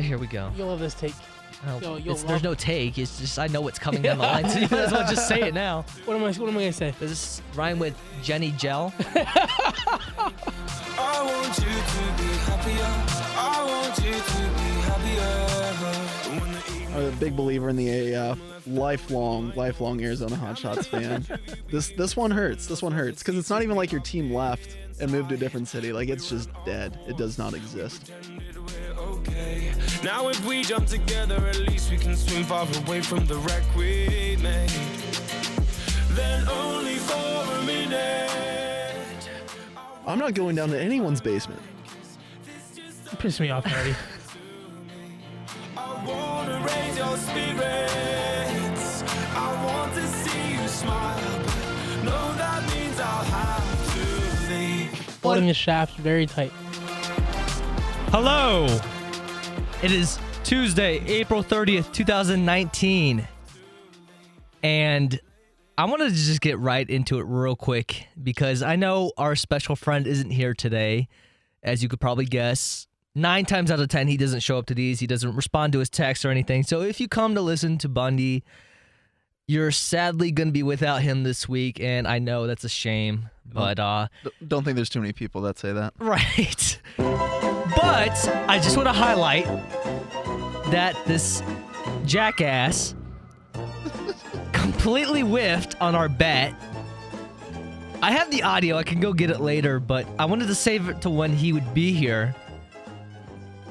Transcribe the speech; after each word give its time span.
Yeah, 0.00 0.06
here 0.06 0.18
we 0.18 0.26
go. 0.28 0.50
You'll 0.56 0.68
love 0.68 0.78
this 0.80 0.94
take. 0.94 1.12
Oh, 1.66 1.78
Yo, 1.78 1.96
you'll 1.96 1.98
it's- 1.98 2.22
there's 2.22 2.42
love- 2.42 2.44
no 2.44 2.54
take. 2.54 2.96
It's 2.96 3.20
just 3.20 3.38
I 3.38 3.48
know 3.48 3.60
what's 3.60 3.78
coming 3.78 4.00
down 4.00 4.16
the 4.16 4.22
line. 4.24 4.48
So 4.48 4.60
you 4.60 4.68
might 4.70 4.78
as 4.80 4.92
well 4.92 5.06
just 5.10 5.28
say 5.28 5.42
it 5.42 5.52
now. 5.52 5.84
What 6.06 6.16
am 6.16 6.24
I? 6.24 6.32
What 6.32 6.48
am 6.48 6.56
I 6.56 6.60
gonna 6.60 6.72
say? 6.72 6.94
Does 6.98 7.10
this 7.10 7.42
rhyme 7.54 7.78
with 7.78 7.94
Jenny 8.22 8.52
Gel? 8.52 8.94
I 9.04 9.04
want 11.22 11.58
you 11.58 11.64
to 11.64 11.70
be 12.16 12.28
happier. 12.48 12.94
I 13.36 13.62
want 13.66 13.98
you 13.98 14.12
to 14.12 14.42
be 14.56 14.70
happier. 14.88 16.40
When 16.40 16.50
the 16.52 16.58
evening 16.82 16.96
I'm 16.96 17.04
a 17.04 17.10
big 17.16 17.36
believer 17.36 17.68
in 17.68 17.76
the 17.76 17.88
AAF. 17.88 18.38
Lifelong, 18.66 19.52
lifelong 19.56 20.02
Arizona 20.04 20.36
Hotshots 20.36 20.86
fan. 20.86 21.26
this 21.70 21.88
this 21.90 22.16
one 22.16 22.30
hurts. 22.30 22.66
This 22.66 22.82
one 22.82 22.92
hurts 22.92 23.22
because 23.22 23.36
it's 23.36 23.50
not 23.50 23.62
even 23.62 23.76
like 23.76 23.92
your 23.92 24.00
team 24.02 24.32
left 24.32 24.76
and 25.00 25.10
moved 25.10 25.28
to 25.30 25.34
a 25.34 25.38
different 25.38 25.66
city. 25.68 25.92
Like 25.92 26.08
it's 26.08 26.28
just 26.30 26.48
dead. 26.64 26.98
It 27.06 27.16
does 27.18 27.36
not 27.38 27.52
exist. 27.54 28.10
We're 28.72 28.92
okay. 29.00 29.72
Now 30.02 30.28
if 30.28 30.44
we 30.46 30.62
jump 30.62 30.86
together, 30.86 31.36
at 31.46 31.58
least 31.58 31.90
we 31.90 31.96
can 31.96 32.16
swim 32.16 32.44
far 32.44 32.66
away 32.84 33.00
from 33.00 33.26
the 33.26 33.36
wreck 33.36 33.62
we 33.76 34.36
made. 34.42 34.70
Then 36.10 36.48
only 36.48 36.96
for 36.96 37.14
a 37.14 37.62
minute. 37.64 39.30
I'm 40.06 40.18
not 40.18 40.34
going 40.34 40.56
down 40.56 40.70
to 40.70 40.80
anyone's 40.80 41.20
basement. 41.20 41.60
You 42.76 43.16
pissed 43.18 43.40
me 43.40 43.50
off 43.50 43.66
already. 43.66 43.94
I 45.76 46.04
wanna 46.04 46.60
raise 46.66 46.96
your 46.96 47.16
spirits. 47.16 49.02
I 49.34 49.64
want 49.64 49.94
to 49.94 50.06
see 50.06 50.52
you 50.54 50.68
smile. 50.68 51.42
But 51.44 52.04
no, 52.04 52.34
that 52.36 52.62
means 52.74 52.98
I'll 52.98 53.24
have 53.24 53.94
to 53.94 54.52
leave. 54.52 55.18
Holding 55.22 55.46
the 55.46 55.54
shaft 55.54 55.96
very 55.98 56.26
tight. 56.26 56.52
Hello. 58.12 58.66
It 59.84 59.92
is 59.92 60.18
Tuesday, 60.42 60.98
April 61.06 61.44
30th, 61.44 61.92
2019. 61.92 63.28
And 64.64 65.20
I 65.78 65.84
wanted 65.84 66.08
to 66.08 66.14
just 66.16 66.40
get 66.40 66.58
right 66.58 66.90
into 66.90 67.20
it 67.20 67.22
real 67.28 67.54
quick 67.54 68.08
because 68.20 68.64
I 68.64 68.74
know 68.74 69.12
our 69.16 69.36
special 69.36 69.76
friend 69.76 70.08
isn't 70.08 70.30
here 70.32 70.54
today, 70.54 71.06
as 71.62 71.84
you 71.84 71.88
could 71.88 72.00
probably 72.00 72.24
guess. 72.24 72.88
Nine 73.14 73.44
times 73.44 73.70
out 73.70 73.78
of 73.78 73.86
10, 73.86 74.08
he 74.08 74.16
doesn't 74.16 74.40
show 74.40 74.58
up 74.58 74.66
to 74.66 74.74
these. 74.74 74.98
He 74.98 75.06
doesn't 75.06 75.36
respond 75.36 75.72
to 75.74 75.78
his 75.78 75.88
texts 75.88 76.24
or 76.24 76.30
anything. 76.30 76.64
So 76.64 76.82
if 76.82 77.00
you 77.00 77.06
come 77.06 77.36
to 77.36 77.40
listen 77.40 77.78
to 77.78 77.88
Bundy, 77.88 78.42
you're 79.46 79.70
sadly 79.70 80.32
going 80.32 80.48
to 80.48 80.52
be 80.52 80.64
without 80.64 81.02
him 81.02 81.22
this 81.22 81.48
week. 81.48 81.78
And 81.78 82.08
I 82.08 82.18
know 82.18 82.48
that's 82.48 82.64
a 82.64 82.68
shame. 82.68 83.30
But, 83.46 83.78
uh, 83.78 84.08
don't 84.46 84.64
think 84.64 84.74
there's 84.74 84.90
too 84.90 85.00
many 85.00 85.12
people 85.12 85.42
that 85.42 85.60
say 85.60 85.72
that. 85.72 85.94
Right. 86.00 86.80
But 87.76 88.44
I 88.48 88.58
just 88.62 88.76
want 88.76 88.88
to 88.88 88.92
highlight 88.92 89.44
that 90.70 90.96
this 91.06 91.42
jackass 92.04 92.94
completely 94.52 95.22
whiffed 95.22 95.80
on 95.80 95.94
our 95.94 96.08
bet. 96.08 96.54
I 98.02 98.12
have 98.12 98.30
the 98.30 98.42
audio, 98.42 98.76
I 98.76 98.82
can 98.82 98.98
go 99.00 99.12
get 99.12 99.30
it 99.30 99.40
later, 99.40 99.78
but 99.78 100.06
I 100.18 100.24
wanted 100.24 100.46
to 100.46 100.54
save 100.54 100.88
it 100.88 101.02
to 101.02 101.10
when 101.10 101.32
he 101.32 101.52
would 101.52 101.74
be 101.74 101.92
here. 101.92 102.34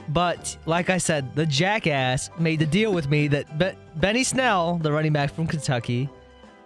But 0.10 0.58
like 0.66 0.90
I 0.90 0.98
said, 0.98 1.36
the 1.36 1.46
jackass 1.46 2.30
made 2.40 2.60
the 2.60 2.66
deal 2.66 2.92
with 2.92 3.10
me 3.10 3.28
that 3.30 3.58
Be- 3.58 3.74
Benny 3.96 4.24
Snell, 4.24 4.78
the 4.78 4.92
running 4.92 5.14
back 5.14 5.34
from 5.34 5.48
Kentucky, 5.48 6.10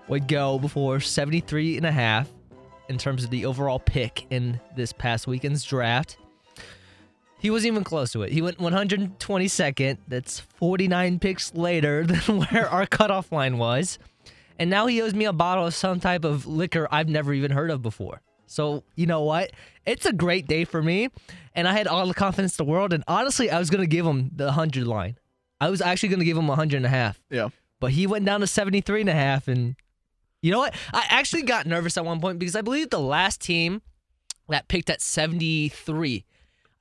would 0.07 0.27
go 0.27 0.59
before 0.59 0.99
73 0.99 1.77
and 1.77 1.85
a 1.85 1.91
half 1.91 2.29
in 2.89 2.97
terms 2.97 3.23
of 3.23 3.29
the 3.29 3.45
overall 3.45 3.79
pick 3.79 4.25
in 4.29 4.59
this 4.75 4.93
past 4.93 5.27
weekend's 5.27 5.63
draft. 5.63 6.17
He 7.43 7.49
wasn't 7.49 7.73
even 7.73 7.83
close 7.83 8.13
to 8.13 8.21
it. 8.23 8.31
He 8.31 8.41
went 8.41 8.57
122nd. 8.57 9.97
That's 10.07 10.39
49 10.39 11.19
picks 11.19 11.53
later 11.53 12.03
than 12.07 12.39
where 12.39 12.69
our 12.69 12.85
cutoff 12.85 13.33
line 13.33 13.57
was. 13.57 13.99
And 14.57 14.69
now 14.69 14.87
he 14.87 15.01
owes 15.01 15.13
me 15.13 15.25
a 15.25 15.33
bottle 15.33 15.67
of 15.67 15.73
some 15.73 15.99
type 15.99 16.23
of 16.23 16.47
liquor 16.47 16.87
I've 16.89 17.09
never 17.09 17.33
even 17.33 17.51
heard 17.51 17.69
of 17.69 17.81
before. 17.81 18.21
So, 18.45 18.85
you 18.95 19.07
know 19.07 19.23
what? 19.23 19.51
It's 19.85 20.05
a 20.05 20.13
great 20.13 20.47
day 20.47 20.63
for 20.63 20.81
me. 20.81 21.09
And 21.53 21.67
I 21.67 21.73
had 21.73 21.85
all 21.85 22.07
the 22.07 22.13
confidence 22.13 22.57
in 22.57 22.65
the 22.65 22.71
world. 22.71 22.93
And 22.93 23.03
honestly, 23.09 23.51
I 23.51 23.59
was 23.59 23.69
going 23.69 23.81
to 23.81 23.87
give 23.87 24.05
him 24.05 24.31
the 24.33 24.45
100 24.45 24.87
line. 24.87 25.17
I 25.59 25.69
was 25.69 25.81
actually 25.81 26.09
going 26.09 26.19
to 26.19 26.25
give 26.25 26.37
him 26.37 26.47
100 26.47 26.77
and 26.77 26.85
a 26.85 26.89
half. 26.89 27.21
Yeah. 27.29 27.49
But 27.81 27.91
he 27.91 28.07
went 28.07 28.23
down 28.23 28.39
to 28.39 28.47
73 28.47 29.01
and 29.01 29.09
a 29.09 29.13
half. 29.13 29.49
And 29.49 29.75
you 30.41 30.49
know 30.49 30.59
what? 30.59 30.73
I 30.93 31.05
actually 31.09 31.43
got 31.43 31.65
nervous 31.65 31.97
at 31.97 32.05
one 32.05 32.21
point 32.21 32.39
because 32.39 32.55
I 32.55 32.61
believe 32.61 32.89
the 32.89 33.01
last 33.01 33.41
team 33.41 33.81
that 34.47 34.69
picked 34.69 34.89
at 34.89 35.01
73, 35.01 36.23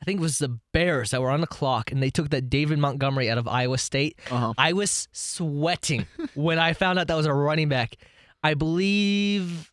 I 0.02 0.04
think 0.04 0.18
it 0.18 0.22
was 0.22 0.38
the 0.38 0.58
Bears 0.72 1.12
that 1.12 1.22
were 1.22 1.30
on 1.30 1.40
the 1.40 1.46
clock, 1.46 1.92
and 1.92 2.02
they 2.02 2.10
took 2.10 2.30
that 2.30 2.50
David 2.50 2.80
Montgomery 2.80 3.30
out 3.30 3.38
of 3.38 3.46
Iowa 3.46 3.78
State. 3.78 4.18
Uh-huh. 4.32 4.52
I 4.58 4.72
was 4.72 5.06
sweating 5.12 6.08
when 6.34 6.58
I 6.58 6.72
found 6.72 6.98
out 6.98 7.06
that 7.06 7.14
was 7.14 7.26
a 7.26 7.32
running 7.32 7.68
back. 7.68 7.94
I 8.42 8.54
believe 8.54 9.70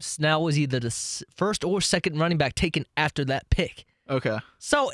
Snell 0.00 0.42
was 0.42 0.58
either 0.58 0.80
the 0.80 1.24
first 1.36 1.62
or 1.62 1.82
second 1.82 2.18
running 2.18 2.38
back 2.38 2.54
taken 2.54 2.86
after 2.96 3.22
that 3.26 3.50
pick. 3.50 3.84
Okay. 4.08 4.38
So, 4.58 4.92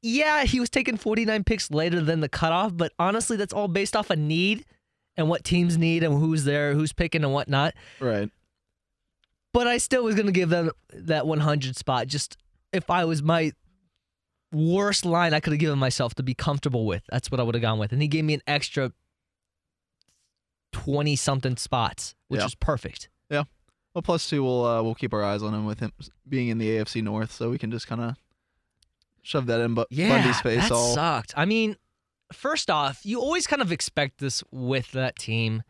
yeah, 0.00 0.44
he 0.44 0.60
was 0.60 0.70
taken 0.70 0.96
49 0.96 1.42
picks 1.42 1.72
later 1.72 2.00
than 2.00 2.20
the 2.20 2.28
cutoff, 2.28 2.76
but 2.76 2.92
honestly, 3.00 3.36
that's 3.36 3.52
all 3.52 3.66
based 3.66 3.96
off 3.96 4.10
a 4.10 4.16
need 4.16 4.64
and 5.16 5.28
what 5.28 5.42
teams 5.42 5.76
need 5.76 6.04
and 6.04 6.16
who's 6.20 6.44
there, 6.44 6.74
who's 6.74 6.92
picking 6.92 7.24
and 7.24 7.32
whatnot. 7.32 7.74
Right. 7.98 8.30
But 9.52 9.66
I 9.66 9.78
still 9.78 10.04
was 10.04 10.14
going 10.14 10.26
to 10.26 10.32
give 10.32 10.50
them 10.50 10.70
that 10.92 11.26
100 11.26 11.74
spot. 11.74 12.06
Just 12.06 12.36
if 12.72 12.90
I 12.90 13.04
was 13.04 13.22
my 13.22 13.52
worst 14.52 15.04
line, 15.04 15.32
I 15.34 15.40
could 15.40 15.52
have 15.52 15.60
given 15.60 15.78
myself 15.78 16.14
to 16.16 16.22
be 16.22 16.34
comfortable 16.34 16.86
with. 16.86 17.02
That's 17.10 17.30
what 17.30 17.40
I 17.40 17.42
would 17.42 17.54
have 17.54 17.62
gone 17.62 17.78
with. 17.78 17.92
And 17.92 18.00
he 18.02 18.08
gave 18.08 18.24
me 18.24 18.34
an 18.34 18.42
extra 18.46 18.92
20 20.72 21.16
something 21.16 21.56
spots, 21.56 22.14
which 22.28 22.40
Yeah. 22.40 22.46
is 22.46 22.54
perfect. 22.54 23.08
Yeah. 23.28 23.44
Well, 23.94 24.02
plus 24.02 24.28
two, 24.28 24.42
we'll 24.44 24.64
uh, 24.64 24.82
we'll 24.82 24.94
keep 24.94 25.12
our 25.12 25.22
eyes 25.24 25.42
on 25.42 25.52
him 25.52 25.64
with 25.66 25.80
him 25.80 25.92
being 26.28 26.48
in 26.48 26.58
the 26.58 26.68
AFC 26.70 27.02
North, 27.02 27.32
so 27.32 27.50
we 27.50 27.58
can 27.58 27.70
just 27.72 27.88
kind 27.88 28.00
of 28.00 28.16
shove 29.22 29.46
that 29.46 29.60
in 29.60 29.74
Bu- 29.74 29.84
Yeah, 29.90 30.08
Bundy's 30.10 30.40
face. 30.40 30.62
that 30.62 30.72
all 30.72 30.94
sucked. 30.94 31.34
I 31.36 31.44
mean, 31.44 31.76
first 32.32 32.70
off, 32.70 33.04
you 33.04 33.20
always 33.20 33.46
kind 33.48 33.60
of 33.60 33.72
expect 33.72 34.18
this 34.18 34.44
with 34.52 34.92
that 34.92 35.18
team, 35.18 35.64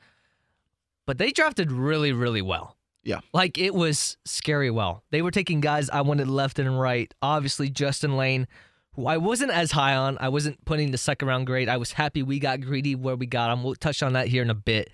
but 1.07 1.17
they 1.17 1.31
drafted 1.33 1.73
really, 1.73 2.13
really 2.13 2.43
well. 2.43 2.77
Yeah. 3.03 3.21
Like 3.33 3.59
it 3.59 3.75
was 3.75 4.17
scary 4.25 4.71
well. 4.71 5.03
They 5.11 5.23
were 5.23 5.31
taking 5.31 5.61
guys 5.61 5.89
I 5.91 6.03
wanted 6.03 6.29
left 6.29 6.59
and 6.59 6.79
right. 6.79 7.13
Obviously, 7.23 7.71
Justin 7.71 8.17
Layne, 8.17 8.47
who 8.93 9.07
I 9.07 9.17
wasn't 9.17 9.53
as 9.53 9.73
high 9.73 9.97
on. 9.97 10.19
I 10.21 10.29
wasn't 10.29 10.65
putting 10.65 10.91
the 10.91 10.99
second 10.99 11.29
round 11.29 11.47
grade. 11.47 11.69
I 11.69 11.77
was 11.77 11.93
happy 11.93 12.23
we 12.23 12.39
got 12.39 12.61
greedy 12.61 12.95
where 12.95 13.17
we 13.17 13.27
got 13.27 13.53
him. 13.53 13.65
We'll 13.65 13.75
touch 13.75 14.03
on 14.03 14.13
that 14.15 14.29
here 14.29 14.43
in 14.43 14.51
a 14.51 14.55
bit. 14.55 14.91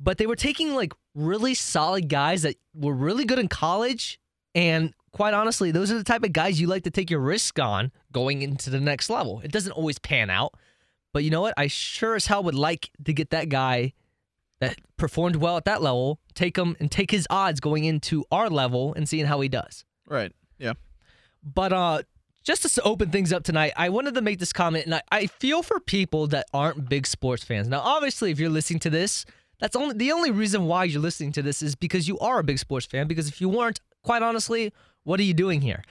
But 0.00 0.18
they 0.18 0.26
were 0.26 0.36
taking 0.36 0.74
like 0.74 0.92
really 1.14 1.54
solid 1.54 2.08
guys 2.08 2.42
that 2.42 2.56
were 2.74 2.94
really 2.94 3.24
good 3.24 3.40
in 3.40 3.48
college. 3.48 4.20
And 4.54 4.94
quite 5.12 5.34
honestly, 5.34 5.72
those 5.72 5.90
are 5.90 5.98
the 5.98 6.04
type 6.04 6.22
of 6.22 6.32
guys 6.32 6.60
you 6.60 6.68
like 6.68 6.84
to 6.84 6.90
take 6.90 7.10
your 7.10 7.20
risk 7.20 7.58
on 7.58 7.90
going 8.12 8.42
into 8.42 8.70
the 8.70 8.80
next 8.80 9.10
level. 9.10 9.40
It 9.40 9.50
doesn't 9.50 9.72
always 9.72 9.98
pan 9.98 10.30
out. 10.30 10.54
But 11.12 11.24
you 11.24 11.30
know 11.30 11.40
what? 11.40 11.54
I 11.56 11.66
sure 11.66 12.14
as 12.14 12.26
hell 12.26 12.44
would 12.44 12.54
like 12.54 12.90
to 13.04 13.12
get 13.12 13.30
that 13.30 13.48
guy 13.48 13.94
that 14.60 14.76
performed 14.96 15.36
well 15.36 15.56
at 15.56 15.64
that 15.64 15.82
level, 15.82 16.20
take 16.34 16.56
him 16.56 16.76
and 16.80 16.90
take 16.90 17.10
his 17.10 17.26
odds 17.30 17.60
going 17.60 17.84
into 17.84 18.24
our 18.30 18.48
level 18.48 18.94
and 18.94 19.08
seeing 19.08 19.26
how 19.26 19.40
he 19.40 19.48
does. 19.48 19.84
right. 20.06 20.32
Yeah. 20.58 20.72
But 21.42 21.72
uh 21.72 22.02
just 22.48 22.74
to 22.74 22.82
open 22.82 23.10
things 23.10 23.30
up 23.30 23.44
tonight, 23.44 23.74
I 23.76 23.90
wanted 23.90 24.14
to 24.14 24.22
make 24.22 24.38
this 24.38 24.54
comment, 24.54 24.86
and 24.86 24.94
I, 24.94 25.02
I 25.12 25.26
feel 25.26 25.62
for 25.62 25.78
people 25.80 26.28
that 26.28 26.46
aren't 26.54 26.88
big 26.88 27.06
sports 27.06 27.44
fans. 27.44 27.68
Now, 27.68 27.80
obviously, 27.80 28.30
if 28.30 28.40
you're 28.40 28.48
listening 28.48 28.80
to 28.80 28.90
this, 28.90 29.26
that's 29.60 29.76
only 29.76 29.94
the 29.94 30.12
only 30.12 30.30
reason 30.30 30.64
why 30.64 30.84
you're 30.84 31.02
listening 31.02 31.32
to 31.32 31.42
this 31.42 31.60
is 31.62 31.74
because 31.74 32.08
you 32.08 32.18
are 32.20 32.38
a 32.38 32.44
big 32.44 32.58
sports 32.58 32.86
fan. 32.86 33.06
Because 33.06 33.28
if 33.28 33.40
you 33.40 33.50
weren't, 33.50 33.80
quite 34.02 34.22
honestly, 34.22 34.72
what 35.04 35.20
are 35.20 35.24
you 35.24 35.34
doing 35.34 35.60
here? 35.60 35.82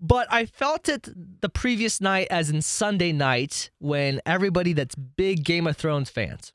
But 0.00 0.26
I 0.32 0.46
felt 0.46 0.88
it 0.88 1.08
the 1.40 1.48
previous 1.48 2.00
night, 2.00 2.26
as 2.30 2.50
in 2.50 2.62
Sunday 2.62 3.12
night, 3.12 3.70
when 3.78 4.20
everybody 4.26 4.72
that's 4.72 4.96
big 4.96 5.44
Game 5.44 5.68
of 5.68 5.76
Thrones 5.76 6.10
fans. 6.10 6.52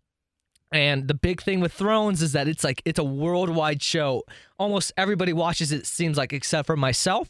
And 0.71 1.07
the 1.07 1.13
big 1.13 1.41
thing 1.41 1.59
with 1.61 1.71
Thrones 1.71 2.21
is 2.21 2.33
that 2.33 2.47
it's 2.47 2.63
like 2.63 2.81
it's 2.83 2.99
a 2.99 3.03
worldwide 3.03 3.81
show. 3.81 4.23
Almost 4.59 4.91
everybody 4.97 5.31
watches 5.31 5.71
it, 5.71 5.85
seems 5.85 6.17
like, 6.17 6.33
except 6.33 6.65
for 6.67 6.75
myself 6.75 7.29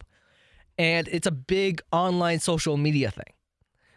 and 0.78 1.08
it's 1.08 1.28
a 1.28 1.32
big 1.32 1.82
online 1.92 2.40
social 2.40 2.78
media 2.78 3.12
thing. 3.12 3.34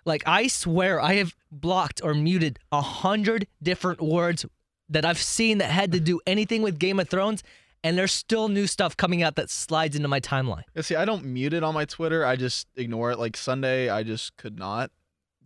Like 0.05 0.23
I 0.27 0.47
swear 0.47 1.01
I 1.01 1.15
have 1.15 1.35
blocked 1.51 2.01
or 2.03 2.15
muted 2.15 2.59
a 2.73 2.81
hundred 2.81 3.47
different 3.63 4.01
words 4.01 4.47
that 4.89 5.05
I've 5.05 5.19
seen 5.19 5.59
that 5.59 5.71
had 5.71 5.93
to 5.93 6.01
do 6.01 6.21
anything 6.27 6.63
with 6.63 6.79
Game 6.79 6.99
of 6.99 7.09
Thrones, 7.09 7.43
and 7.85 7.97
there's 7.97 8.13
still 8.13 8.49
new 8.49 8.67
stuff 8.67 8.97
coming 8.97 9.23
out 9.23 9.37
that 9.37 9.51
slides 9.51 9.95
into 9.95 10.09
my 10.09 10.21
timeline. 10.21 10.65
Yeah, 10.75 10.83
see, 10.83 10.97
I 10.97 11.05
don't 11.05 11.25
mute 11.25 11.53
it 11.53 11.63
on 11.63 11.75
my 11.75 11.85
Twitter. 11.85 12.25
I 12.25 12.37
just 12.37 12.67
ignore 12.77 13.13
it. 13.13 13.19
Like 13.19 13.37
Sunday, 13.37 13.89
I 13.89 14.03
just 14.03 14.37
could 14.37 14.59
not 14.59 14.91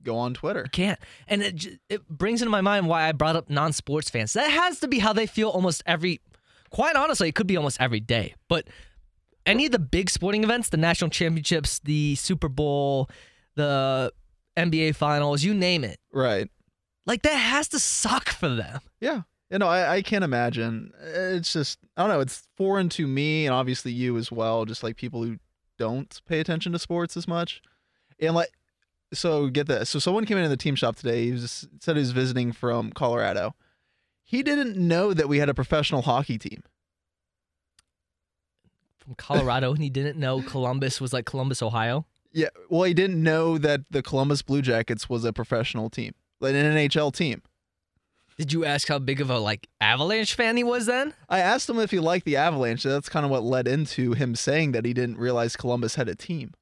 go 0.05 0.17
on 0.17 0.35
Twitter. 0.35 0.67
Can't, 0.73 0.99
and 1.27 1.43
it 1.43 1.81
it 1.89 2.09
brings 2.09 2.43
into 2.43 2.51
my 2.51 2.61
mind 2.61 2.87
why 2.87 3.09
I 3.09 3.12
brought 3.12 3.37
up 3.37 3.51
non-sports 3.51 4.11
fans. 4.11 4.33
That 4.35 4.51
has 4.51 4.81
to 4.81 4.89
be 4.89 4.99
how 4.99 5.12
they 5.12 5.27
feel 5.27 5.49
almost 5.49 5.83
every. 5.87 6.21
Quite 6.71 6.97
honestly, 6.97 7.29
it 7.29 7.35
could 7.35 7.47
be 7.47 7.56
almost 7.56 7.81
every 7.81 8.01
day, 8.01 8.35
but 8.49 8.67
any 9.47 9.67
of 9.67 9.73
the 9.73 9.79
big 9.79 10.11
sporting 10.11 10.45
events, 10.45 10.69
the 10.71 10.77
national 10.77 11.11
championships, 11.11 11.79
the 11.81 12.15
Super 12.17 12.49
Bowl, 12.49 13.09
the 13.55 14.12
NBA 14.56 14.97
Finals, 14.97 15.43
you 15.43 15.55
name 15.55 15.85
it. 15.85 15.99
Right. 16.12 16.49
Like 17.06 17.23
that 17.23 17.35
has 17.35 17.69
to 17.69 17.79
suck 17.79 18.29
for 18.31 18.49
them. 18.49 18.81
Yeah. 19.01 19.23
You 19.51 19.59
know, 19.59 19.69
I, 19.69 19.97
I 19.97 20.03
can't 20.03 20.25
imagine. 20.25 20.93
It's 21.01 21.53
just 21.53 21.79
I 21.97 22.03
don't 22.03 22.11
know. 22.11 22.21
It's 22.21 22.49
foreign 22.56 22.89
to 22.91 23.06
me 23.06 23.47
and 23.47 23.55
obviously 23.55 23.93
you 23.93 24.17
as 24.17 24.33
well. 24.33 24.65
Just 24.65 24.83
like 24.83 24.97
people 24.97 25.23
who 25.23 25.39
don't 25.79 26.21
pay 26.27 26.41
attention 26.41 26.73
to 26.73 26.79
sports 26.79 27.17
as 27.17 27.29
much. 27.29 27.61
And 28.21 28.35
like, 28.35 28.51
so 29.15 29.49
get 29.49 29.67
this. 29.67 29.91
So 29.91 29.99
someone 29.99 30.27
came 30.27 30.39
in 30.39 30.49
the 30.51 30.57
team 30.57 30.75
shop 30.75 30.97
today. 30.97 31.25
He 31.27 31.33
was 31.33 31.69
said 31.81 31.97
he 31.97 32.01
was 32.01 32.13
visiting 32.13 32.53
from 32.53 32.93
Colorado. 32.93 33.55
He 34.23 34.43
didn't 34.43 34.77
know 34.77 35.13
that 35.15 35.29
we 35.29 35.39
had 35.39 35.49
a 35.49 35.55
professional 35.55 36.03
hockey 36.03 36.39
team. 36.39 36.63
From 38.99 39.15
Colorado, 39.15 39.73
and 39.73 39.83
he 39.83 39.91
didn't 39.91 40.19
know 40.19 40.43
Columbus 40.43 41.01
was 41.01 41.13
like 41.13 41.27
Columbus, 41.27 41.63
Ohio. 41.63 42.07
Yeah. 42.33 42.49
Well, 42.69 42.85
he 42.85 42.95
didn't 42.95 43.23
know 43.23 43.59
that 43.59 43.83
the 43.91 44.03
Columbus 44.03 44.43
Blue 44.43 44.63
Jackets 44.63 45.09
was 45.09 45.25
a 45.25 45.33
professional 45.33 45.91
team, 45.91 46.13
like 46.41 46.55
an 46.55 46.75
NHL 46.75 47.15
team. 47.15 47.43
Did 48.37 48.53
you 48.53 48.65
ask 48.65 48.89
how 48.89 48.99
big 48.99 49.21
of 49.21 49.31
a 49.31 49.39
like 49.39 49.69
Avalanche 49.81 50.35
fan 50.35 50.57
he 50.57 50.65
was 50.65 50.87
then? 50.87 51.15
I 51.29 51.39
asked 51.39 51.69
him 51.69 51.79
if 51.79 51.93
he 51.93 52.01
liked 52.01 52.25
the 52.25 52.37
Avalanche. 52.37 52.83
That's 52.83 53.09
kind 53.09 53.25
of 53.25 53.31
what 53.31 53.45
led 53.45 53.69
into 53.69 54.15
him 54.15 54.35
saying 54.35 54.73
that 54.73 54.85
he 54.85 54.93
didn't 54.93 55.19
realize 55.19 55.55
Columbus 55.55 55.95
had 55.95 56.09
a 56.09 56.17
team. 56.17 56.53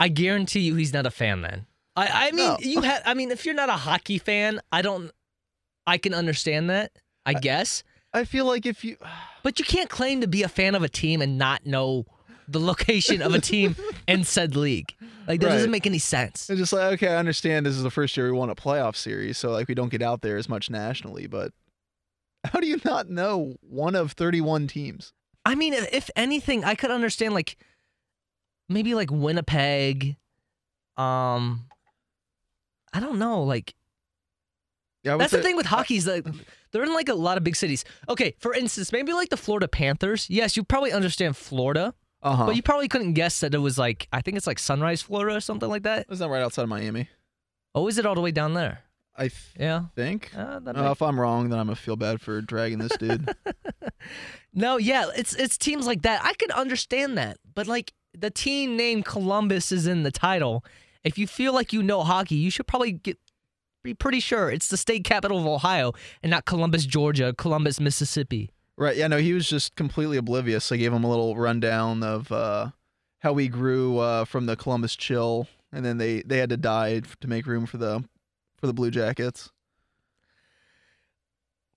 I 0.00 0.08
guarantee 0.08 0.60
you 0.60 0.74
he's 0.74 0.92
not 0.92 1.06
a 1.06 1.10
fan 1.10 1.42
then. 1.42 1.66
I, 1.96 2.28
I 2.28 2.32
mean 2.32 2.46
No. 2.46 2.56
you 2.60 2.80
had 2.82 3.02
I 3.06 3.14
mean 3.14 3.30
if 3.30 3.44
you're 3.46 3.54
not 3.54 3.68
a 3.68 3.76
hockey 3.76 4.18
fan, 4.18 4.60
I 4.72 4.82
don't 4.82 5.10
I 5.86 5.98
can 5.98 6.14
understand 6.14 6.70
that, 6.70 6.92
I 7.26 7.34
guess. 7.34 7.84
I 8.12 8.24
feel 8.24 8.44
like 8.46 8.66
if 8.66 8.84
you 8.84 8.96
But 9.42 9.58
you 9.58 9.64
can't 9.64 9.90
claim 9.90 10.20
to 10.22 10.26
be 10.26 10.42
a 10.42 10.48
fan 10.48 10.74
of 10.74 10.82
a 10.82 10.88
team 10.88 11.20
and 11.20 11.36
not 11.38 11.66
know 11.66 12.06
the 12.48 12.60
location 12.60 13.20
of 13.22 13.34
a 13.34 13.40
team 13.40 13.76
in 14.08 14.24
said 14.24 14.56
league. 14.56 14.94
Like 15.26 15.40
that 15.40 15.48
doesn't 15.48 15.70
make 15.70 15.86
any 15.86 15.98
sense. 15.98 16.50
It's 16.50 16.58
just 16.58 16.72
like, 16.72 16.94
okay, 16.94 17.08
I 17.08 17.16
understand 17.16 17.64
this 17.64 17.74
is 17.76 17.82
the 17.82 17.90
first 17.90 18.16
year 18.16 18.30
we 18.30 18.36
won 18.38 18.50
a 18.50 18.54
playoff 18.54 18.96
series, 18.96 19.38
so 19.38 19.50
like 19.50 19.68
we 19.68 19.74
don't 19.74 19.88
get 19.90 20.02
out 20.02 20.20
there 20.22 20.36
as 20.36 20.48
much 20.48 20.68
nationally, 20.70 21.26
but 21.26 21.52
how 22.44 22.60
do 22.60 22.66
you 22.66 22.80
not 22.84 23.08
know 23.08 23.54
one 23.60 23.94
of 23.94 24.12
31 24.12 24.66
teams? 24.66 25.12
I 25.46 25.54
mean, 25.54 25.72
if 25.74 26.10
anything, 26.16 26.64
I 26.64 26.74
could 26.74 26.90
understand 26.90 27.32
like 27.34 27.56
maybe 28.68 28.94
like 28.94 29.10
Winnipeg. 29.10 30.16
Um, 30.96 31.66
I 32.92 33.00
don't 33.00 33.18
know. 33.18 33.42
Like 33.42 33.74
Yeah, 35.02 35.16
that's 35.16 35.32
the 35.32 35.42
thing 35.42 35.56
with 35.56 35.66
hockey 35.66 35.96
is 35.96 36.04
that 36.04 36.24
they're 36.70 36.84
in 36.84 36.94
like 36.94 37.08
a 37.08 37.14
lot 37.14 37.36
of 37.36 37.44
big 37.44 37.56
cities. 37.56 37.84
Okay, 38.08 38.34
for 38.38 38.54
instance, 38.54 38.92
maybe 38.92 39.12
like 39.12 39.28
the 39.30 39.36
Florida 39.36 39.68
Panthers. 39.68 40.28
Yes, 40.30 40.56
you 40.56 40.64
probably 40.64 40.92
understand 40.92 41.36
Florida, 41.36 41.94
Uh-huh. 42.22 42.46
but 42.46 42.56
you 42.56 42.62
probably 42.62 42.88
couldn't 42.88 43.14
guess 43.14 43.40
that 43.40 43.54
it 43.54 43.58
was 43.58 43.76
like 43.78 44.08
I 44.12 44.20
think 44.22 44.36
it's 44.36 44.46
like 44.46 44.58
Sunrise, 44.58 45.02
Florida, 45.02 45.36
or 45.36 45.40
something 45.40 45.68
like 45.68 45.82
that. 45.82 46.06
Isn't 46.10 46.24
that 46.26 46.32
right 46.32 46.42
outside 46.42 46.62
of 46.62 46.68
Miami? 46.68 47.08
Oh, 47.74 47.88
is 47.88 47.98
it 47.98 48.06
all 48.06 48.14
the 48.14 48.20
way 48.20 48.30
down 48.30 48.54
there? 48.54 48.80
I 49.16 49.30
Yeah. 49.58 49.84
think. 49.94 50.30
Uh, 50.36 50.58
that 50.60 50.76
Uh, 50.76 50.90
if 50.92 51.02
I'm 51.02 51.18
wrong, 51.20 51.48
then 51.48 51.58
I'm 51.58 51.66
gonna 51.66 51.76
feel 51.76 51.96
bad 51.96 52.20
for 52.20 52.40
dragging 52.40 52.78
this 52.78 52.96
dude. 52.96 53.28
No, 54.56 54.76
yeah, 54.76 55.06
it's 55.16 55.34
it's 55.34 55.58
teams 55.58 55.86
like 55.86 56.02
that. 56.02 56.20
I 56.24 56.32
could 56.34 56.50
understand 56.52 57.18
that, 57.18 57.38
but 57.54 57.66
like 57.66 57.92
the 58.16 58.30
team 58.30 58.76
name 58.76 59.02
Columbus 59.02 59.72
is 59.72 59.86
in 59.86 60.02
the 60.02 60.10
title. 60.10 60.64
If 61.02 61.18
you 61.18 61.26
feel 61.26 61.52
like 61.52 61.72
you 61.72 61.82
know 61.82 62.02
hockey, 62.02 62.36
you 62.36 62.50
should 62.50 62.66
probably 62.66 62.92
get 62.92 63.18
be 63.82 63.92
pretty 63.92 64.20
sure 64.20 64.50
it's 64.50 64.68
the 64.68 64.76
state 64.78 65.04
capital 65.04 65.38
of 65.38 65.46
Ohio 65.46 65.92
and 66.22 66.30
not 66.30 66.46
Columbus, 66.46 66.86
Georgia, 66.86 67.34
Columbus, 67.36 67.78
Mississippi. 67.80 68.50
right? 68.78 68.96
Yeah, 68.96 69.08
no, 69.08 69.18
he 69.18 69.34
was 69.34 69.46
just 69.46 69.76
completely 69.76 70.16
oblivious. 70.16 70.72
I 70.72 70.76
gave 70.78 70.92
him 70.92 71.04
a 71.04 71.10
little 71.10 71.36
rundown 71.36 72.02
of 72.02 72.32
uh, 72.32 72.70
how 73.20 73.34
we 73.34 73.48
grew 73.48 73.98
uh, 73.98 74.24
from 74.24 74.46
the 74.46 74.56
Columbus 74.56 74.96
chill, 74.96 75.48
and 75.70 75.84
then 75.84 75.98
they 75.98 76.22
they 76.22 76.38
had 76.38 76.48
to 76.50 76.56
die 76.56 77.00
to 77.20 77.28
make 77.28 77.46
room 77.46 77.66
for 77.66 77.76
the 77.76 78.02
for 78.56 78.66
the 78.66 78.72
Blue 78.72 78.90
Jackets. 78.90 79.50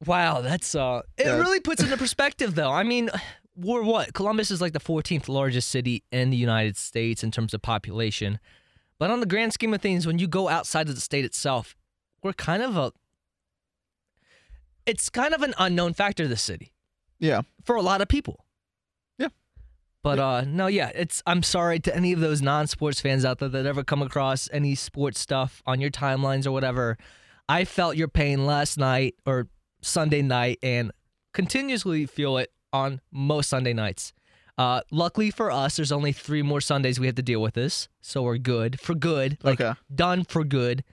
Wow, 0.06 0.42
that's 0.42 0.75
uh 0.75 1.01
it 1.18 1.25
Yeah. 1.25 1.38
really 1.39 1.60
puts 1.60 1.81
into 1.81 1.98
perspective 1.98 2.56
though. 2.56 2.72
I 2.72 2.84
mean, 2.84 3.10
we're 3.57 3.81
what? 3.81 4.13
Columbus 4.13 4.51
is 4.51 4.62
like 4.62 4.74
the 4.74 4.80
14th 4.80 5.27
largest 5.27 5.69
city 5.69 6.04
in 6.12 6.30
the 6.30 6.38
United 6.38 6.77
States 6.77 7.24
in 7.24 7.31
terms 7.31 7.54
of 7.54 7.62
population. 7.62 8.39
But 9.00 9.09
on 9.12 9.19
the 9.19 9.25
grand 9.25 9.51
scheme 9.54 9.74
of 9.74 9.81
things, 9.81 10.06
when 10.07 10.19
you 10.19 10.27
go 10.27 10.48
outside 10.48 10.88
of 10.89 10.95
the 10.95 11.01
state 11.01 11.25
itself, 11.25 11.75
we're 12.24 12.33
kind 12.33 12.62
of 12.63 12.77
a 12.77 12.92
it's 14.86 15.09
kind 15.09 15.33
of 15.33 15.42
an 15.44 15.54
unknown 15.57 15.94
factor 15.94 16.27
this 16.27 16.42
city 16.42 16.71
Yeah. 17.19 17.42
for 17.63 17.75
a 17.75 17.81
lot 17.81 18.01
of 18.01 18.07
people. 18.07 18.45
Yeah. 19.18 19.27
But 20.01 20.19
uh 20.19 20.42
no, 20.45 20.68
yeah, 20.68 20.92
it's 20.95 21.21
I'm 21.25 21.44
sorry 21.44 21.80
to 21.81 21.95
any 21.95 22.13
of 22.13 22.19
those 22.19 22.42
non-sports 22.42 23.01
fans 23.01 23.25
out 23.25 23.39
there 23.39 23.50
that 23.50 23.65
ever 23.65 23.83
come 23.83 24.01
across 24.01 24.50
any 24.51 24.75
sports 24.75 25.19
stuff 25.19 25.62
on 25.65 25.81
your 25.81 25.92
timelines 25.92 26.45
or 26.45 26.51
whatever. 26.51 26.98
I 27.50 27.65
felt 27.65 27.95
your 27.98 28.07
pain 28.07 28.45
last 28.45 28.77
night 28.77 29.15
or 29.25 29.48
Sunday 29.81 30.21
night 30.21 30.60
and 30.63 30.92
continuously 31.33 32.06
feel 32.06 32.38
it 32.38 32.51
on 32.74 33.02
most 33.12 33.50
Sunday 33.50 33.74
nights. 33.74 34.14
Uh, 34.58 34.81
luckily 34.92 35.30
for 35.30 35.52
us, 35.52 35.75
there's 35.75 35.92
only 35.92 36.12
three 36.12 36.42
more 36.42 36.60
Sundays 36.62 37.00
we 37.00 37.06
have 37.06 37.16
to 37.16 37.22
deal 37.22 37.42
with 37.42 37.54
this, 37.54 37.88
so 38.02 38.24
we're 38.24 38.38
good 38.40 38.80
for 38.80 38.96
good. 38.96 39.38
Like 39.44 39.62
Okay. 39.62 39.80
done 39.94 40.24
for 40.24 40.44
good. 40.44 40.84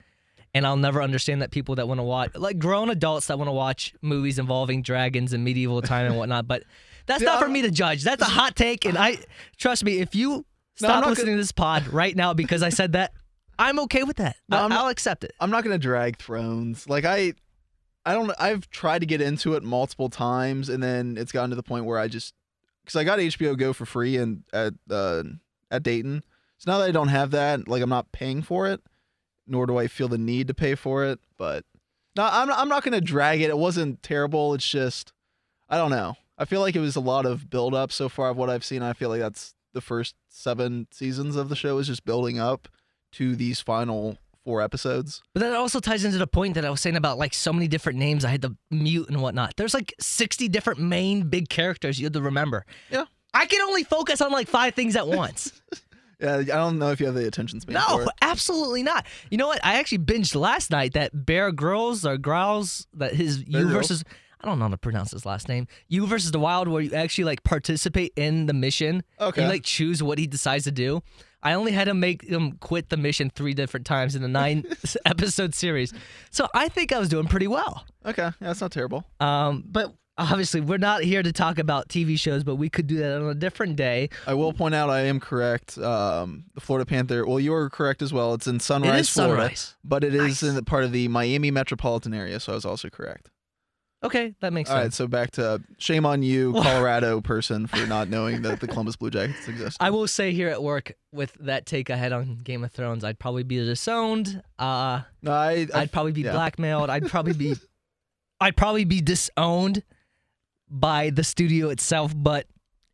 And 0.56 0.66
I'll 0.66 0.76
never 0.76 1.02
understand 1.02 1.42
that 1.42 1.50
people 1.50 1.74
that 1.76 1.88
want 1.88 1.98
to 1.98 2.04
watch, 2.04 2.30
like 2.36 2.58
grown 2.58 2.88
adults 2.90 3.26
that 3.26 3.38
want 3.38 3.48
to 3.48 3.52
watch 3.52 3.92
movies 4.02 4.38
involving 4.38 4.82
dragons 4.82 5.32
and 5.32 5.42
medieval 5.42 5.82
time 5.82 6.06
and 6.06 6.16
whatnot. 6.16 6.46
But 6.46 6.62
that's 7.06 7.22
Yeah, 7.22 7.30
not 7.30 7.38
for 7.38 7.46
I'm- 7.46 7.52
me 7.54 7.62
to 7.62 7.70
judge. 7.70 8.04
That's 8.04 8.22
a 8.22 8.26
hot 8.26 8.54
take, 8.54 8.84
and 8.84 8.96
I 8.98 9.18
trust 9.56 9.82
me. 9.84 9.98
If 10.00 10.14
you 10.14 10.28
No, 10.80 10.88
I'm 10.88 10.92
stop 10.92 11.04
not 11.04 11.10
listening 11.10 11.34
to 11.34 11.38
this 11.40 11.52
pod 11.52 11.86
right 11.88 12.14
now 12.14 12.34
because 12.34 12.62
I 12.62 12.68
said 12.68 12.92
that, 12.92 13.12
I'm 13.58 13.78
okay 13.80 14.02
with 14.02 14.16
that. 14.18 14.36
I- 14.50 14.58
I'm 14.62 14.68
not- 14.70 14.80
I'll 14.80 14.88
accept 14.88 15.24
it. 15.24 15.32
I'm 15.40 15.50
not 15.50 15.64
gonna 15.64 15.78
drag 15.78 16.18
Thrones. 16.18 16.88
Like 16.88 17.04
I, 17.04 17.32
I 18.06 18.12
don't. 18.12 18.30
I've 18.38 18.68
tried 18.70 19.00
to 19.00 19.06
get 19.06 19.20
into 19.20 19.54
it 19.54 19.62
multiple 19.62 20.08
times, 20.08 20.68
and 20.68 20.82
then 20.82 21.16
it's 21.16 21.32
gotten 21.32 21.50
to 21.50 21.56
the 21.56 21.62
point 21.62 21.86
where 21.86 21.98
I 21.98 22.08
just 22.08 22.34
because 22.84 22.96
I 22.96 23.04
got 23.04 23.18
HBO 23.18 23.56
Go 23.56 23.72
for 23.72 23.86
free 23.86 24.16
and 24.16 24.42
at 24.52 24.74
uh, 24.90 25.22
at 25.70 25.82
Dayton. 25.82 26.22
So 26.58 26.70
now 26.70 26.78
that 26.78 26.88
I 26.88 26.92
don't 26.92 27.08
have 27.08 27.30
that, 27.32 27.66
like 27.66 27.82
I'm 27.82 27.90
not 27.90 28.12
paying 28.12 28.42
for 28.42 28.68
it, 28.68 28.80
nor 29.46 29.66
do 29.66 29.78
I 29.78 29.86
feel 29.86 30.08
the 30.08 30.18
need 30.18 30.48
to 30.48 30.54
pay 30.54 30.74
for 30.74 31.04
it. 31.04 31.18
But 31.38 31.64
no, 32.16 32.28
I'm 32.30 32.50
I'm 32.52 32.68
not 32.68 32.84
gonna 32.84 33.00
drag 33.00 33.40
it. 33.40 33.50
It 33.50 33.58
wasn't 33.58 34.02
terrible. 34.02 34.54
It's 34.54 34.68
just 34.68 35.12
I 35.68 35.78
don't 35.78 35.90
know. 35.90 36.16
I 36.36 36.44
feel 36.44 36.60
like 36.60 36.76
it 36.76 36.80
was 36.80 36.96
a 36.96 37.00
lot 37.00 37.26
of 37.26 37.48
build 37.48 37.74
up 37.74 37.92
so 37.92 38.08
far 38.08 38.28
of 38.30 38.36
what 38.36 38.50
I've 38.50 38.64
seen. 38.64 38.82
I 38.82 38.92
feel 38.92 39.08
like 39.08 39.20
that's 39.20 39.54
the 39.72 39.80
first 39.80 40.14
seven 40.28 40.88
seasons 40.90 41.36
of 41.36 41.48
the 41.48 41.56
show 41.56 41.78
is 41.78 41.86
just 41.86 42.04
building 42.04 42.38
up 42.38 42.68
to 43.12 43.36
these 43.36 43.60
final 43.60 44.18
four 44.44 44.60
episodes. 44.62 45.22
But 45.32 45.40
that 45.40 45.54
also 45.54 45.80
ties 45.80 46.04
into 46.04 46.18
the 46.18 46.26
point 46.26 46.54
that 46.54 46.64
I 46.64 46.70
was 46.70 46.80
saying 46.80 46.96
about 46.96 47.18
like 47.18 47.34
so 47.34 47.52
many 47.52 47.68
different 47.68 47.98
names 47.98 48.24
I 48.24 48.30
had 48.30 48.42
to 48.42 48.56
mute 48.70 49.08
and 49.08 49.20
whatnot. 49.20 49.54
There's 49.56 49.74
like 49.74 49.94
60 50.00 50.48
different 50.48 50.80
main 50.80 51.28
big 51.28 51.48
characters 51.48 51.98
you 51.98 52.06
had 52.06 52.12
to 52.12 52.22
remember. 52.22 52.64
Yeah. 52.90 53.04
I 53.32 53.46
can 53.46 53.60
only 53.62 53.82
focus 53.82 54.20
on 54.20 54.30
like 54.30 54.48
five 54.48 54.74
things 54.74 54.96
at 54.96 55.08
once. 55.08 55.52
Yeah, 56.20 56.36
I 56.36 56.42
don't 56.44 56.78
know 56.78 56.90
if 56.90 57.00
you 57.00 57.06
have 57.06 57.16
the 57.16 57.26
attention 57.26 57.60
span 57.60 57.74
no, 57.74 58.06
absolutely 58.22 58.84
not. 58.84 59.04
You 59.30 59.36
know 59.36 59.48
what? 59.48 59.62
I 59.64 59.80
actually 59.80 59.98
binged 59.98 60.34
last 60.36 60.70
night 60.70 60.94
that 60.94 61.26
Bear 61.26 61.52
Grylls 61.52 62.06
or 62.06 62.16
Growls 62.16 62.86
that 62.94 63.14
his 63.14 63.42
Bear 63.42 63.62
you 63.62 63.68
versus 63.68 64.04
I 64.40 64.46
don't 64.46 64.58
know 64.58 64.66
how 64.66 64.70
to 64.70 64.76
pronounce 64.76 65.12
his 65.12 65.24
last 65.24 65.48
name. 65.48 65.66
You 65.88 66.06
versus 66.06 66.30
the 66.30 66.38
Wild, 66.38 66.68
where 66.68 66.82
you 66.82 66.92
actually 66.92 67.24
like 67.24 67.44
participate 67.44 68.12
in 68.14 68.44
the 68.44 68.52
mission. 68.52 69.02
Okay. 69.18 69.40
And, 69.40 69.48
you 69.48 69.54
like 69.54 69.64
choose 69.64 70.02
what 70.02 70.18
he 70.18 70.26
decides 70.26 70.64
to 70.64 70.70
do. 70.70 71.02
I 71.44 71.52
only 71.54 71.72
had 71.72 71.84
to 71.84 71.94
make 71.94 72.28
them 72.28 72.52
quit 72.52 72.88
the 72.88 72.96
mission 72.96 73.30
three 73.30 73.54
different 73.54 73.86
times 73.86 74.16
in 74.16 74.22
the 74.22 74.28
nine 74.28 74.64
episode 75.06 75.54
series. 75.54 75.92
So 76.30 76.48
I 76.54 76.68
think 76.68 76.90
I 76.92 76.98
was 76.98 77.08
doing 77.08 77.26
pretty 77.26 77.46
well. 77.46 77.84
Okay, 78.06 78.22
yeah, 78.22 78.32
that's 78.40 78.60
not 78.62 78.72
terrible. 78.72 79.04
Um, 79.20 79.62
but 79.66 79.92
obviously, 80.16 80.60
we're 80.60 80.78
not 80.78 81.02
here 81.02 81.22
to 81.22 81.32
talk 81.32 81.58
about 81.58 81.88
TV 81.88 82.18
shows, 82.18 82.44
but 82.44 82.54
we 82.56 82.68
could 82.70 82.86
do 82.86 82.96
that 82.98 83.20
on 83.20 83.28
a 83.28 83.34
different 83.34 83.76
day. 83.76 84.08
I 84.26 84.34
will 84.34 84.52
point 84.52 84.74
out 84.74 84.88
I 84.90 85.00
am 85.02 85.20
correct. 85.20 85.76
Um, 85.78 86.44
the 86.54 86.60
Florida 86.60 86.86
Panther. 86.86 87.26
Well, 87.26 87.40
you 87.40 87.52
are 87.54 87.68
correct 87.68 88.00
as 88.02 88.12
well. 88.12 88.32
It's 88.34 88.46
in 88.46 88.58
Sunrise, 88.60 88.94
it 88.94 89.00
is 89.00 89.08
Florida, 89.10 89.42
sunrise. 89.42 89.74
but 89.84 90.02
it 90.04 90.14
is 90.14 90.22
Nice. 90.22 90.42
in 90.44 90.54
the 90.54 90.62
part 90.62 90.84
of 90.84 90.92
the 90.92 91.08
Miami 91.08 91.50
metropolitan 91.50 92.14
area. 92.14 92.40
So 92.40 92.52
I 92.52 92.54
was 92.54 92.64
also 92.64 92.88
correct. 92.88 93.30
Okay, 94.04 94.34
that 94.40 94.52
makes 94.52 94.68
sense. 94.68 94.76
All 94.76 94.82
right, 94.82 94.92
so 94.92 95.06
back 95.06 95.30
to 95.32 95.62
shame 95.78 96.04
on 96.04 96.22
you, 96.22 96.52
Colorado 96.62 97.22
person, 97.22 97.66
for 97.66 97.86
not 97.86 98.08
knowing 98.08 98.42
that 98.42 98.60
the 98.60 98.68
Columbus 98.68 98.96
Blue 98.96 99.08
Jackets 99.08 99.48
exist. 99.48 99.78
I 99.80 99.88
will 99.88 100.06
say 100.06 100.32
here 100.32 100.48
at 100.48 100.62
work 100.62 100.92
with 101.10 101.32
that 101.40 101.64
take 101.64 101.88
I 101.88 101.96
had 101.96 102.12
on 102.12 102.40
Game 102.44 102.62
of 102.64 102.70
Thrones, 102.70 103.02
I'd 103.02 103.18
probably 103.18 103.44
be 103.44 103.56
disowned. 103.56 104.42
Uh, 104.58 105.02
No, 105.22 105.32
I, 105.32 105.66
I 105.72 105.80
I'd 105.82 105.92
probably 105.92 106.12
be 106.12 106.20
yeah. 106.20 106.32
blackmailed. 106.32 106.90
I'd 106.90 107.06
probably 107.06 107.32
be, 107.32 107.56
I'd 108.40 108.56
probably 108.56 108.84
be 108.84 109.00
disowned 109.00 109.82
by 110.68 111.08
the 111.08 111.24
studio 111.24 111.70
itself. 111.70 112.12
But 112.14 112.46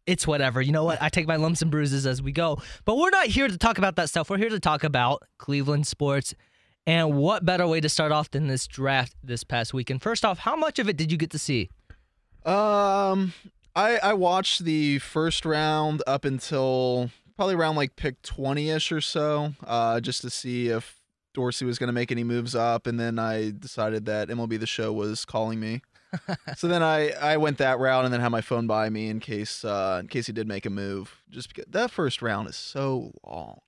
it's 0.07 0.29
whatever. 0.29 0.63
You 0.63 0.71
know 0.71 0.85
what? 0.85 1.03
I 1.03 1.09
take 1.09 1.27
my 1.27 1.37
lumps 1.37 1.61
and 1.61 1.73
bruises 1.73 2.07
as 2.07 2.23
we 2.23 2.31
go. 2.31 2.59
But 2.85 2.99
we're 2.99 3.11
not 3.11 3.27
here 3.27 3.49
to 3.49 3.59
talk 3.59 3.79
about 3.79 3.97
that 3.97 4.09
stuff. 4.09 4.31
We're 4.31 4.39
here 4.39 4.49
to 4.51 4.61
talk 4.61 4.85
about 4.85 5.25
Cleveland 5.39 5.89
sports. 5.89 6.35
And 6.87 7.17
what 7.17 7.45
better 7.45 7.67
way 7.67 7.81
to 7.81 7.89
start 7.89 8.11
off 8.13 8.31
than 8.31 8.47
this 8.47 8.67
draft 8.67 9.15
this 9.23 9.45
past 9.45 9.75
weekend? 9.75 10.03
First 10.03 10.25
off, 10.25 10.41
how 10.41 10.57
much 10.57 10.79
of 10.79 10.89
it 10.89 10.97
did 10.97 11.13
you 11.13 11.19
get 11.19 11.31
to 11.31 11.39
see? 11.39 11.71
Um, 12.45 13.35
I 13.77 13.99
I 14.03 14.15
watched 14.15 14.65
the 14.65 14.99
first 14.99 15.45
round 15.45 16.03
up 16.07 16.25
until 16.25 17.11
probably 17.37 17.55
around 17.55 17.77
like 17.77 17.97
pick 17.97 18.21
20ish 18.23 18.93
or 18.93 19.01
so, 19.01 19.55
uh, 19.67 20.01
just 20.01 20.23
to 20.23 20.31
see 20.31 20.69
if 20.69 21.01
Dorsey 21.33 21.65
was 21.65 21.79
going 21.79 21.89
to 21.89 21.93
make 21.93 22.11
any 22.11 22.25
moves 22.25 22.55
up, 22.55 22.87
and 22.87 22.99
then 22.99 23.19
I 23.19 23.53
decided 23.59 24.07
that 24.07 24.29
MLB 24.29 24.59
the 24.59 24.67
Show 24.67 24.93
was 24.93 25.25
calling 25.25 25.61
me. 25.61 25.83
so 26.57 26.67
then 26.67 26.83
I, 26.83 27.11
I 27.11 27.37
went 27.37 27.59
that 27.59 27.79
route 27.79 28.05
and 28.05 28.13
then 28.13 28.21
had 28.21 28.31
my 28.31 28.41
phone 28.41 28.67
by 28.67 28.91
me 28.91 29.09
in 29.09 29.21
case 29.21 29.65
uh, 29.65 29.99
in 30.01 30.09
case 30.09 30.27
he 30.27 30.33
did 30.33 30.49
make 30.49 30.67
a 30.67 30.71
move. 30.71 31.23
Just 31.31 31.49
because 31.49 31.67
that 31.71 31.91
first 31.91 32.21
round 32.21 32.49
is 32.49 32.57
so 32.57 33.13
long. 33.25 33.61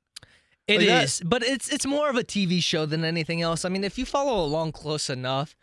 It 0.74 0.78
Like 0.78 0.86
that- 0.88 1.04
is, 1.04 1.22
but 1.24 1.42
it's 1.42 1.68
it's 1.70 1.86
more 1.86 2.08
of 2.10 2.16
a 2.16 2.24
TV 2.24 2.62
show 2.62 2.86
than 2.86 3.04
anything 3.04 3.42
else. 3.42 3.64
I 3.64 3.68
mean, 3.68 3.84
if 3.84 3.98
you 3.98 4.04
follow 4.04 4.44
along 4.44 4.72
close 4.72 5.08
enough, 5.10 5.56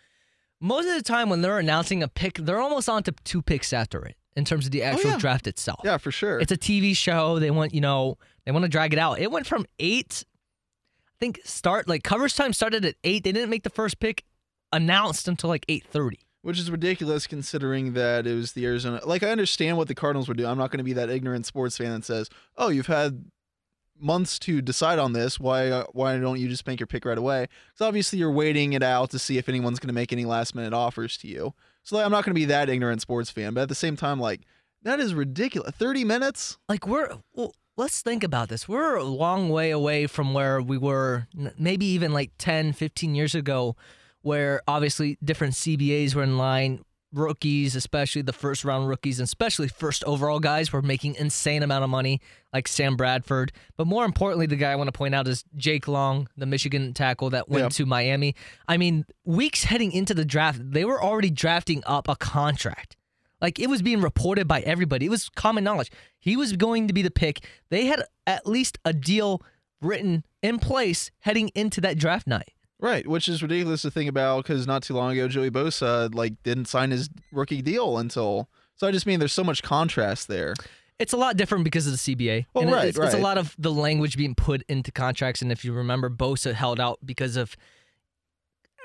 most 0.62 0.88
of 0.88 0.94
the 0.96 1.02
time 1.04 1.30
when 1.30 1.42
they're 1.42 1.60
announcing 1.60 2.04
a 2.04 2.08
pick, 2.08 2.36
they're 2.36 2.60
almost 2.60 2.90
on 2.90 3.04
to 3.04 3.14
two 3.24 3.42
picks 3.42 3.72
after 3.74 4.04
it 4.06 4.16
in 4.36 4.46
terms 4.46 4.66
of 4.66 4.72
the 4.72 4.82
oh, 4.84 4.88
actual 4.88 5.10
Oh, 5.12 5.14
yeah. 5.14 5.20
draft 5.20 5.48
itself. 5.48 5.82
Yeah, 5.84 5.98
for 5.98 6.12
sure. 6.12 6.40
It's 6.40 6.52
a 6.52 6.58
TV 6.58 6.96
show. 6.96 7.40
They 7.40 7.52
want, 7.52 7.74
you 7.74 7.82
know, 7.82 8.18
they 8.46 8.52
want 8.52 8.64
to 8.64 8.70
drag 8.70 8.94
it 8.94 9.00
out. 9.00 9.20
It 9.20 9.32
went 9.32 9.48
from 9.48 9.66
eight, 9.80 10.24
I 11.08 11.16
think 11.20 11.40
start 11.44 11.88
like 11.88 12.04
coverage 12.04 12.36
time 12.36 12.54
started 12.54 12.86
at 12.86 12.96
eight. 13.04 13.24
They 13.24 13.32
didn't 13.32 13.50
make 13.50 13.64
the 13.64 13.70
first 13.70 14.00
pick 14.00 14.24
announced 14.72 15.28
until 15.28 15.50
like 15.50 15.66
eight 15.68 15.86
thirty. 15.86 16.20
Which 16.42 16.58
is 16.58 16.72
ridiculous 16.72 17.28
considering 17.28 17.94
that 17.94 18.26
it 18.26 18.34
was 18.34 18.54
the 18.54 18.66
Arizona. 18.66 19.02
Like, 19.06 19.24
I 19.24 19.30
understand 19.30 19.76
what 19.76 19.90
the 19.90 19.96
Cardinals 19.96 20.30
were 20.30 20.34
doing. 20.34 20.50
I'm 20.50 20.58
not 20.58 20.72
going 20.72 20.78
to 20.78 20.86
be 20.86 20.94
that 20.94 21.10
ignorant 21.10 21.46
sports 21.46 21.78
fan 21.78 21.92
that 21.92 22.06
says, 22.06 22.30
"Oh, 22.56 22.70
you've 22.70 22.88
had 22.88 23.26
months 24.02 24.40
to 24.40 24.62
decide 24.62 25.00
on 25.00 25.14
this. 25.14 25.40
Why? 25.40 25.70
Uh, 25.70 25.86
why 25.94 26.18
don't 26.18 26.40
you 26.40 26.48
just 26.48 26.66
make 26.68 26.80
your 26.80 26.88
pick 26.88 27.06
right 27.06 27.18
away?" 27.18 27.48
Because 27.68 27.88
obviously 27.88 28.20
you're 28.20 28.32
waiting 28.32 28.74
it 28.74 28.84
out 28.84 29.12
to 29.12 29.20
see 29.20 29.38
if 29.38 29.50
anyone's 29.50 29.80
going 29.80 29.88
to 29.90 29.94
make 29.94 30.12
any 30.12 30.26
last 30.26 30.56
minute 30.56 30.74
offers 30.74 31.18
to 31.18 31.28
you. 31.28 31.54
So 31.84 31.96
like, 31.96 32.06
I'm 32.06 32.12
not 32.12 32.24
going 32.24 32.32
to 32.32 32.40
be 32.40 32.46
that 32.46 32.70
ignorant 32.70 33.02
sports 33.02 33.30
fan. 33.30 33.54
But 33.54 33.62
at 33.62 33.70
the 33.70 33.76
same 33.76 33.96
time, 33.96 34.20
like, 34.20 34.42
that 34.84 35.00
is 35.00 35.14
ridiculous. 35.14 35.72
30 35.76 36.04
minutes. 36.06 36.58
Like 36.68 36.88
we're 36.88 37.18
well, 37.34 37.54
let's 37.78 38.02
think 38.02 38.24
about 38.24 38.50
this. 38.50 38.68
We're 38.68 38.96
a 38.96 39.04
long 39.04 39.50
way 39.50 39.72
away 39.72 40.08
from 40.08 40.34
where 40.34 40.62
we 40.62 40.78
were 40.78 41.28
maybe 41.58 41.86
even 41.88 42.14
like 42.14 42.32
10, 42.38 42.74
15 42.74 43.16
years 43.16 43.36
ago 43.36 43.76
where 44.22 44.62
obviously 44.68 45.18
different 45.24 45.54
CBAs 45.54 46.14
were 46.14 46.24
in 46.24 46.38
line. 46.38 46.84
Rookies, 47.12 47.76
especially 47.76 48.22
the 48.22 48.34
first 48.34 48.64
round 48.64 48.88
rookies, 48.88 49.20
and 49.20 49.26
especially 49.26 49.68
first 49.68 50.04
overall 50.04 50.40
guys, 50.40 50.72
were 50.72 50.82
making 50.82 51.16
insane 51.16 51.64
amount 51.64 51.84
of 51.84 51.90
money, 51.90 52.22
like 52.54 52.68
Sam 52.68 52.96
Bradford. 52.96 53.52
But 53.78 53.88
more 53.88 54.06
importantly, 54.06 54.46
the 54.46 54.56
guy 54.56 54.72
I 54.72 54.76
want 54.76 54.90
to 54.90 54.98
point 54.98 55.16
out 55.16 55.28
is 55.28 55.44
Jake 55.56 55.88
Long, 55.88 56.28
the 56.38 56.46
Michigan 56.46 56.94
tackle 56.94 57.32
that 57.32 57.50
went 57.50 57.64
Yeah. 57.64 57.70
to 57.70 57.86
Miami. 57.86 58.36
I 58.68 58.78
mean, 58.78 59.06
weeks 59.26 59.64
heading 59.64 59.92
into 59.92 60.14
the 60.14 60.26
draft, 60.26 60.60
they 60.72 60.86
were 60.86 61.02
already 61.04 61.32
drafting 61.32 61.82
up 61.86 62.08
a 62.08 62.16
contract. 62.16 62.96
Like 63.42 63.58
it 63.60 63.70
was 63.70 63.82
being 63.82 64.02
reported 64.02 64.48
by 64.48 64.62
everybody. 64.62 65.06
It 65.08 65.10
was 65.10 65.30
common 65.30 65.64
knowledge. 65.64 65.90
He 66.20 66.36
was 66.36 66.54
going 66.58 66.88
to 66.90 66.94
be 66.94 67.02
the 67.02 67.10
pick. 67.12 67.40
They 67.70 67.86
had 67.86 68.04
at 68.28 68.46
least 68.46 68.78
a 68.86 68.94
deal 68.94 69.42
written 69.82 70.26
in 70.44 70.60
place 70.60 71.10
heading 71.20 71.50
into 71.56 71.80
that 71.82 71.98
draft 71.98 72.28
night. 72.28 72.52
Right, 72.82 73.06
which 73.06 73.28
is 73.28 73.42
ridiculous 73.42 73.82
to 73.82 73.92
think 73.92 74.10
about 74.10 74.44
because 74.44 74.66
not 74.66 74.84
too 74.84 74.94
long 74.94 75.12
ago 75.12 75.28
Joey 75.28 75.52
Bosa 75.52 76.14
like 76.16 76.42
didn't 76.44 76.66
sign 76.66 76.92
his 76.92 77.10
rookie 77.32 77.62
deal 77.62 77.98
until. 77.98 78.50
So 78.76 78.88
I 78.88 78.92
just 78.92 79.06
mean 79.06 79.20
there's 79.20 79.34
so 79.34 79.44
much 79.44 79.62
contrast 79.62 80.30
there. 80.30 80.54
It's 80.98 81.14
a 81.14 81.18
lot 81.18 81.38
different 81.38 81.64
because 81.64 81.88
of 81.88 81.94
the 81.94 81.98
CBA. 81.98 82.46
Well, 82.54 82.64
and 82.64 82.72
right, 82.72 82.88
it's, 82.88 82.98
it's 82.98 83.14
a 83.14 83.20
lot 83.20 83.38
of 83.38 83.56
the 83.58 83.72
language 83.72 84.18
being 84.18 84.36
put 84.36 84.64
into 84.68 84.92
contracts. 84.92 85.42
And 85.42 85.52
if 85.52 85.64
you 85.64 85.72
remember, 85.74 86.10
Bosa 86.10 86.54
held 86.54 86.80
out 86.80 87.00
because 87.06 87.38
of 87.38 87.56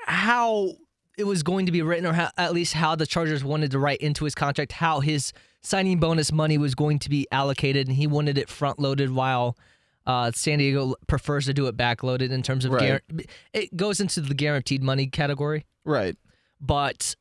how 0.05 0.75
it 1.17 1.25
was 1.25 1.43
going 1.43 1.65
to 1.65 1.71
be 1.71 1.81
written, 1.81 2.05
or 2.05 2.13
how, 2.13 2.29
at 2.37 2.53
least 2.53 2.73
how 2.73 2.95
the 2.95 3.05
Chargers 3.05 3.43
wanted 3.43 3.71
to 3.71 3.79
write 3.79 3.99
into 3.99 4.23
his 4.23 4.35
contract, 4.35 4.73
how 4.73 5.01
his 5.01 5.33
signing 5.61 5.99
bonus 5.99 6.31
money 6.31 6.57
was 6.57 6.73
going 6.75 6.99
to 6.99 7.09
be 7.09 7.27
allocated, 7.31 7.87
and 7.87 7.95
he 7.97 8.07
wanted 8.07 8.37
it 8.37 8.49
front 8.49 8.79
loaded 8.79 9.11
while. 9.11 9.57
Uh, 10.05 10.31
San 10.31 10.59
Diego 10.59 10.95
prefers 11.07 11.45
to 11.45 11.53
do 11.53 11.67
it 11.67 11.75
backloaded 11.75 12.29
in 12.31 12.43
terms 12.43 12.63
of 12.65 12.71
Right. 12.71 13.01
guar- 13.09 13.25
it 13.53 13.75
goes 13.75 13.99
into 13.99 14.21
the 14.21 14.33
guaranteed 14.35 14.83
money 14.83 15.07
category. 15.07 15.65
Right. 15.83 16.15
But 16.61 17.15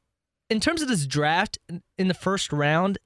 in 0.51 0.61
terms 0.61 0.83
of 0.83 0.89
this 0.89 1.07
draft 1.07 1.59
in 1.99 2.09
the 2.09 2.15
first 2.15 2.53
round, 2.53 2.99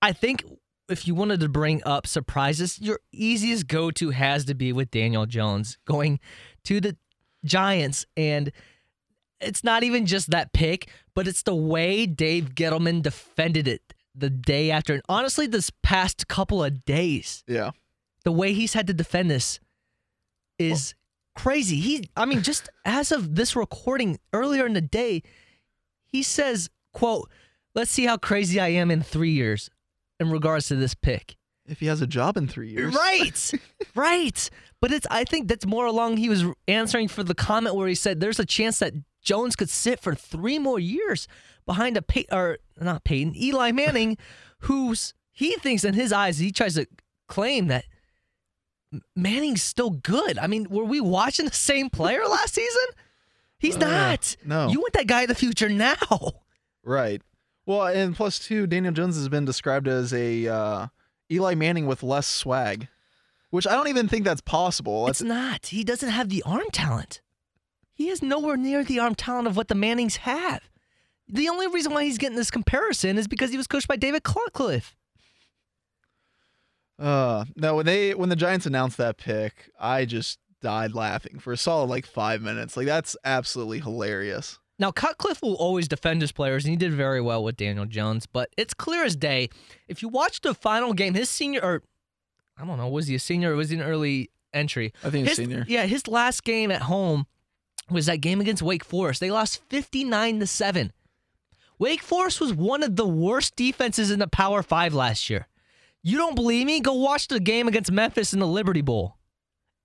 I 0.00 0.12
think 0.12 0.44
if 0.88 1.06
you 1.06 1.14
wanted 1.14 1.40
to 1.40 1.48
bring 1.48 1.82
up 1.84 2.06
surprises, 2.06 2.78
your 2.80 3.00
easiest 3.12 3.66
go 3.66 3.90
to 3.90 4.10
has 4.10 4.44
to 4.46 4.54
be 4.54 4.72
with 4.72 4.90
Daniel 4.90 5.26
Jones 5.26 5.78
going 5.84 6.20
to 6.64 6.80
the 6.80 6.96
Giants. 7.44 8.06
And 8.16 8.50
it's 9.40 9.62
not 9.62 9.82
even 9.82 10.06
just 10.06 10.30
that 10.30 10.52
pick, 10.52 10.88
but 11.14 11.28
it's 11.28 11.42
the 11.42 11.54
way 11.54 12.06
Dave 12.06 12.54
Gettleman 12.54 13.02
defended 13.02 13.68
it 13.68 13.82
the 14.14 14.30
day 14.30 14.70
after. 14.70 14.94
And 14.94 15.02
honestly, 15.08 15.46
this 15.46 15.70
past 15.82 16.28
couple 16.28 16.64
of 16.64 16.84
days, 16.86 17.44
Yeah. 17.46 17.72
The 18.26 18.32
way 18.32 18.52
he's 18.52 18.74
had 18.74 18.88
to 18.88 18.92
defend 18.92 19.30
this 19.30 19.60
is 20.58 20.96
crazy. 21.36 21.76
He 21.76 22.10
I 22.16 22.24
mean 22.24 22.42
just 22.42 22.68
as 22.84 23.12
of 23.12 23.36
this 23.36 23.54
recording 23.54 24.18
earlier 24.32 24.66
in 24.66 24.72
the 24.72 24.80
day, 24.80 25.22
he 26.04 26.24
says, 26.24 26.68
quote, 26.92 27.30
"Let's 27.76 27.92
see 27.92 28.04
how 28.04 28.16
crazy 28.16 28.58
I 28.58 28.68
am 28.68 28.90
in 28.90 29.00
3 29.00 29.30
years 29.30 29.70
in 30.18 30.28
regards 30.32 30.66
to 30.68 30.74
this 30.74 30.92
pick." 30.92 31.36
If 31.68 31.78
he 31.78 31.86
has 31.86 32.02
a 32.02 32.06
job 32.06 32.36
in 32.36 32.48
three 32.48 32.70
years. 32.70 32.96
Right. 32.96 33.52
right. 33.94 34.50
But 34.80 34.90
it's 34.90 35.06
I 35.08 35.22
think 35.22 35.46
that's 35.46 35.64
more 35.64 35.86
along 35.86 36.16
he 36.16 36.28
was 36.28 36.44
answering 36.66 37.06
for 37.06 37.22
the 37.22 37.34
comment 37.34 37.76
where 37.76 37.86
he 37.86 37.94
said 37.94 38.18
there's 38.18 38.40
a 38.40 38.44
chance 38.44 38.80
that 38.80 38.92
Jones 39.22 39.54
could 39.54 39.70
sit 39.70 40.00
for 40.00 40.16
3 40.16 40.58
more 40.58 40.80
years 40.80 41.28
behind 41.64 41.96
a 41.96 42.02
Pey- 42.02 42.26
or 42.32 42.58
not 42.80 43.04
Peyton, 43.04 43.36
Eli 43.36 43.70
Manning 43.70 44.18
who's 44.62 45.14
he 45.30 45.54
thinks 45.54 45.84
in 45.84 45.94
his 45.94 46.12
eyes 46.12 46.38
he 46.38 46.50
tries 46.50 46.74
to 46.74 46.88
claim 47.28 47.68
that 47.68 47.84
Manning's 49.14 49.62
still 49.62 49.90
good. 49.90 50.38
I 50.38 50.46
mean, 50.46 50.66
were 50.70 50.84
we 50.84 51.00
watching 51.00 51.46
the 51.46 51.52
same 51.54 51.90
player 51.90 52.24
last 52.28 52.54
season? 52.54 52.84
He's 53.58 53.76
Uh, 53.76 53.80
not. 53.80 54.36
no. 54.44 54.68
You 54.68 54.80
want 54.80 54.92
that 54.94 55.06
guy 55.06 55.22
in 55.22 55.28
the 55.28 55.34
future 55.34 55.68
now. 55.68 55.96
Right. 56.84 57.22
Well, 57.64 57.86
and 57.86 58.14
plus 58.14 58.38
two, 58.38 58.66
Daniel 58.66 58.92
Jones 58.92 59.16
has 59.16 59.28
been 59.28 59.44
described 59.44 59.88
as 59.88 60.12
a 60.12 60.46
uh, 60.46 60.86
Eli 61.30 61.54
Manning 61.54 61.86
with 61.86 62.02
less 62.04 62.26
swag, 62.28 62.86
which 63.50 63.66
I 63.66 63.72
don't 63.72 63.88
even 63.88 64.06
think 64.08 64.24
that's 64.24 64.40
possible. 64.40 65.08
It's 65.08 65.20
not. 65.22 65.66
He 65.66 65.82
doesn't 65.82 66.10
have 66.10 66.28
the 66.28 66.42
arm 66.44 66.66
talent. 66.72 67.20
He 67.92 68.08
is 68.10 68.22
nowhere 68.22 68.56
near 68.56 68.84
the 68.84 68.98
arm 69.00 69.14
talent 69.14 69.48
of 69.48 69.56
what 69.56 69.68
the 69.68 69.74
Mannings 69.74 70.16
have. 70.18 70.68
The 71.28 71.48
only 71.48 71.66
reason 71.66 71.92
why 71.92 72.04
he's 72.04 72.18
getting 72.18 72.36
this 72.36 72.52
comparison 72.52 73.18
is 73.18 73.26
because 73.26 73.50
he 73.50 73.56
was 73.56 73.66
coached 73.66 73.88
by 73.88 73.96
David 73.96 74.22
Cutcliffe. 74.22 74.94
Uh, 76.98 77.44
no, 77.56 77.76
when 77.76 77.86
they 77.86 78.14
when 78.14 78.28
the 78.28 78.36
Giants 78.36 78.66
announced 78.66 78.96
that 78.96 79.18
pick, 79.18 79.70
I 79.78 80.04
just 80.04 80.38
died 80.62 80.94
laughing 80.94 81.38
for 81.38 81.52
a 81.52 81.56
solid 81.56 81.90
like 81.90 82.06
five 82.06 82.40
minutes. 82.42 82.76
Like 82.76 82.86
that's 82.86 83.16
absolutely 83.24 83.80
hilarious. 83.80 84.58
Now, 84.78 84.90
Cutcliffe 84.90 85.40
will 85.42 85.54
always 85.54 85.88
defend 85.88 86.20
his 86.20 86.32
players, 86.32 86.64
and 86.64 86.70
he 86.70 86.76
did 86.76 86.92
very 86.92 87.20
well 87.20 87.42
with 87.42 87.56
Daniel 87.56 87.86
Jones. 87.86 88.26
But 88.26 88.50
it's 88.58 88.74
clear 88.74 89.04
as 89.04 89.16
day. 89.16 89.48
If 89.88 90.02
you 90.02 90.08
watch 90.08 90.42
the 90.42 90.52
final 90.54 90.92
game, 90.92 91.14
his 91.14 91.30
senior, 91.30 91.60
or 91.62 91.82
I 92.58 92.64
don't 92.66 92.76
know, 92.76 92.88
was 92.88 93.06
he 93.06 93.14
a 93.14 93.18
senior 93.18 93.52
or 93.52 93.56
was 93.56 93.70
he 93.70 93.76
an 93.76 93.82
early 93.82 94.30
entry? 94.52 94.92
I 95.02 95.10
think 95.10 95.28
he's 95.28 95.36
His- 95.36 95.46
senior. 95.46 95.64
Yeah, 95.68 95.86
his 95.86 96.06
last 96.08 96.44
game 96.44 96.70
at 96.70 96.82
home 96.82 97.26
was 97.90 98.06
that 98.06 98.20
game 98.20 98.40
against 98.40 98.62
Wake 98.62 98.84
Forest. 98.84 99.20
They 99.20 99.30
lost 99.30 99.62
59 99.70 100.40
to 100.40 100.46
7. 100.46 100.92
Wake 101.78 102.02
Forest 102.02 102.40
was 102.40 102.52
one 102.54 102.82
of 102.82 102.96
the 102.96 103.06
worst 103.06 103.54
defenses 103.56 104.10
in 104.10 104.18
the 104.18 104.26
Power 104.26 104.62
5 104.62 104.92
last 104.94 105.28
year. 105.30 105.46
You 106.06 106.18
don't 106.18 106.36
believe 106.36 106.66
me? 106.66 106.78
Go 106.78 106.92
watch 106.94 107.26
the 107.26 107.40
game 107.40 107.66
against 107.66 107.90
Memphis 107.90 108.32
in 108.32 108.38
the 108.38 108.46
Liberty 108.46 108.80
Bowl. 108.80 109.16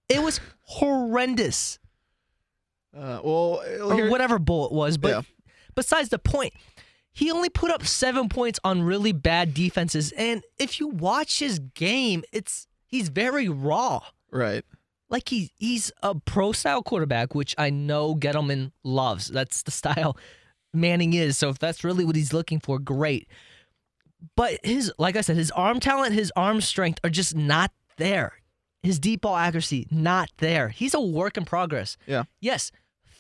It 0.08 0.22
was 0.22 0.40
horrendous. 0.62 1.80
Uh, 2.96 3.22
well, 3.24 3.64
Or 3.82 3.96
here- 3.96 4.10
whatever 4.12 4.38
bowl 4.38 4.66
it 4.68 4.72
was, 4.72 4.98
but 4.98 5.10
Yeah. 5.10 5.22
besides 5.76 6.10
the 6.10 6.20
point, 6.20 6.54
he 7.12 7.32
only 7.32 7.50
put 7.50 7.72
up 7.72 7.86
7 7.88 8.30
points 8.30 8.60
on 8.64 8.84
really 8.84 9.14
bad 9.14 9.54
defenses 9.54 10.12
and 10.12 10.44
if 10.60 10.80
you 10.80 10.90
watch 10.90 11.40
his 11.40 11.60
game, 11.60 12.24
it's 12.32 12.68
he's 12.86 13.10
very 13.10 13.50
raw. 13.50 14.02
right. 14.30 14.64
like 15.10 15.28
he 15.30 15.52
he's 15.58 15.92
a 16.04 16.16
pro 16.16 16.52
style 16.54 16.82
quarterback, 16.84 17.34
which 17.36 17.54
I 17.58 17.70
know 17.70 18.16
Gettleman 18.16 18.72
loves. 18.84 19.28
That's 19.28 19.64
the 19.64 19.72
style 19.82 20.16
Manning 20.74 21.14
is. 21.14 21.38
So 21.38 21.50
if 21.50 21.58
that's 21.60 21.84
really 21.84 22.06
what 22.06 22.16
he's 22.16 22.32
looking 22.32 22.60
for, 22.62 22.78
great. 22.80 23.28
But 24.36 24.60
his 24.64 24.92
like 24.98 25.16
I 25.16 25.22
said, 25.22 25.36
his 25.36 25.52
arm 25.52 25.80
talent, 25.80 26.14
his 26.14 26.32
arm 26.36 26.62
strength 26.62 27.00
are 27.04 27.10
just 27.10 27.36
not 27.36 27.72
there. 27.98 28.34
His 28.84 29.00
deep 29.00 29.22
ball 29.22 29.36
accuracy, 29.36 29.88
not 29.92 30.30
there. 30.38 30.70
He's 30.70 30.94
a 30.94 31.02
work 31.02 31.38
in 31.38 31.46
progress. 31.46 31.98
Yeah. 32.08 32.24
Yes, 32.40 32.72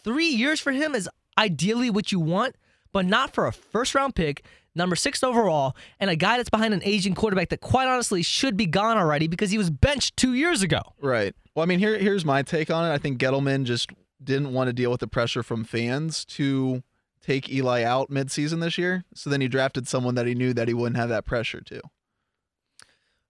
three 0.04 0.28
years 0.28 0.60
for 0.60 0.72
him 0.72 0.96
is 0.96 1.08
ideally 1.38 1.90
what 1.90 2.12
you 2.12 2.20
want, 2.20 2.56
but 2.92 3.06
not 3.06 3.34
for 3.34 3.46
a 3.46 3.52
first 3.52 3.94
round 3.94 4.16
pick, 4.16 4.44
number 4.74 4.96
six 4.96 5.24
overall, 5.24 5.76
and 6.00 6.10
a 6.10 6.16
guy 6.16 6.38
that's 6.38 6.50
behind 6.50 6.74
an 6.74 6.82
aging 6.84 7.14
quarterback 7.14 7.50
that 7.50 7.62
quite 7.62 7.88
honestly 7.88 8.24
should 8.24 8.58
be 8.58 8.66
gone 8.66 8.98
already 8.98 9.28
because 9.28 9.52
he 9.52 9.58
was 9.58 9.70
benched 9.70 10.18
two 10.18 10.34
years 10.34 10.64
ago. 10.64 10.82
Right. 11.00 11.36
Well, 11.56 11.64
I 11.64 11.68
mean, 11.68 11.80
here 11.80 11.98
here's 11.98 12.26
my 12.26 12.42
take 12.42 12.72
on 12.72 12.90
it. 12.90 12.94
I 12.94 12.98
think 12.98 13.20
Gettleman 13.20 13.66
just 13.66 13.92
didn't 14.24 14.54
want 14.54 14.68
to 14.68 14.74
deal 14.74 14.92
with 14.92 15.00
the 15.00 15.08
pressure 15.08 15.44
from 15.44 15.64
fans 15.64 16.26
to 16.26 16.84
take 17.22 17.50
Eli 17.50 17.84
out 17.84 18.10
midseason 18.10 18.62
this 18.62 18.78
year. 18.78 19.04
So 19.14 19.30
then 19.30 19.42
he 19.42 19.48
drafted 19.48 19.88
someone 19.88 20.16
that 20.16 20.28
he 20.28 20.36
knew 20.36 20.54
that 20.54 20.68
he 20.68 20.74
wouldn't 20.74 20.98
have 20.98 21.10
that 21.10 21.26
pressure 21.26 21.62
to. 21.62 21.82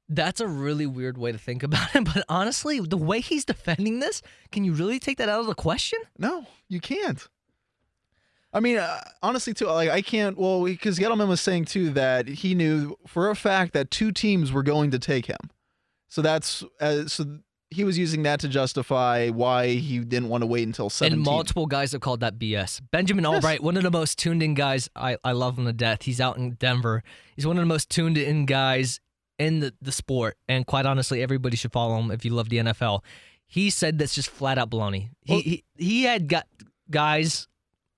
That's 0.08 0.42
a 0.42 0.48
really 0.48 0.86
weird 0.86 1.18
way 1.18 1.32
to 1.32 1.38
think 1.38 1.64
about 1.64 1.96
it, 1.96 2.04
but 2.14 2.26
honestly, 2.28 2.80
the 2.80 2.98
way 2.98 3.22
he's 3.22 3.46
defending 3.46 4.00
this, 4.00 4.22
can 4.52 4.64
you 4.64 4.74
really 4.74 5.00
take 5.00 5.18
that 5.18 5.30
out 5.30 5.40
of 5.40 5.48
the 5.48 5.56
question? 5.56 6.00
No, 6.18 6.46
you 6.68 6.80
can't. 6.82 7.28
I 8.54 8.60
mean, 8.60 8.78
uh, 8.78 9.00
honestly, 9.24 9.54
too, 9.54 9.68
like 9.68 9.90
I 9.90 10.02
can't. 10.02 10.38
Well, 10.38 10.66
because 10.66 11.00
Gettleman 11.00 11.30
was 11.30 11.40
saying 11.40 11.66
too 11.66 11.90
that 11.92 12.28
he 12.28 12.54
knew 12.54 12.98
for 13.08 13.30
a 13.30 13.36
fact 13.36 13.72
that 13.74 13.90
two 13.90 14.12
teams 14.12 14.52
were 14.52 14.64
going 14.64 14.92
to 14.92 15.00
take 15.00 15.28
him, 15.28 15.50
so 16.10 16.22
that's 16.22 16.64
uh, 16.82 17.06
so 17.08 17.40
he 17.72 17.84
was 17.84 17.98
using 17.98 18.24
that 18.24 18.40
to 18.42 18.48
justify 18.48 19.30
why 19.30 19.68
he 19.70 20.00
didn't 20.00 20.30
want 20.30 20.42
to 20.42 20.46
wait 20.46 20.68
until 20.68 20.90
seventeen. 20.90 21.20
And 21.20 21.26
multiple 21.26 21.66
guys 21.66 21.94
have 21.94 22.02
called 22.02 22.20
that 22.20 22.38
BS. 22.38 22.82
Benjamin 22.92 23.24
Yes. 23.24 23.44
Allbright, 23.44 23.60
one 23.62 23.78
of 23.78 23.84
the 23.84 23.92
most 23.92 24.20
tuned 24.20 24.44
in 24.44 24.54
guys. 24.54 24.90
I, 24.96 25.18
I 25.24 25.32
love 25.32 25.58
him 25.58 25.66
to 25.66 25.74
death. 25.74 26.04
He's 26.04 26.20
out 26.22 26.38
in 26.38 26.52
Denver. 26.52 27.02
He's 27.36 27.48
one 27.48 27.58
of 27.58 27.62
the 27.62 27.68
most 27.68 27.90
tuned 27.90 28.18
in 28.18 28.46
guys 28.46 29.00
in 29.40 29.60
the, 29.62 29.74
the 29.82 29.92
sport. 29.92 30.38
And 30.48 30.68
quite 30.68 30.86
honestly, 30.86 31.24
everybody 31.24 31.56
should 31.58 31.72
follow 31.72 31.98
him 32.00 32.12
if 32.12 32.24
you 32.26 32.32
love 32.32 32.50
the 32.50 32.58
NFL. 32.58 33.04
He 33.48 33.70
said 33.70 33.98
that's 33.98 34.14
just 34.14 34.30
flat 34.30 34.58
out 34.58 34.70
baloney. 34.70 35.10
He, 35.24 35.34
Well- 35.34 35.42
he, 35.42 35.64
he 35.78 36.04
had 36.04 36.28
got 36.28 36.48
guys 36.90 37.48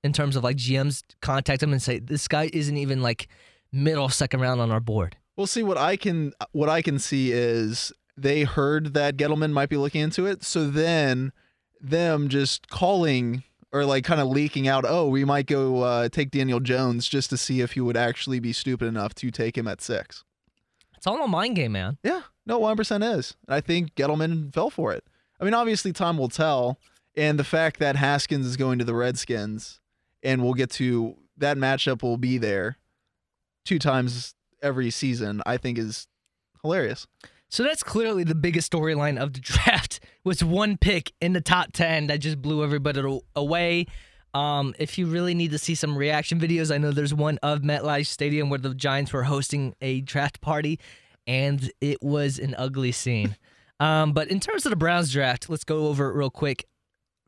in 0.03 0.13
terms 0.13 0.35
of 0.35 0.43
like 0.43 0.57
GMs 0.57 1.01
contact 1.21 1.63
him 1.63 1.71
and 1.71 1.81
say, 1.81 1.99
this 1.99 2.27
guy 2.27 2.49
isn't 2.53 2.77
even 2.77 3.01
like 3.01 3.27
middle 3.71 4.09
second 4.09 4.39
round 4.39 4.61
on 4.61 4.71
our 4.71 4.79
board. 4.79 5.17
We'll 5.35 5.47
see 5.47 5.63
what 5.63 5.77
I 5.79 5.95
can 5.95 6.31
what 6.51 6.69
I 6.69 6.83
can 6.83 6.99
see 6.99 7.31
is 7.31 7.91
they 8.15 8.43
heard 8.43 8.93
that 8.93 9.17
Gettleman 9.17 9.51
might 9.51 9.69
be 9.69 9.77
looking 9.77 10.01
into 10.01 10.25
it, 10.25 10.43
so 10.43 10.69
then 10.69 11.31
them 11.81 12.29
just 12.29 12.69
calling 12.69 13.43
or 13.71 13.85
like 13.85 14.03
kind 14.03 14.21
of 14.21 14.27
leaking 14.27 14.67
out, 14.67 14.85
oh, 14.87 15.07
we 15.07 15.25
might 15.25 15.47
go 15.47 15.81
uh, 15.81 16.07
take 16.07 16.29
Daniel 16.29 16.59
Jones 16.59 17.07
just 17.07 17.31
to 17.31 17.37
see 17.37 17.59
if 17.59 17.71
he 17.71 17.81
would 17.81 17.97
actually 17.97 18.39
be 18.39 18.53
stupid 18.53 18.87
enough 18.87 19.15
to 19.15 19.31
take 19.31 19.57
him 19.57 19.67
at 19.67 19.81
six. 19.81 20.23
It's 20.95 21.07
all 21.07 21.21
a 21.23 21.27
mind 21.27 21.55
game, 21.55 21.71
man. 21.73 21.97
Yeah, 22.03 22.21
no, 22.45 22.59
one 22.59 22.77
percent 22.77 23.03
is. 23.03 23.35
I 23.49 23.61
think 23.61 23.95
Gettleman 23.95 24.53
fell 24.53 24.69
for 24.69 24.93
it. 24.93 25.03
I 25.41 25.43
mean, 25.43 25.55
obviously, 25.55 25.91
time 25.91 26.17
will 26.17 26.29
tell, 26.29 26.79
and 27.17 27.37
the 27.37 27.43
fact 27.43 27.79
that 27.79 27.95
Haskins 27.95 28.45
is 28.45 28.55
going 28.55 28.79
to 28.79 28.85
the 28.85 28.93
Redskins, 28.93 29.81
and 30.21 30.43
we'll 30.43 30.53
get 30.53 30.69
to 30.71 31.17
that 31.37 31.57
matchup 31.57 32.03
will 32.03 32.17
be 32.17 32.37
there 32.37 32.77
two 33.65 33.79
times 33.79 34.35
every 34.61 34.91
season. 34.91 35.41
I 35.45 35.57
think 35.57 35.79
is 35.79 36.07
hilarious. 36.61 37.07
So 37.53 37.61
that's 37.61 37.83
clearly 37.83 38.23
the 38.23 38.33
biggest 38.33 38.71
storyline 38.71 39.21
of 39.21 39.33
the 39.33 39.39
draft 39.39 39.99
was 40.23 40.43
one 40.43 40.75
pick 40.75 41.13
in 41.21 41.33
the 41.33 41.39
top 41.39 41.71
10 41.71 42.07
that 42.07 42.17
just 42.17 42.41
blew 42.41 42.63
everybody 42.63 43.19
away. 43.35 43.85
Um, 44.33 44.73
if 44.79 44.97
you 44.97 45.05
really 45.05 45.35
need 45.35 45.51
to 45.51 45.59
see 45.59 45.75
some 45.75 45.95
reaction 45.95 46.39
videos, 46.39 46.73
I 46.73 46.79
know 46.79 46.89
there's 46.89 47.13
one 47.13 47.37
of 47.43 47.59
MetLife 47.59 48.07
Stadium 48.07 48.49
where 48.49 48.57
the 48.57 48.73
Giants 48.73 49.13
were 49.13 49.21
hosting 49.21 49.75
a 49.81 50.01
draft 50.01 50.41
party, 50.41 50.79
and 51.27 51.71
it 51.79 52.01
was 52.01 52.39
an 52.39 52.55
ugly 52.57 52.91
scene. 52.91 53.37
um, 53.79 54.13
but 54.13 54.29
in 54.29 54.39
terms 54.39 54.65
of 54.65 54.71
the 54.71 54.75
Browns 54.75 55.13
draft, 55.13 55.47
let's 55.47 55.63
go 55.63 55.85
over 55.89 56.09
it 56.09 56.15
real 56.15 56.31
quick, 56.31 56.65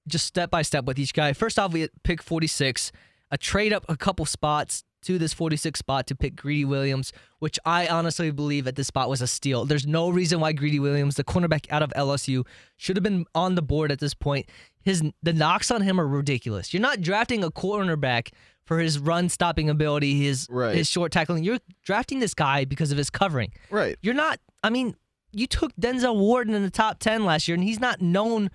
just 0.08 0.26
step 0.26 0.50
by 0.50 0.64
step 0.64 0.86
with 0.86 0.98
each 0.98 1.14
guy. 1.14 1.34
First 1.34 1.60
off, 1.60 1.72
we 1.72 1.88
pick 2.04 2.24
46, 2.24 2.92
a 3.30 3.38
trade 3.38 3.74
up 3.74 3.86
a 3.88 3.96
couple 3.96 4.26
spots 4.26 4.84
to 5.06 5.18
this 5.18 5.34
46 5.34 5.80
spot 5.80 6.08
to 6.08 6.16
pick 6.16 6.36
Greedy 6.36 6.66
Williams, 6.66 7.14
which 7.40 7.58
I 7.66 7.88
honestly 7.88 8.32
believe 8.32 8.68
at 8.68 8.76
this 8.76 8.88
spot 8.88 9.10
was 9.10 9.22
a 9.22 9.28
steal. 9.28 9.66
There's 9.66 9.88
no 9.88 10.10
reason 10.10 10.40
why 10.40 10.52
Greedy 10.52 10.80
Williams, 10.80 11.16
the 11.16 11.24
cornerback 11.24 11.66
out 11.72 11.82
of 11.82 11.92
LSU, 11.96 12.46
should 12.78 12.96
have 12.98 13.04
been 13.04 13.26
on 13.34 13.56
the 13.56 13.62
board 13.62 13.92
at 13.92 14.00
this 14.00 14.14
point. 14.14 14.48
His 14.82 15.04
the 15.24 15.34
knocks 15.34 15.72
on 15.72 15.82
him 15.82 16.00
are 16.00 16.08
ridiculous. 16.08 16.74
You're 16.74 16.82
not 16.82 17.02
drafting 17.02 17.44
a 17.44 17.50
cornerback 17.52 18.30
for 18.66 18.80
his 18.80 18.98
run 19.00 19.30
stopping 19.30 19.70
ability, 19.70 20.20
his 20.24 20.48
Right. 20.50 20.76
his 20.76 20.90
short 20.90 21.12
tackling. 21.12 21.44
You're 21.44 21.60
drafting 21.84 22.20
this 22.20 22.34
guy 22.34 22.66
because 22.66 22.92
of 22.92 22.98
his 22.98 23.10
covering. 23.10 23.52
Right. 23.70 23.96
You're 24.02 24.14
not. 24.16 24.40
I 24.64 24.70
mean, 24.72 24.96
you 25.32 25.46
took 25.48 25.76
Denzel 25.76 26.16
Ward 26.18 26.50
in 26.50 26.64
the 26.64 26.70
top 26.72 27.00
ten 27.00 27.26
last 27.26 27.48
year, 27.48 27.56
and 27.56 27.64
he's 27.64 27.80
not 27.80 28.02
known 28.02 28.50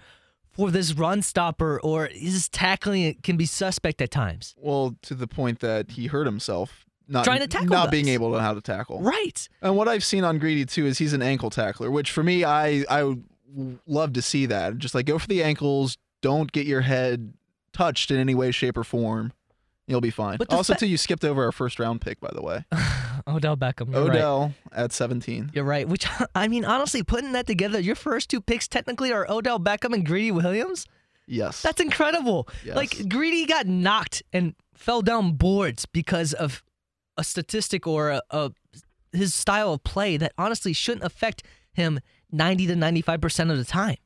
for 0.61 0.70
this 0.70 0.92
run 0.92 1.23
stopper 1.23 1.81
or 1.81 2.09
his 2.12 2.49
tackling 2.49 3.16
can 3.23 3.37
be 3.37 3.46
suspect 3.46 4.03
at 4.03 4.11
times. 4.11 4.55
Well, 4.59 4.96
to 5.03 5.14
the 5.14 5.27
point 5.27 5.61
that 5.61 5.92
he 5.92 6.07
hurt 6.07 6.27
himself. 6.27 6.85
Not, 7.09 7.25
Trying 7.25 7.40
to 7.40 7.49
tackle 7.49 7.70
not 7.70 7.90
being 7.90 8.07
able 8.09 8.31
to 8.31 8.37
know 8.37 8.42
how 8.42 8.55
to 8.55 8.61
tackle. 8.61 9.01
Right. 9.01 9.49
And 9.62 9.77
what 9.77 9.88
I've 9.88 10.05
seen 10.05 10.23
on 10.23 10.38
Greedy 10.38 10.64
too 10.64 10.87
is 10.87 10.99
he's 10.99 11.12
an 11.12 11.23
ankle 11.23 11.51
tackler, 11.51 11.90
which 11.90 12.12
for 12.12 12.23
me, 12.23 12.44
I 12.44 12.85
I 12.88 13.03
would 13.03 13.25
love 13.87 14.12
to 14.12 14.23
see 14.23 14.46
that. 14.46 14.79
Just 14.79 14.94
like 14.94 15.07
go 15.07 15.18
for 15.18 15.27
the 15.27 15.42
ankles, 15.42 15.96
don't 16.20 16.53
get 16.53 16.66
your 16.66 16.83
head 16.83 17.33
touched 17.73 18.12
in 18.12 18.18
any 18.18 18.35
way, 18.35 18.53
shape, 18.53 18.77
or 18.77 18.85
form. 18.85 19.33
You'll 19.90 20.00
be 20.00 20.11
fine. 20.11 20.38
But 20.38 20.53
Also, 20.53 20.74
fa- 20.74 20.79
too, 20.81 20.87
you 20.87 20.96
skipped 20.96 21.24
over 21.24 21.44
our 21.44 21.50
first 21.50 21.81
round 21.81 22.00
pick, 22.00 22.20
by 22.20 22.31
the 22.33 22.40
way. 22.40 22.64
Odell 23.26 23.57
Beckham. 23.57 23.92
You're 23.92 24.07
right. 24.07 24.16
Odell 24.16 24.55
at 24.72 24.92
17. 24.92 25.50
You're 25.53 25.64
right. 25.64 25.88
Which 25.88 26.07
I 26.35 26.46
mean, 26.46 26.64
honestly, 26.64 27.03
putting 27.03 27.33
that 27.33 27.46
together, 27.48 27.81
your 27.81 27.96
first 27.96 28.31
two 28.31 28.40
picks 28.40 28.68
technically 28.68 29.12
are 29.12 29.26
Odell 29.29 29.59
Beckham 29.59 29.92
and 29.92 30.07
Greedy 30.07 30.31
Williams. 30.31 30.87
Yes. 31.26 31.61
That's 31.62 31.81
incredible. 31.81 32.48
Yes. 32.64 32.76
Like 32.76 33.09
Greedy 33.09 33.46
got 33.46 33.66
knocked 33.66 34.22
and 34.33 34.55
fell 34.74 35.03
down 35.03 35.33
boards 35.33 35.87
because 35.87 36.33
of 36.33 36.62
a 37.16 37.24
statistic 37.24 37.87
or 37.87 38.11
a, 38.11 38.22
a 38.31 38.53
his 39.12 39.35
style 39.35 39.72
of 39.72 39.83
play 39.83 40.16
that 40.16 40.33
honestly 40.38 40.72
shouldn't 40.72 41.05
affect 41.05 41.42
him 41.72 41.98
90 42.31 42.68
to 42.68 42.74
95% 42.74 43.50
of 43.50 43.59
the 43.59 43.64
time. 43.64 43.96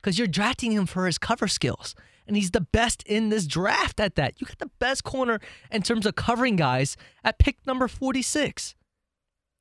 Because 0.00 0.18
you're 0.18 0.26
drafting 0.28 0.72
him 0.72 0.86
for 0.86 1.04
his 1.06 1.18
cover 1.18 1.46
skills. 1.46 1.94
And 2.26 2.36
he's 2.36 2.50
the 2.50 2.60
best 2.60 3.02
in 3.04 3.28
this 3.28 3.46
draft 3.46 4.00
at 4.00 4.16
that. 4.16 4.40
You 4.40 4.46
got 4.46 4.58
the 4.58 4.70
best 4.78 5.04
corner 5.04 5.40
in 5.70 5.82
terms 5.82 6.06
of 6.06 6.16
covering 6.16 6.56
guys 6.56 6.96
at 7.22 7.38
pick 7.38 7.64
number 7.66 7.88
46. 7.88 8.74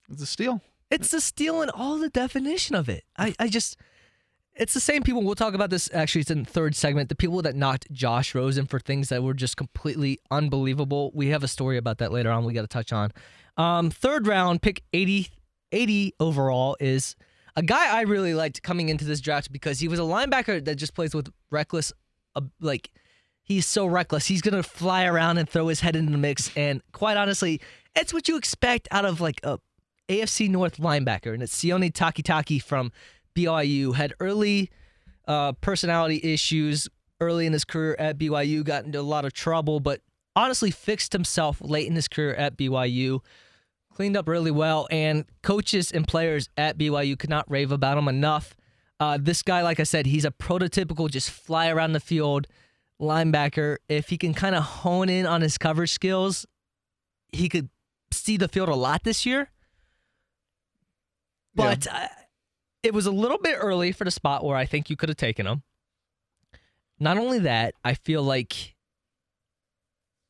it's 0.09 0.21
a 0.21 0.25
steal. 0.25 0.61
It's 0.89 1.13
a 1.13 1.21
steal 1.21 1.61
in 1.61 1.69
all 1.69 1.97
the 1.97 2.09
definition 2.09 2.75
of 2.75 2.89
it. 2.89 3.03
I, 3.17 3.35
I 3.39 3.47
just, 3.47 3.77
it's 4.55 4.73
the 4.73 4.79
same 4.79 5.03
people. 5.03 5.23
We'll 5.23 5.35
talk 5.35 5.53
about 5.53 5.69
this 5.69 5.89
actually. 5.93 6.21
It's 6.21 6.31
in 6.31 6.43
the 6.43 6.49
third 6.49 6.75
segment. 6.75 7.09
The 7.09 7.15
people 7.15 7.41
that 7.41 7.55
knocked 7.55 7.91
Josh 7.91 8.33
Rosen 8.33 8.65
for 8.65 8.79
things 8.79 9.09
that 9.09 9.23
were 9.23 9.33
just 9.33 9.57
completely 9.57 10.19
unbelievable. 10.31 11.11
We 11.13 11.27
have 11.27 11.43
a 11.43 11.47
story 11.47 11.77
about 11.77 11.97
that 11.99 12.11
later 12.11 12.31
on. 12.31 12.45
We 12.45 12.53
got 12.53 12.61
to 12.61 12.67
touch 12.67 12.93
on. 12.93 13.11
Um, 13.57 13.89
third 13.89 14.27
round 14.27 14.61
pick 14.61 14.83
80, 14.93 15.29
80 15.71 16.13
overall 16.19 16.77
is 16.79 17.15
a 17.55 17.63
guy 17.63 17.97
I 17.97 18.01
really 18.01 18.33
liked 18.33 18.63
coming 18.63 18.89
into 18.89 19.05
this 19.05 19.21
draft 19.21 19.51
because 19.51 19.79
he 19.79 19.87
was 19.87 19.99
a 19.99 20.03
linebacker 20.03 20.63
that 20.65 20.75
just 20.75 20.93
plays 20.93 21.15
with 21.15 21.31
reckless, 21.51 21.93
uh, 22.35 22.41
like 22.59 22.91
he's 23.43 23.65
so 23.65 23.85
reckless. 23.85 24.25
He's 24.27 24.41
gonna 24.41 24.63
fly 24.63 25.05
around 25.05 25.37
and 25.37 25.49
throw 25.49 25.67
his 25.67 25.79
head 25.81 25.95
into 25.95 26.11
the 26.11 26.17
mix. 26.17 26.51
And 26.55 26.81
quite 26.91 27.17
honestly, 27.17 27.61
it's 27.95 28.13
what 28.13 28.27
you 28.27 28.37
expect 28.37 28.87
out 28.91 29.05
of 29.05 29.21
like 29.21 29.39
a 29.43 29.59
AFC 30.09 30.49
North 30.49 30.77
linebacker, 30.77 31.33
and 31.33 31.41
it's 31.41 31.55
Sione 31.55 31.91
Takitaki 31.91 32.61
from 32.61 32.91
BYU. 33.35 33.95
Had 33.95 34.13
early 34.19 34.69
uh, 35.27 35.53
personality 35.53 36.19
issues 36.23 36.87
early 37.21 37.45
in 37.45 37.53
his 37.53 37.63
career 37.65 37.95
at 37.97 38.17
BYU, 38.17 38.63
got 38.63 38.85
into 38.85 38.99
a 38.99 39.01
lot 39.01 39.25
of 39.25 39.33
trouble, 39.33 39.79
but 39.79 40.01
honestly 40.35 40.71
fixed 40.71 41.13
himself 41.13 41.61
late 41.61 41.87
in 41.87 41.95
his 41.95 42.07
career 42.07 42.33
at 42.35 42.57
BYU. 42.57 43.21
Cleaned 43.93 44.17
up 44.17 44.27
really 44.27 44.51
well, 44.51 44.87
and 44.91 45.25
coaches 45.41 45.91
and 45.91 46.07
players 46.07 46.49
at 46.57 46.77
BYU 46.77 47.17
could 47.17 47.29
not 47.29 47.49
rave 47.49 47.71
about 47.71 47.97
him 47.97 48.09
enough. 48.09 48.55
Uh, 48.99 49.17
this 49.21 49.41
guy, 49.41 49.61
like 49.61 49.79
I 49.79 49.83
said, 49.83 50.05
he's 50.05 50.25
a 50.25 50.31
prototypical 50.31 51.09
just 51.09 51.29
fly 51.29 51.67
around 51.69 51.91
the 51.93 51.99
field 51.99 52.47
linebacker. 53.01 53.77
If 53.89 54.09
he 54.09 54.17
can 54.17 54.33
kind 54.33 54.55
of 54.55 54.63
hone 54.63 55.09
in 55.09 55.25
on 55.25 55.41
his 55.41 55.57
coverage 55.57 55.91
skills, 55.91 56.45
he 57.31 57.49
could 57.49 57.69
see 58.11 58.37
the 58.37 58.47
field 58.47 58.69
a 58.69 58.75
lot 58.75 59.03
this 59.03 59.25
year. 59.25 59.49
Yeah. 61.55 61.65
But 61.75 61.87
uh, 61.91 62.07
it 62.83 62.93
was 62.93 63.05
a 63.05 63.11
little 63.11 63.37
bit 63.37 63.57
early 63.59 63.91
for 63.91 64.05
the 64.05 64.11
spot 64.11 64.45
where 64.45 64.55
I 64.55 64.65
think 64.65 64.89
you 64.89 64.95
could 64.95 65.09
have 65.09 65.17
taken 65.17 65.45
him. 65.45 65.63
Not 66.99 67.17
only 67.17 67.39
that, 67.39 67.73
I 67.83 67.95
feel 67.95 68.23
like 68.23 68.53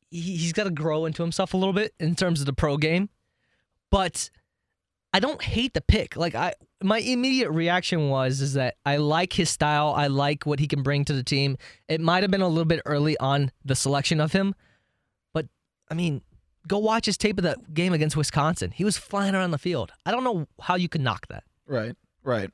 he- 0.09 0.37
he's 0.37 0.53
got 0.53 0.63
to 0.63 0.71
grow 0.71 1.05
into 1.05 1.21
himself 1.21 1.53
a 1.53 1.57
little 1.57 1.73
bit 1.73 1.93
in 1.99 2.15
terms 2.15 2.39
of 2.39 2.47
the 2.47 2.53
pro 2.53 2.77
game. 2.77 3.09
But 3.91 4.31
I 5.15 5.19
don't 5.19 5.41
hate 5.41 5.73
the 5.73 5.79
pick. 5.79 6.17
Like 6.17 6.35
I 6.35 6.55
my 6.83 6.97
immediate 6.97 7.49
reaction 7.49 8.09
was 8.09 8.41
is 8.41 8.55
that 8.55 8.75
I 8.85 8.97
like 8.97 9.31
his 9.31 9.49
style. 9.49 9.93
I 9.95 10.07
like 10.07 10.45
what 10.45 10.59
he 10.59 10.67
can 10.67 10.83
bring 10.83 11.05
to 11.05 11.13
the 11.13 11.23
team. 11.23 11.57
It 11.87 12.01
might 12.01 12.21
have 12.23 12.31
been 12.31 12.41
a 12.41 12.49
little 12.49 12.65
bit 12.65 12.81
early 12.85 13.17
on 13.19 13.53
the 13.63 13.75
selection 13.75 14.19
of 14.19 14.33
him, 14.33 14.55
but 15.33 15.45
I 15.89 15.93
mean, 15.93 16.21
go 16.67 16.79
watch 16.79 17.05
his 17.05 17.17
tape 17.17 17.37
of 17.37 17.45
that 17.45 17.73
game 17.73 17.93
against 17.93 18.17
Wisconsin. 18.17 18.71
He 18.71 18.83
was 18.83 18.97
flying 18.97 19.35
around 19.35 19.51
the 19.51 19.57
field. 19.57 19.93
I 20.05 20.11
don't 20.11 20.25
know 20.25 20.47
how 20.59 20.75
you 20.75 20.89
could 20.89 20.99
knock 20.99 21.27
that. 21.29 21.45
Right. 21.65 21.95
Right. 22.21 22.51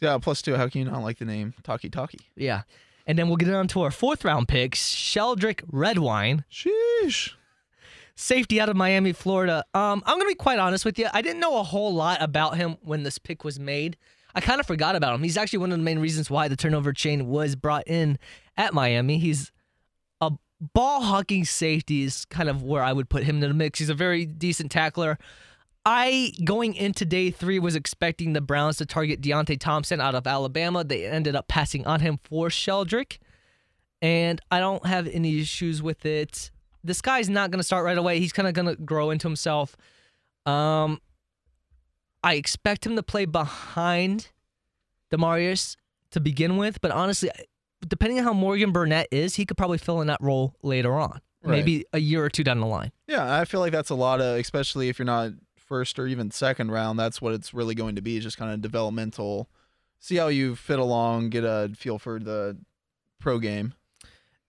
Yeah. 0.00 0.18
Plus 0.18 0.40
two. 0.40 0.54
How 0.54 0.68
can 0.68 0.82
you 0.82 0.88
not 0.88 1.02
like 1.02 1.18
the 1.18 1.24
name 1.24 1.52
Taki 1.64 1.90
Taki? 1.90 2.20
Yeah. 2.36 2.62
And 3.08 3.18
then 3.18 3.26
we'll 3.26 3.38
get 3.38 3.52
on 3.52 3.66
to 3.68 3.82
our 3.82 3.90
fourth 3.90 4.24
round 4.24 4.46
picks, 4.46 4.94
Sheldrick 4.94 5.64
Redwine. 5.66 6.44
Sheesh. 6.48 7.32
Safety 8.16 8.60
out 8.60 8.68
of 8.70 8.76
Miami, 8.76 9.12
Florida. 9.12 9.64
Um, 9.74 10.02
I'm 10.06 10.18
gonna 10.18 10.28
be 10.28 10.34
quite 10.34 10.58
honest 10.58 10.84
with 10.84 10.98
you. 10.98 11.06
I 11.12 11.20
didn't 11.20 11.40
know 11.40 11.58
a 11.58 11.62
whole 11.62 11.94
lot 11.94 12.22
about 12.22 12.56
him 12.56 12.76
when 12.82 13.02
this 13.02 13.18
pick 13.18 13.44
was 13.44 13.60
made. 13.60 13.96
I 14.34 14.40
kind 14.40 14.58
of 14.58 14.66
forgot 14.66 14.96
about 14.96 15.14
him. 15.14 15.22
He's 15.22 15.36
actually 15.36 15.60
one 15.60 15.72
of 15.72 15.78
the 15.78 15.84
main 15.84 15.98
reasons 15.98 16.30
why 16.30 16.48
the 16.48 16.56
turnover 16.56 16.92
chain 16.92 17.26
was 17.26 17.56
brought 17.56 17.86
in 17.86 18.18
at 18.56 18.74
Miami. 18.74 19.18
He's 19.18 19.52
a 20.20 20.32
ball 20.60 21.02
hawking 21.02 21.44
safety 21.44 22.02
is 22.02 22.24
kind 22.26 22.48
of 22.48 22.62
where 22.62 22.82
I 22.82 22.92
would 22.92 23.08
put 23.08 23.24
him 23.24 23.42
in 23.42 23.48
the 23.48 23.54
mix. 23.54 23.78
He's 23.78 23.90
a 23.90 23.94
very 23.94 24.24
decent 24.24 24.70
tackler. 24.70 25.18
I 25.86 26.32
going 26.44 26.74
into 26.74 27.04
day 27.04 27.30
three 27.30 27.58
was 27.58 27.76
expecting 27.76 28.32
the 28.32 28.40
Browns 28.40 28.78
to 28.78 28.86
target 28.86 29.20
Deionte 29.20 29.60
Thompson 29.60 30.00
out 30.00 30.14
of 30.14 30.26
Alabama. 30.26 30.84
They 30.84 31.06
ended 31.06 31.36
up 31.36 31.48
passing 31.48 31.86
on 31.86 32.00
him 32.00 32.18
for 32.24 32.48
Sheldrick, 32.48 33.18
and 34.02 34.40
I 34.50 34.58
don't 34.58 34.84
have 34.84 35.06
any 35.06 35.38
issues 35.40 35.82
with 35.82 36.04
it. 36.04 36.50
This 36.86 37.00
guy's 37.00 37.28
not 37.28 37.50
going 37.50 37.58
to 37.58 37.64
start 37.64 37.84
right 37.84 37.98
away. 37.98 38.18
He's 38.20 38.32
kind 38.32 38.46
of 38.48 38.54
going 38.54 38.66
to 38.68 38.76
grow 38.76 39.10
into 39.10 39.26
himself. 39.28 39.76
Um, 40.44 41.00
I 42.22 42.34
expect 42.34 42.86
him 42.86 42.96
to 42.96 43.02
play 43.02 43.24
behind 43.24 44.28
Damarious 45.12 45.76
to 46.10 46.20
begin 46.20 46.56
with, 46.56 46.80
but 46.80 46.90
honestly, 46.90 47.30
depending 47.86 48.18
on 48.18 48.24
how 48.24 48.32
Morgan 48.32 48.72
Burnett 48.72 49.08
is, 49.10 49.36
he 49.36 49.44
could 49.44 49.56
probably 49.56 49.78
fill 49.78 50.00
in 50.00 50.06
that 50.08 50.20
role 50.20 50.54
later 50.62 50.94
on, 50.94 51.20
Right. 51.42 51.56
maybe 51.58 51.84
a 51.92 51.98
year 51.98 52.24
or 52.24 52.28
two 52.30 52.42
down 52.44 52.60
the 52.60 52.66
line. 52.66 52.90
Yeah, 53.06 53.38
I 53.38 53.44
feel 53.44 53.60
like 53.60 53.72
that's 53.72 53.90
a 53.90 53.94
lot 53.94 54.20
of, 54.20 54.38
especially 54.38 54.88
if 54.88 54.98
you're 54.98 55.06
not 55.06 55.32
first 55.56 55.98
or 55.98 56.06
even 56.06 56.30
second 56.30 56.70
round. 56.70 56.98
That's 56.98 57.20
what 57.20 57.34
it's 57.34 57.52
really 57.52 57.74
going 57.74 57.96
to 57.96 58.02
be, 58.02 58.18
just 58.20 58.36
kind 58.38 58.52
of 58.52 58.60
developmental. 58.60 59.48
See 59.98 60.16
how 60.16 60.28
you 60.28 60.54
fit 60.56 60.78
along, 60.78 61.30
get 61.30 61.44
a 61.44 61.70
feel 61.76 61.98
for 61.98 62.18
the 62.20 62.56
pro 63.18 63.38
game. 63.38 63.74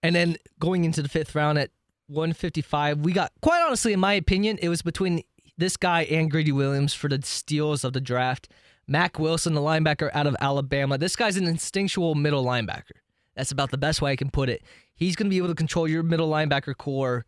And 0.04 0.16
then 0.16 0.38
going 0.60 0.86
into 0.86 1.02
the 1.02 1.10
fifth 1.10 1.34
round 1.36 1.58
at 1.58 1.72
155, 2.08 3.00
we 3.00 3.12
got, 3.12 3.32
quite 3.42 3.62
honestly, 3.62 3.94
in 3.94 4.00
my 4.00 4.14
opinion, 4.14 4.58
it 4.62 4.70
was 4.70 4.82
between 4.82 5.24
this 5.58 5.78
guy 5.78 6.04
and 6.04 6.30
Greedy 6.30 6.52
Williams 6.52 6.94
for 6.94 7.08
the 7.10 7.20
steals 7.24 7.84
of 7.84 7.94
the 7.94 8.02
draft. 8.02 8.50
Mac 8.88 9.20
Wilson, 9.20 9.54
the 9.54 9.62
linebacker 9.62 10.10
out 10.14 10.28
of 10.28 10.36
Alabama. 10.40 10.98
This 10.98 11.16
guy's 11.16 11.36
an 11.36 11.46
instinctual 11.46 12.16
middle 12.16 12.46
linebacker. 12.46 12.92
That's 13.36 13.52
about 13.52 13.72
the 13.72 13.78
best 13.78 14.02
way 14.02 14.12
I 14.12 14.16
can 14.16 14.30
put 14.30 14.50
it. 14.50 14.64
He's 14.96 15.16
going 15.16 15.28
to 15.28 15.30
be 15.30 15.38
able 15.38 15.50
to 15.50 15.56
control 15.56 15.88
your 15.88 16.04
middle 16.04 16.30
linebacker 16.30 16.76
core 16.76 17.26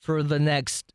for 0.00 0.22
the 0.22 0.38
next 0.38 0.92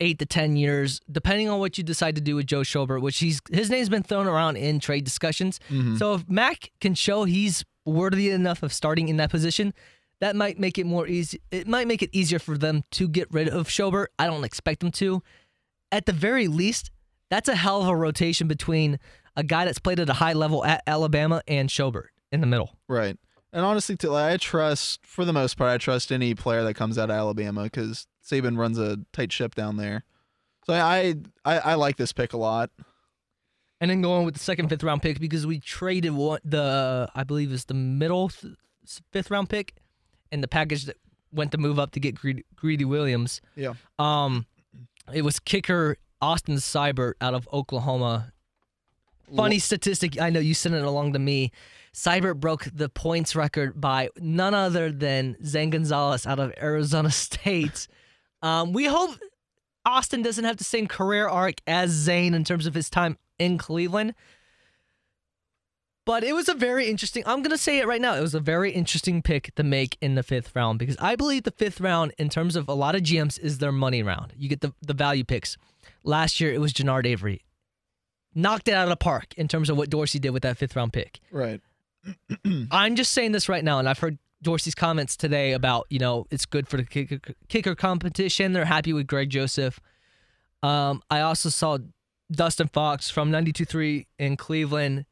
eight 0.00 0.18
to 0.18 0.26
ten 0.26 0.56
years, 0.56 1.00
depending 1.10 1.48
on 1.48 1.60
what 1.60 1.78
you 1.78 1.84
decide 1.84 2.14
to 2.16 2.20
do 2.20 2.36
with 2.36 2.46
Joe 2.46 2.60
Schobert, 2.60 3.02
which 3.02 3.18
he's 3.18 3.40
his 3.50 3.70
name's 3.70 3.88
been 3.88 4.02
thrown 4.02 4.26
around 4.26 4.56
in 4.56 4.80
trade 4.80 5.04
discussions. 5.04 5.60
Mm-hmm. 5.68 5.96
So 5.96 6.14
if 6.14 6.28
Mac 6.28 6.70
can 6.80 6.94
show 6.94 7.24
he's 7.24 7.64
worthy 7.84 8.30
enough 8.30 8.62
of 8.62 8.72
starting 8.72 9.08
in 9.08 9.16
that 9.18 9.30
position, 9.30 9.72
that 10.20 10.36
might 10.36 10.58
make 10.58 10.78
it 10.78 10.84
more 10.84 11.06
easy. 11.06 11.40
It 11.50 11.66
might 11.66 11.86
make 11.88 12.02
it 12.02 12.10
easier 12.12 12.38
for 12.38 12.56
them 12.56 12.84
to 12.92 13.08
get 13.08 13.28
rid 13.30 13.48
of 13.48 13.68
Schobert. 13.68 14.06
I 14.18 14.26
don't 14.26 14.44
expect 14.44 14.80
them 14.80 14.90
to. 14.92 15.22
At 15.90 16.06
the 16.06 16.12
very 16.12 16.46
least, 16.46 16.90
that's 17.30 17.48
a 17.48 17.56
hell 17.56 17.82
of 17.82 17.88
a 17.88 17.96
rotation 17.96 18.46
between 18.46 18.98
a 19.36 19.42
guy 19.42 19.64
that's 19.64 19.78
played 19.78 20.00
at 20.00 20.08
a 20.08 20.14
high 20.14 20.34
level 20.34 20.64
at 20.64 20.82
Alabama 20.86 21.42
and 21.48 21.68
Schobert 21.68 22.08
in 22.30 22.40
the 22.40 22.46
middle. 22.46 22.76
Right. 22.88 23.16
And 23.52 23.64
honestly, 23.64 23.96
too, 23.96 24.10
like, 24.10 24.32
I 24.32 24.36
trust, 24.36 25.04
for 25.04 25.24
the 25.24 25.32
most 25.32 25.56
part, 25.56 25.70
I 25.70 25.78
trust 25.78 26.12
any 26.12 26.34
player 26.34 26.62
that 26.64 26.74
comes 26.74 26.98
out 26.98 27.10
of 27.10 27.16
Alabama 27.16 27.64
because 27.64 28.06
Saban 28.24 28.56
runs 28.56 28.78
a 28.78 28.98
tight 29.12 29.32
ship 29.32 29.54
down 29.54 29.76
there. 29.76 30.04
So 30.66 30.74
I, 30.74 31.16
I 31.44 31.58
I 31.58 31.74
like 31.74 31.96
this 31.96 32.12
pick 32.12 32.32
a 32.32 32.36
lot. 32.36 32.70
And 33.80 33.90
then 33.90 34.02
going 34.02 34.24
with 34.26 34.34
the 34.34 34.40
second, 34.40 34.68
fifth 34.68 34.84
round 34.84 35.02
pick 35.02 35.18
because 35.18 35.46
we 35.46 35.58
traded 35.58 36.12
one, 36.12 36.38
the 36.44 37.10
I 37.14 37.24
believe 37.24 37.50
is 37.50 37.64
the 37.64 37.74
middle 37.74 38.28
th- 38.28 38.54
fifth 39.10 39.30
round 39.30 39.48
pick, 39.48 39.74
and 40.32 40.42
the 40.42 40.48
package 40.48 40.84
that 40.86 40.96
went 41.32 41.52
to 41.52 41.58
move 41.58 41.78
up 41.78 41.92
to 41.92 42.00
get 42.00 42.14
Greedy, 42.14 42.44
Greedy 42.56 42.84
Williams. 42.84 43.40
Yeah. 43.56 43.74
Um, 43.98 44.46
it 45.12 45.22
was 45.22 45.38
kicker 45.38 45.96
Austin 46.20 46.56
Seibert 46.56 47.14
out 47.20 47.34
of 47.34 47.48
Oklahoma. 47.52 48.32
Funny 49.34 49.60
statistic. 49.60 50.20
I 50.20 50.30
know 50.30 50.40
you 50.40 50.54
sent 50.54 50.74
it 50.74 50.82
along 50.82 51.12
to 51.12 51.18
me. 51.20 51.52
Seibert 51.94 52.40
broke 52.40 52.64
the 52.72 52.88
points 52.88 53.36
record 53.36 53.80
by 53.80 54.10
none 54.18 54.54
other 54.54 54.90
than 54.90 55.36
Zane 55.44 55.70
Gonzalez 55.70 56.26
out 56.26 56.38
of 56.40 56.52
Arizona 56.60 57.10
State. 57.12 57.86
Um, 58.42 58.72
we 58.72 58.86
hope 58.86 59.18
Austin 59.84 60.22
doesn't 60.22 60.44
have 60.44 60.56
the 60.56 60.64
same 60.64 60.86
career 60.86 61.28
arc 61.28 61.60
as 61.66 61.90
Zane 61.90 62.34
in 62.34 62.44
terms 62.44 62.66
of 62.66 62.74
his 62.74 62.90
time 62.90 63.18
in 63.38 63.58
Cleveland. 63.58 64.14
But 66.10 66.24
it 66.24 66.34
was 66.34 66.48
a 66.48 66.54
very 66.54 66.88
interesting. 66.88 67.22
I'm 67.24 67.40
gonna 67.40 67.56
say 67.56 67.78
it 67.78 67.86
right 67.86 68.00
now. 68.00 68.16
It 68.16 68.20
was 68.20 68.34
a 68.34 68.40
very 68.40 68.72
interesting 68.72 69.22
pick 69.22 69.54
to 69.54 69.62
make 69.62 69.96
in 70.00 70.16
the 70.16 70.24
fifth 70.24 70.56
round 70.56 70.80
because 70.80 70.96
I 70.98 71.14
believe 71.14 71.44
the 71.44 71.52
fifth 71.52 71.80
round, 71.80 72.14
in 72.18 72.28
terms 72.28 72.56
of 72.56 72.66
a 72.66 72.74
lot 72.74 72.96
of 72.96 73.02
GMs, 73.02 73.38
is 73.38 73.58
their 73.58 73.70
money 73.70 74.02
round. 74.02 74.32
You 74.36 74.48
get 74.48 74.60
the 74.60 74.74
the 74.82 74.92
value 74.92 75.22
picks. 75.22 75.56
Last 76.02 76.40
year 76.40 76.52
it 76.52 76.60
was 76.60 76.72
Genard 76.72 77.06
Avery, 77.06 77.44
knocked 78.34 78.66
it 78.66 78.72
out 78.72 78.82
of 78.82 78.88
the 78.88 78.96
park 78.96 79.34
in 79.36 79.46
terms 79.46 79.70
of 79.70 79.76
what 79.76 79.88
Dorsey 79.88 80.18
did 80.18 80.30
with 80.30 80.42
that 80.42 80.56
fifth 80.56 80.74
round 80.74 80.92
pick. 80.92 81.20
Right. 81.30 81.60
I'm 82.72 82.96
just 82.96 83.12
saying 83.12 83.30
this 83.30 83.48
right 83.48 83.62
now, 83.62 83.78
and 83.78 83.88
I've 83.88 84.00
heard 84.00 84.18
Dorsey's 84.42 84.74
comments 84.74 85.16
today 85.16 85.52
about 85.52 85.86
you 85.90 86.00
know 86.00 86.26
it's 86.32 86.44
good 86.44 86.66
for 86.66 86.76
the 86.76 86.84
kicker, 86.84 87.20
kicker 87.46 87.76
competition. 87.76 88.52
They're 88.52 88.64
happy 88.64 88.92
with 88.92 89.06
Greg 89.06 89.30
Joseph. 89.30 89.78
Um, 90.60 91.04
I 91.08 91.20
also 91.20 91.50
saw 91.50 91.78
Dustin 92.32 92.66
Fox 92.66 93.10
from 93.10 93.30
92.3 93.30 94.06
in 94.18 94.36
Cleveland 94.36 95.04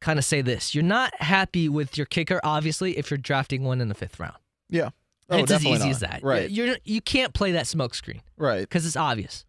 kind 0.00 0.18
of 0.18 0.24
say 0.24 0.42
this: 0.42 0.74
You're 0.74 0.84
not 0.84 1.14
happy 1.20 1.68
with 1.68 1.96
your 1.96 2.06
kicker, 2.06 2.40
obviously, 2.44 2.98
if 2.98 3.10
you're 3.10 3.18
drafting 3.18 3.64
one 3.64 3.80
in 3.80 3.88
the 3.88 3.94
fifth 3.94 4.18
round. 4.20 4.36
Yeah. 4.68 4.90
Oh, 5.28 5.38
it's 5.38 5.50
as 5.50 5.64
easy 5.66 5.78
not. 5.80 5.88
as 5.88 6.00
that. 6.00 6.22
Right. 6.22 6.48
You're 6.50 6.76
you 6.84 7.00
can't 7.00 7.34
play 7.34 7.52
that 7.52 7.64
smokescreen 7.64 8.20
Right. 8.36 8.60
because 8.60 8.86
it's 8.86 8.96
obvious. 8.96 9.44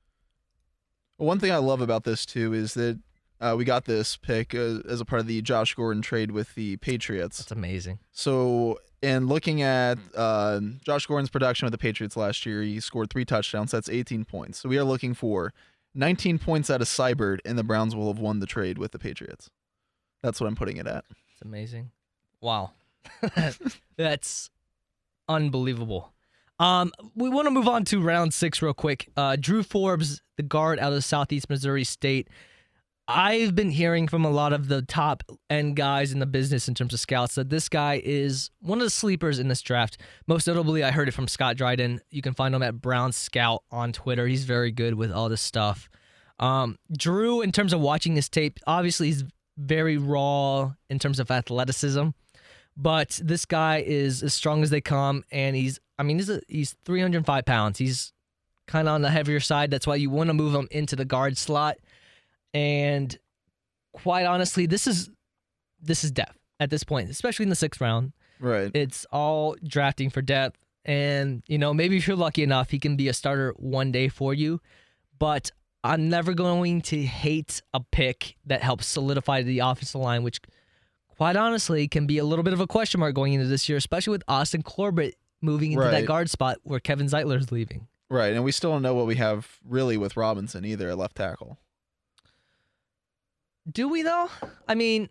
One 1.18 1.40
thing 1.40 1.52
I 1.52 1.58
love 1.58 1.82
about 1.82 2.04
this 2.04 2.26
too 2.26 2.54
is 2.54 2.74
that 2.76 3.00
uh, 3.40 3.56
we 3.58 3.66
got 3.66 3.86
this 3.86 4.18
pick 4.18 4.54
uh, 4.56 4.80
as 4.88 5.00
a 5.02 5.06
part 5.06 5.20
of 5.20 5.28
the 5.28 5.42
Josh 5.42 5.74
Gordon 5.76 6.02
trade 6.02 6.32
with 6.32 6.56
the 6.56 6.78
Patriots. 6.78 7.38
That's 7.38 7.52
amazing. 7.52 8.00
So, 8.12 8.80
and 9.04 9.28
looking 9.30 9.62
at 9.62 10.00
uh, 10.16 10.60
Josh 10.84 11.06
Gordon's 11.06 11.30
production 11.30 11.66
with 11.68 11.72
the 11.72 11.78
Patriots 11.78 12.18
last 12.18 12.46
year, 12.46 12.64
he 12.64 12.80
scored 12.80 13.12
three 13.12 13.26
touchdowns. 13.26 13.72
That's 13.72 13.90
18 13.90 14.26
points. 14.26 14.60
So 14.60 14.70
we 14.70 14.78
are 14.80 14.84
looking 14.84 15.14
for 15.14 15.54
19 15.94 16.40
points 16.40 16.70
out 16.72 16.82
of 16.82 16.88
Seibert, 16.88 17.40
and 17.46 17.58
the 17.58 17.64
Browns 17.64 17.96
will 17.96 18.08
have 18.12 18.20
won 18.20 18.40
the 18.40 18.48
trade 18.48 18.78
with 18.80 18.92
the 18.92 19.00
Patriots. 19.00 19.50
That's 20.24 20.42
what 20.42 20.48
I'm 20.48 20.56
putting 20.56 20.78
it 20.78 20.88
at. 20.88 21.06
It's 21.34 21.42
amazing. 21.42 21.92
Wow. 22.42 22.72
That's 23.98 24.50
unbelievable. 25.30 26.14
Um, 26.60 26.92
we 27.16 27.30
want 27.30 27.46
to 27.46 27.52
move 27.52 27.68
on 27.68 27.86
to 27.86 28.02
round 28.02 28.34
six 28.34 28.62
real 28.62 28.74
quick. 28.74 29.10
Uh, 29.16 29.36
Drew 29.40 29.62
Forbes, 29.64 30.22
the 30.38 30.44
guard 30.44 30.80
out 30.80 30.94
of 30.94 31.04
Southeast 31.04 31.50
Missouri 31.50 31.84
State. 31.84 32.30
I've 33.10 33.56
been 33.56 33.72
hearing 33.72 34.08
from 34.10 34.26
a 34.26 34.30
lot 34.30 34.52
of 34.52 34.68
the 34.68 34.82
top 34.82 35.24
end 35.50 35.78
guys 35.78 36.12
in 36.12 36.20
the 36.20 36.26
business 36.26 36.68
in 36.68 36.74
terms 36.74 36.94
of 36.94 37.00
scouts 37.00 37.36
that 37.36 37.50
this 37.50 37.70
guy 37.70 38.02
is 38.04 38.50
one 38.60 38.80
of 38.80 38.84
the 38.84 38.90
sleepers 38.90 39.40
in 39.40 39.48
this 39.48 39.62
draft. 39.62 39.98
Most 40.28 40.46
notably, 40.46 40.84
I 40.84 40.92
heard 40.92 41.08
it 41.08 41.14
from 41.14 41.30
Scott 41.30 41.56
Dryden. 41.56 42.02
You 42.10 42.22
can 42.22 42.34
find 42.34 42.54
him 42.54 42.64
at 42.64 42.82
Brown 42.82 43.14
Scout 43.14 43.64
on 43.72 43.94
Twitter. 43.94 44.28
He's 44.28 44.44
very 44.44 44.72
good 44.72 44.96
with 44.96 45.12
all 45.12 45.30
this 45.30 45.42
stuff. 45.42 45.90
Um, 46.40 46.78
Drew, 46.92 47.42
in 47.42 47.54
terms 47.54 47.72
of 47.72 47.80
watching 47.80 48.16
his 48.16 48.28
tape, 48.28 48.60
obviously 48.68 49.08
he's 49.08 49.24
very 49.58 49.98
raw 49.98 50.74
in 50.90 51.00
terms 51.00 51.20
of 51.20 51.32
athleticism, 51.32 52.10
but 52.76 53.20
this 53.24 53.46
guy 53.46 53.84
is 53.86 54.24
as 54.24 54.34
strong 54.34 54.64
as 54.64 54.70
they 54.70 54.82
come, 54.82 55.24
and 55.32 55.56
he's 55.56 55.80
I 55.98 56.04
mean 56.04 56.18
he's 56.18 56.30
a, 56.30 56.42
he's 56.48 56.76
305 56.86 57.46
pounds. 57.46 57.80
He's 57.80 58.14
kind 58.68 58.88
of 58.88 58.94
on 58.94 59.02
the 59.02 59.10
heavier 59.10 59.40
side. 59.40 59.72
That's 59.72 59.88
why 59.88 59.96
you 59.96 60.10
want 60.10 60.28
to 60.28 60.34
move 60.34 60.54
him 60.54 60.68
into 60.72 60.96
the 60.96 61.06
guard 61.06 61.38
slot. 61.38 61.78
And 62.54 63.18
quite 63.94 64.26
honestly, 64.26 64.66
this 64.66 64.88
is 64.88 65.10
this 65.82 66.04
is 66.04 66.12
depth 66.12 66.38
at 66.60 66.70
this 66.70 66.84
point, 66.84 67.10
especially 67.10 67.44
in 67.44 67.50
the 67.50 67.56
sixth 67.56 67.82
round. 67.82 68.14
Right. 68.40 68.72
It's 68.74 69.06
all 69.12 69.56
drafting 69.64 70.10
for 70.10 70.22
depth. 70.22 70.60
And, 70.86 71.44
you 71.48 71.58
know, 71.58 71.74
maybe 71.74 71.98
if 71.98 72.08
you're 72.08 72.16
lucky 72.16 72.44
enough, 72.44 72.70
he 72.70 72.80
can 72.80 72.96
be 72.96 73.10
a 73.10 73.14
starter 73.14 73.54
one 73.58 73.92
day 73.92 74.08
for 74.08 74.34
you. 74.34 74.62
But 75.20 75.52
I'm 75.88 76.10
never 76.10 76.34
going 76.34 76.82
to 76.82 77.02
hate 77.02 77.62
a 77.74 77.80
pick 77.80 78.36
that 78.46 78.62
helps 78.62 78.86
solidify 78.86 79.44
the 79.44 79.60
offensive 79.60 80.02
line, 80.02 80.22
which, 80.22 80.42
quite 81.08 81.38
honestly, 81.38 81.88
can 81.88 82.06
be 82.06 82.18
a 82.18 82.26
little 82.26 82.44
bit 82.44 82.54
of 82.54 82.60
a 82.60 82.68
question 82.68 83.00
mark 83.00 83.16
going 83.16 83.32
into 83.32 83.48
this 83.48 83.70
year, 83.70 83.78
especially 83.78 84.12
with 84.12 84.24
Austin 84.28 84.64
Corbett 84.64 85.16
moving 85.42 85.72
into 85.72 85.86
that 85.86 86.06
guard 86.06 86.30
spot 86.30 86.58
where 86.64 86.82
Kevin 86.82 87.08
Zeitler 87.08 87.40
is 87.40 87.54
leaving. 87.54 87.88
Right. 88.10 88.34
And 88.34 88.44
we 88.44 88.52
still 88.52 88.72
don't 88.72 88.82
know 88.82 88.96
what 88.96 89.08
we 89.08 89.16
have 89.16 89.60
really 89.66 89.96
with 89.96 90.18
Robinson 90.18 90.66
either 90.66 90.90
at 90.90 90.98
left 90.98 91.16
tackle. 91.16 91.58
Do 93.72 93.88
we, 93.88 94.02
though? 94.02 94.30
I 94.68 94.76
mean, 94.76 95.08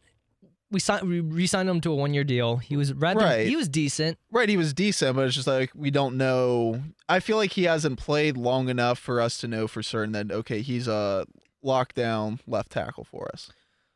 we 0.77 0.81
signed, 0.81 1.09
we 1.09 1.21
re-signed 1.21 1.71
him 1.71 1.81
to 1.81 1.91
a 1.91 1.95
one-year 1.95 2.23
deal. 2.25 2.59
He 2.59 2.77
was 2.77 2.93
rather, 2.93 3.21
Right. 3.21 3.47
he 3.47 3.57
was 3.57 3.67
decent. 3.67 4.19
Right. 4.31 4.47
He 4.47 4.59
was 4.59 4.75
decent, 4.75 5.17
but 5.17 5.25
it's 5.25 5.35
just 5.35 5.47
like 5.47 5.71
we 5.75 5.91
don't 5.91 6.19
know. 6.19 6.83
I 7.09 7.21
feel 7.21 7.39
like 7.39 7.53
he 7.53 7.65
hasn't 7.65 7.99
played 7.99 8.37
long 8.37 8.69
enough 8.69 8.99
for 8.99 9.23
us 9.23 9.39
to 9.39 9.49
know 9.49 9.67
for 9.69 9.83
certain 9.83 10.13
that, 10.13 10.31
okay, 10.31 10.61
he's 10.61 10.87
a 10.87 11.27
lockdown 11.65 12.41
left 12.47 12.73
tackle 12.73 13.05
for 13.05 13.31
us. 13.33 13.49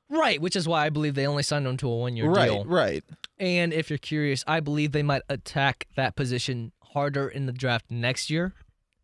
Right, 0.09 0.41
which 0.41 0.57
is 0.57 0.67
why 0.67 0.87
I 0.87 0.89
believe 0.89 1.15
they 1.17 1.27
only 1.27 1.43
signed 1.43 1.67
him 1.67 1.77
to 1.77 1.89
a 1.91 1.97
one-year 1.97 2.31
right. 2.31 2.47
deal. 2.49 2.65
Right. 2.65 3.05
Right. 3.05 3.05
And 3.39 3.75
if 3.75 3.91
you're 3.91 3.99
curious, 3.99 4.43
I 4.47 4.61
believe 4.61 4.93
they 4.93 5.03
might 5.03 5.23
attack 5.29 5.87
that 5.97 6.17
position 6.17 6.73
harder 6.83 7.29
in 7.29 7.45
the 7.45 7.53
draft 7.53 7.91
next 7.91 8.31
year. 8.31 8.55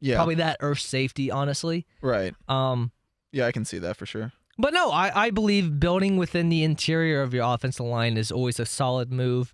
Yeah. 0.01 0.17
Probably 0.17 0.35
that 0.37 0.57
earth 0.61 0.81
safety, 0.81 1.31
honestly. 1.31 1.87
Right. 2.01 2.35
Um, 2.49 2.93
Yeah, 3.33 3.47
I 3.47 3.53
can 3.53 3.67
see 3.67 3.79
that 3.79 3.97
for 3.97 4.07
sure. 4.07 4.33
But 4.59 4.73
no, 4.75 4.91
I, 4.91 5.27
I 5.27 5.31
believe 5.31 5.79
building 5.81 6.17
within 6.17 6.49
the 6.49 6.63
interior 6.65 7.23
of 7.23 7.35
your 7.35 7.45
offensive 7.45 7.87
line 7.87 8.17
is 8.17 8.31
always 8.33 8.59
a 8.61 8.67
solid 8.67 9.13
move. 9.13 9.53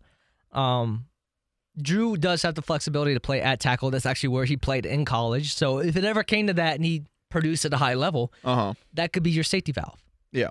Um, 0.52 1.06
Drew 1.80 2.16
does 2.16 2.42
have 2.42 2.54
the 2.54 2.62
flexibility 2.62 3.14
to 3.14 3.20
play 3.20 3.40
at 3.40 3.58
tackle. 3.60 3.90
That's 3.90 4.04
actually 4.06 4.28
where 4.30 4.44
he 4.44 4.56
played 4.56 4.84
in 4.84 5.04
college. 5.04 5.54
So 5.54 5.78
if 5.78 5.96
it 5.96 6.04
ever 6.04 6.22
came 6.22 6.46
to 6.48 6.54
that 6.54 6.74
and 6.76 6.84
he 6.84 7.04
produced 7.30 7.64
at 7.64 7.72
a 7.72 7.78
high 7.78 7.94
level, 7.94 8.32
Uh 8.44 8.54
huh. 8.54 8.74
that 8.94 9.12
could 9.12 9.22
be 9.22 9.30
your 9.30 9.44
safety 9.44 9.72
valve. 9.72 9.98
Yeah. 10.32 10.50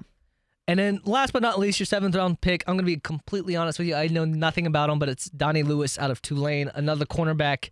And 0.68 0.80
then 0.80 1.02
last 1.06 1.34
but 1.34 1.42
not 1.42 1.60
least, 1.60 1.80
your 1.80 1.86
seventh 1.86 2.16
round 2.16 2.42
pick. 2.42 2.64
I'm 2.66 2.76
going 2.76 2.86
to 2.86 2.96
be 2.96 2.98
completely 2.98 3.56
honest 3.56 3.78
with 3.78 3.88
you. 3.88 3.96
I 3.96 4.08
know 4.08 4.26
nothing 4.26 4.66
about 4.66 4.90
him, 4.90 5.00
but 5.00 5.10
it's 5.10 5.26
Donnie 5.30 5.64
Lewis 5.64 6.00
out 6.00 6.12
of 6.12 6.22
Tulane, 6.22 6.72
another 6.74 7.06
cornerback. 7.06 7.70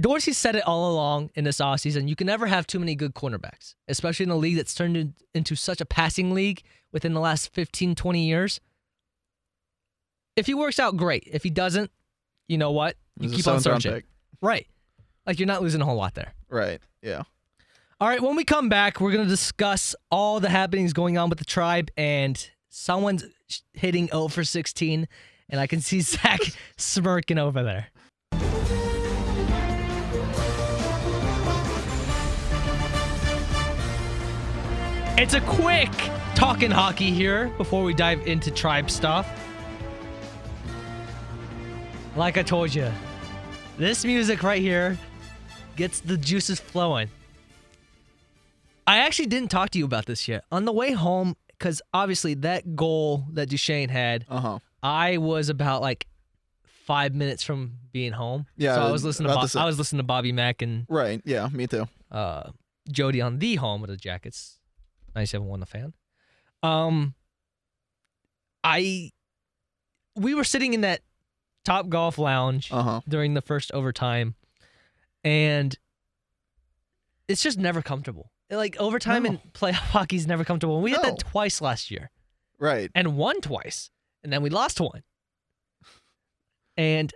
Dorsey 0.00 0.32
said 0.32 0.56
it 0.56 0.66
all 0.66 0.90
along 0.90 1.30
in 1.34 1.44
this 1.44 1.58
offseason. 1.58 2.08
You 2.08 2.16
can 2.16 2.26
never 2.26 2.46
have 2.46 2.66
too 2.66 2.78
many 2.78 2.94
good 2.94 3.14
cornerbacks, 3.14 3.74
especially 3.88 4.24
in 4.24 4.30
a 4.30 4.36
league 4.36 4.56
that's 4.56 4.74
turned 4.74 5.14
into 5.34 5.54
such 5.54 5.80
a 5.80 5.84
passing 5.84 6.32
league 6.32 6.62
within 6.92 7.12
the 7.12 7.20
last 7.20 7.52
15, 7.52 7.94
20 7.94 8.26
years. 8.26 8.60
If 10.34 10.46
he 10.46 10.54
works 10.54 10.78
out, 10.78 10.96
great. 10.96 11.28
If 11.30 11.42
he 11.42 11.50
doesn't, 11.50 11.90
you 12.48 12.56
know 12.56 12.70
what? 12.70 12.96
You 13.18 13.26
It 13.26 13.30
was 13.30 13.32
a 13.32 13.36
keep 13.36 13.48
on 13.48 13.60
searching. 13.60 14.02
Right. 14.40 14.66
Like 15.26 15.38
you're 15.38 15.46
not 15.46 15.62
losing 15.62 15.82
a 15.82 15.84
whole 15.84 15.96
lot 15.96 16.14
there. 16.14 16.32
Right. 16.48 16.80
Yeah. 17.02 17.22
All 18.02 18.08
right, 18.08 18.20
when 18.20 18.34
we 18.34 18.42
come 18.42 18.68
back, 18.68 19.00
we're 19.00 19.12
going 19.12 19.22
to 19.22 19.30
discuss 19.30 19.94
all 20.10 20.40
the 20.40 20.48
happenings 20.48 20.92
going 20.92 21.16
on 21.18 21.30
with 21.30 21.38
the 21.38 21.44
tribe, 21.44 21.88
and 21.96 22.50
someone's 22.68 23.24
hitting 23.74 24.08
0 24.08 24.26
for 24.26 24.42
16, 24.42 25.06
and 25.48 25.60
I 25.60 25.68
can 25.68 25.80
see 25.80 26.00
Zach 26.00 26.40
smirking 26.76 27.38
over 27.38 27.62
there. 27.62 27.91
It's 35.18 35.34
a 35.34 35.40
quick 35.42 35.90
talking 36.34 36.70
hockey 36.70 37.10
here 37.10 37.48
before 37.56 37.84
we 37.84 37.94
dive 37.94 38.26
into 38.26 38.50
tribe 38.50 38.90
stuff. 38.90 39.28
Like 42.16 42.36
I 42.38 42.42
told 42.42 42.74
you, 42.74 42.90
this 43.78 44.04
music 44.04 44.42
right 44.42 44.60
here 44.60 44.98
gets 45.76 46.00
the 46.00 46.16
juices 46.16 46.58
flowing. 46.60 47.08
I 48.86 48.98
actually 48.98 49.26
didn't 49.26 49.50
talk 49.50 49.70
to 49.70 49.78
you 49.78 49.84
about 49.84 50.06
this 50.06 50.26
yet. 50.26 50.44
On 50.50 50.64
the 50.64 50.72
way 50.72 50.92
home, 50.92 51.36
because 51.48 51.80
obviously 51.94 52.34
that 52.34 52.74
goal 52.74 53.24
that 53.32 53.48
Duchene 53.48 53.88
had, 53.90 54.24
Uh 54.28 54.40
huh. 54.40 54.58
I 54.82 55.18
was 55.18 55.48
about 55.48 55.80
like 55.82 56.06
five 56.64 57.14
minutes 57.14 57.44
from 57.44 57.74
being 57.92 58.12
home. 58.12 58.46
Yeah, 58.56 58.74
so 58.74 58.82
I 58.82 58.90
was 58.90 59.04
listening 59.04 59.28
to 59.28 59.34
Bo- 59.36 59.60
I 59.60 59.64
was 59.66 59.78
listening 59.78 59.98
to 59.98 60.04
Bobby 60.04 60.32
Mack 60.32 60.62
and 60.62 60.84
Right. 60.88 61.22
Yeah. 61.24 61.48
Me 61.52 61.66
too. 61.68 61.86
uh, 62.10 62.50
Jody 62.90 63.20
on 63.20 63.38
the 63.38 63.54
home 63.56 63.80
with 63.80 63.90
the 63.90 63.96
Jackets. 63.96 64.58
97.1 65.16 65.60
the 65.60 65.66
fan. 65.66 65.92
Um, 66.62 67.14
I 68.64 69.10
we 70.16 70.34
were 70.34 70.44
sitting 70.44 70.74
in 70.74 70.82
that 70.82 71.00
Top 71.64 71.88
Golf 71.88 72.18
Lounge 72.18 72.70
Uh 72.72 72.82
huh. 72.82 73.00
during 73.08 73.34
the 73.34 73.40
first 73.42 73.72
overtime, 73.72 74.34
and 75.24 75.76
it's 77.28 77.42
just 77.42 77.58
never 77.58 77.82
comfortable. 77.82 78.30
Like 78.50 78.76
overtime 78.78 79.22
No. 79.24 79.30
in 79.30 79.38
playoff 79.54 79.72
hockey 79.92 80.16
is 80.16 80.26
never 80.26 80.44
comfortable. 80.44 80.74
And 80.76 80.84
We 80.84 80.92
No. 80.92 81.02
that 81.02 81.18
twice 81.18 81.60
last 81.60 81.90
year 81.90 82.10
Right. 82.58 82.90
and 82.94 83.16
won 83.16 83.40
twice, 83.40 83.90
and 84.22 84.32
then 84.32 84.42
we 84.42 84.50
lost 84.50 84.80
one. 84.80 85.02
And 86.76 87.12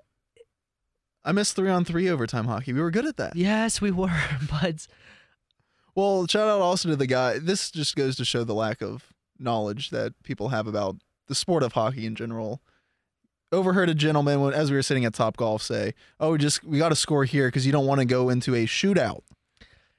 I 1.25 1.33
missed 1.33 1.57
three 1.57 1.71
on 1.71 1.85
three 1.85 2.09
overtime 2.09 2.47
hockey. 2.47 2.73
We 2.73 2.81
were 2.81 2.91
good 2.91 3.07
at 3.07 3.17
that. 3.17 3.37
yes, 3.37 3.81
we 3.81 3.91
were, 3.91 4.17
but 4.51 4.87
Well, 5.97 6.27
shout 6.29 6.47
out 6.47 6.61
also 6.61 6.91
to 6.91 6.97
the 6.97 7.07
guy. 7.09 7.39
This 7.39 7.71
just 7.71 7.97
goes 7.97 8.15
to 8.17 8.25
show 8.25 8.45
the 8.45 8.55
lack 8.55 8.81
of 8.83 9.13
knowledge 9.39 9.91
that 9.91 10.13
people 10.23 10.51
have 10.51 10.67
about 10.69 10.97
the 11.27 11.35
sport 11.35 11.63
of 11.65 11.73
hockey 11.73 12.07
in 12.07 12.15
general. 12.15 12.61
Overheard 13.51 13.89
a 13.89 13.95
gentleman 13.95 14.41
when, 14.41 14.53
as 14.55 14.71
we 14.71 14.77
were 14.77 14.83
sitting 14.83 15.05
at 15.05 15.15
Top 15.15 15.37
Golf 15.37 15.63
say, 15.63 15.95
"Oh, 16.21 16.33
we 16.33 16.39
just 16.39 16.63
we 16.65 16.79
got 16.79 16.91
to 16.91 16.97
score 16.97 17.25
here 17.25 17.49
because 17.49 17.65
you 17.65 17.73
don't 17.73 17.87
want 17.87 18.01
to 18.01 18.05
go 18.05 18.29
into 18.29 18.55
a 18.55 18.67
shootout 18.67 19.21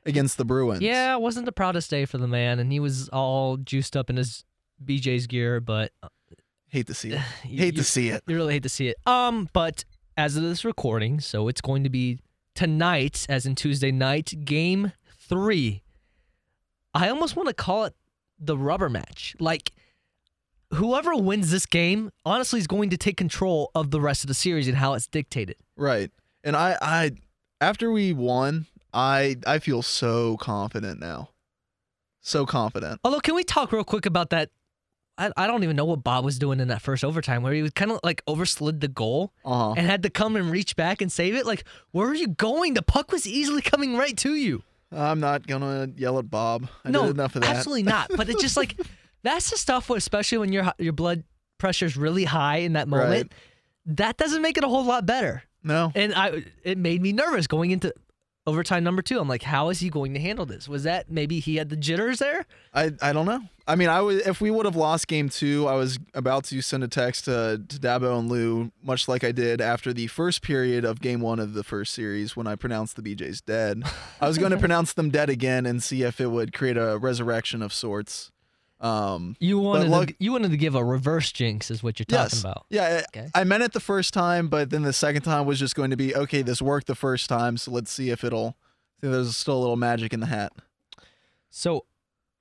against 0.06 0.38
the 0.38 0.46
Bruins." 0.46 0.82
yeah, 0.82 1.14
it 1.16 1.22
wasn't 1.22 1.46
the 1.46 1.52
proudest 1.52 1.90
day 1.90 2.06
for 2.06 2.18
the 2.18 2.28
man, 2.28 2.60
and 2.60 2.72
he 2.72 2.80
was 2.80 3.10
all 3.10 3.58
juiced 3.58 3.96
up 3.98 4.10
in 4.10 4.18
his 4.18 4.44
BJ's 4.86 5.28
gear, 5.28 5.60
but 5.62 5.92
uh, 6.04 6.10
hate 6.68 6.88
to 6.88 6.94
see 6.94 7.12
it. 7.14 7.22
you- 7.46 7.58
Hate 7.60 7.74
you- 7.74 7.80
to 7.80 7.84
see 7.84 8.10
it. 8.10 8.22
You 8.28 8.36
really 8.36 8.54
hate 8.54 8.64
to 8.64 8.70
see 8.70 8.90
it. 8.90 8.98
Um, 9.08 9.50
but 9.54 9.84
as 10.18 10.36
of 10.36 10.44
this 10.44 10.64
recording, 10.66 11.20
so 11.22 11.48
it's 11.48 11.62
going 11.62 11.84
to 11.86 11.90
be 11.90 12.20
tonight, 12.54 13.26
as 13.30 13.46
in 13.46 13.56
Tuesday 13.56 13.92
night, 13.92 14.34
game 14.46 14.92
three. 15.18 15.84
I 16.98 17.10
almost 17.10 17.36
want 17.36 17.48
to 17.50 17.54
call 17.54 17.86
it 17.86 17.94
the 18.40 18.58
rubber 18.58 18.90
match. 18.90 19.36
Like, 19.40 19.72
whoever 20.74 21.16
wins 21.16 21.52
this 21.52 21.66
game, 21.66 22.12
honestly, 22.26 22.60
is 22.60 22.68
going 22.68 22.90
to 22.90 22.98
take 22.98 23.18
control 23.18 23.72
of 23.76 23.92
the 23.92 24.02
rest 24.02 24.24
of 24.24 24.28
the 24.28 24.34
series 24.34 24.68
and 24.68 24.78
how 24.78 24.94
it's 24.94 25.08
dictated. 25.08 25.56
Right. 25.76 26.12
And 26.44 26.56
I, 26.56 26.78
I, 26.82 27.12
after 27.62 27.92
we 27.92 28.14
won, 28.14 28.66
I, 28.94 29.38
I 29.46 29.60
feel 29.60 29.82
so 29.82 30.38
confident 30.38 31.00
now. 31.00 31.30
So 32.22 32.46
confident. 32.46 33.00
Although, 33.04 33.20
can 33.22 33.36
we 33.36 33.44
talk 33.44 33.72
real 33.72 33.84
quick 33.84 34.06
about 34.06 34.32
that? 34.32 34.50
I, 35.18 35.32
I 35.38 35.48
don't 35.48 35.64
even 35.64 35.76
know 35.76 35.86
what 35.86 36.04
Bob 36.04 36.26
was 36.26 36.38
doing 36.38 36.60
in 36.60 36.68
that 36.68 36.82
first 36.82 37.04
overtime 37.04 37.42
where 37.42 37.54
he 37.54 37.62
was 37.62 37.72
kind 37.72 37.90
of 37.92 38.00
like 38.04 38.24
overslid 38.26 38.82
the 38.82 38.88
goal 38.88 39.32
Uh 39.46 39.70
huh. 39.70 39.74
and 39.78 39.88
had 39.88 40.04
to 40.04 40.10
come 40.10 40.36
and 40.36 40.52
reach 40.52 40.76
back 40.76 41.02
and 41.02 41.12
save 41.12 41.36
it. 41.36 41.46
Like, 41.46 41.64
where 41.92 42.08
are 42.08 42.14
you 42.16 42.28
going? 42.28 42.74
The 42.76 42.82
puck 42.84 43.12
was 43.12 43.26
easily 43.26 43.62
coming 43.62 43.96
right 43.98 44.16
to 44.18 44.36
you. 44.36 44.64
I'm 44.92 45.20
not 45.20 45.46
gonna 45.48 45.90
yell 45.96 46.18
at 46.20 46.30
Bob. 46.30 46.68
I 46.86 46.90
no, 46.92 47.04
did 47.04 47.12
enough 47.12 47.36
of 47.36 47.42
that. 47.42 47.56
absolutely 47.58 47.84
not. 47.84 48.10
But 48.16 48.30
it's 48.30 48.42
just 48.42 48.56
like 48.58 48.78
that's 49.24 49.50
the 49.50 49.58
stuff, 49.58 49.90
where, 49.90 49.98
especially 49.98 50.38
when 50.38 50.52
your 50.54 50.72
your 50.78 50.94
blood 50.94 51.24
pressure's 51.58 51.98
really 51.98 52.24
high 52.24 52.58
in 52.58 52.74
that 52.74 52.88
moment. 52.88 53.32
Right. 53.32 53.96
That 53.98 54.18
doesn't 54.18 54.42
make 54.42 54.58
it 54.58 54.64
a 54.64 54.68
whole 54.68 54.84
lot 54.86 55.06
better, 55.06 55.44
No. 55.64 55.92
and 55.96 56.14
I 56.14 56.44
it 56.64 56.78
made 56.78 57.02
me 57.02 57.14
nervous 57.14 57.48
going 57.48 57.72
into 57.72 57.94
overtime 58.48 58.84
number 58.84 59.04
two. 59.04 59.20
I'm 59.20 59.28
like, 59.28 59.44
how 59.44 59.70
is 59.70 59.80
he 59.80 59.90
going 59.90 60.14
to 60.16 60.20
handle 60.20 60.46
this? 60.46 60.68
Was 60.68 60.84
that 60.84 61.12
maybe 61.12 61.40
he 61.40 61.58
had 61.58 61.70
the 61.70 61.76
jitters 61.76 62.20
there? 62.20 62.46
I, 62.74 62.94
I 63.02 63.14
don't 63.14 63.26
know. 63.26 63.42
I 63.68 63.76
mean, 63.76 63.90
I 63.90 64.00
was 64.00 64.26
if 64.26 64.40
we 64.40 64.50
would 64.50 64.66
have 64.66 64.78
lost 64.78 65.08
game 65.08 65.28
two, 65.28 65.68
I 65.68 65.76
was 65.76 66.00
about 66.14 66.46
to 66.46 66.62
send 66.62 66.84
a 66.86 66.88
text 66.88 67.26
to, 67.26 67.62
to 67.68 67.78
Dabo 67.78 68.18
and 68.18 68.32
Lou, 68.32 68.72
much 68.82 69.10
like 69.10 69.26
I 69.26 69.34
did 69.34 69.60
after 69.60 69.92
the 69.94 70.08
first 70.08 70.42
period 70.42 70.86
of 70.86 71.02
game 71.02 71.20
one 71.20 71.40
of 71.40 71.54
the 71.54 71.64
first 71.64 71.94
series 71.94 72.36
when 72.36 72.48
I 72.48 72.56
pronounced 72.56 72.96
the 72.96 73.02
BJ's 73.02 73.42
dead. 73.42 73.84
I 74.22 74.28
was 74.28 74.38
going 74.38 74.52
to 74.54 74.58
pronounce 74.58 74.94
them 74.94 75.10
dead 75.10 75.30
again 75.30 75.66
and 75.66 75.84
see 75.84 76.04
if 76.04 76.22
it 76.22 76.28
would 76.28 76.54
create 76.54 76.78
a 76.78 76.98
resurrection 76.98 77.62
of 77.62 77.74
sorts. 77.74 78.32
Um, 78.80 79.36
You 79.40 79.60
wanted 79.60 79.90
to, 79.90 80.16
you 80.20 80.32
wanted 80.32 80.52
to 80.52 80.58
give 80.58 80.76
a 80.76 80.84
reverse 80.84 81.32
jinx, 81.32 81.72
is 81.72 81.82
what 81.82 82.00
you're 82.00 82.06
talking 82.06 82.26
yes. 82.32 82.40
about. 82.42 82.66
Yeah, 82.70 83.02
Okay. 83.10 83.30
I, 83.34 83.44
meant 83.44 83.64
it 83.64 83.74
the 83.74 83.80
first 83.80 84.14
time, 84.14 84.50
but 84.50 84.70
then 84.70 84.84
the 84.84 84.94
second 84.94 85.24
time 85.24 85.46
was 85.46 85.60
just 85.60 85.76
going 85.76 85.90
to 85.90 85.98
be 85.98 86.16
okay. 86.16 86.42
This 86.42 86.62
worked 86.62 86.88
the 86.88 86.96
first 86.96 87.28
time, 87.28 87.58
so 87.58 87.72
let's 87.72 87.92
see 87.92 88.10
if 88.10 88.24
it'll. 88.24 88.56
See, 89.02 89.08
there's 89.08 89.36
still 89.36 89.58
a 89.58 89.62
little 89.62 89.76
magic 89.76 90.14
in 90.14 90.20
the 90.20 90.28
hat. 90.28 90.54
So 91.50 91.86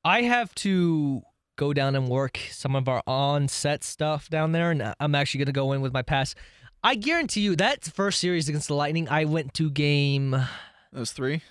I 0.05 0.23
have 0.23 0.55
to 0.57 1.23
go 1.57 1.73
down 1.73 1.97
and 1.97 2.09
work 2.09 2.39
some 2.51 2.77
of 2.77 2.89
our 2.89 3.03
on 3.07 3.49
set 3.49 3.83
stuff 3.83 4.29
down 4.29 4.53
there, 4.53 4.71
and 4.71 4.95
I'm 5.01 5.15
actually 5.15 5.39
going 5.39 5.47
to 5.47 5.53
go 5.53 5.73
in 5.73 5.81
with 5.81 5.93
my 5.93 6.03
pass. 6.03 6.35
I 6.85 6.95
guarantee 6.95 7.41
you 7.41 7.57
that 7.57 7.85
first 7.85 8.21
series 8.21 8.49
against 8.49 8.69
the 8.69 8.75
Lightning, 8.75 9.09
I 9.09 9.25
went 9.25 9.55
to 9.55 9.71
game. 9.71 10.37
Those 10.93 11.13
three. 11.13 11.43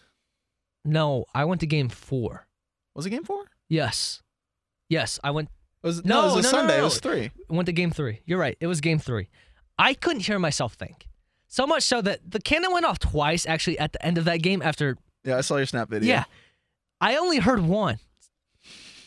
No, 0.85 1.25
I 1.33 1.45
went 1.45 1.61
to 1.61 1.67
game 1.67 1.89
four. 1.89 2.47
Was 2.93 3.05
it 3.05 3.09
game 3.09 3.23
four? 3.23 3.45
Yes. 3.67 4.21
Yes, 4.89 5.19
I 5.23 5.31
went 5.31 5.49
Was 5.83 6.03
No, 6.05 6.21
no, 6.21 6.21
it 6.21 6.23
was 6.23 6.33
a 6.33 6.35
no, 6.35 6.41
no, 6.41 6.49
Sunday. 6.49 6.73
no. 6.77 6.81
It 6.81 6.83
was 6.83 6.99
three. 6.99 7.31
went 7.49 7.65
to 7.67 7.71
game 7.73 7.91
three. 7.91 8.21
You're 8.25 8.39
right. 8.39 8.57
It 8.59 8.67
was 8.67 8.81
game 8.81 8.99
three. 8.99 9.29
I 9.77 9.93
couldn't 9.93 10.21
hear 10.21 10.39
myself 10.39 10.73
think. 10.73 11.07
So 11.47 11.65
much 11.67 11.83
so 11.83 12.01
that 12.01 12.19
the 12.29 12.39
cannon 12.39 12.71
went 12.71 12.85
off 12.85 12.99
twice 12.99 13.45
actually 13.45 13.79
at 13.79 13.93
the 13.93 14.05
end 14.05 14.17
of 14.17 14.25
that 14.25 14.37
game 14.37 14.61
after 14.61 14.97
Yeah, 15.23 15.37
I 15.37 15.41
saw 15.41 15.57
your 15.57 15.65
snap 15.65 15.89
video. 15.89 16.09
Yeah. 16.09 16.23
I 17.01 17.17
only 17.17 17.37
heard 17.37 17.61
one. 17.61 17.99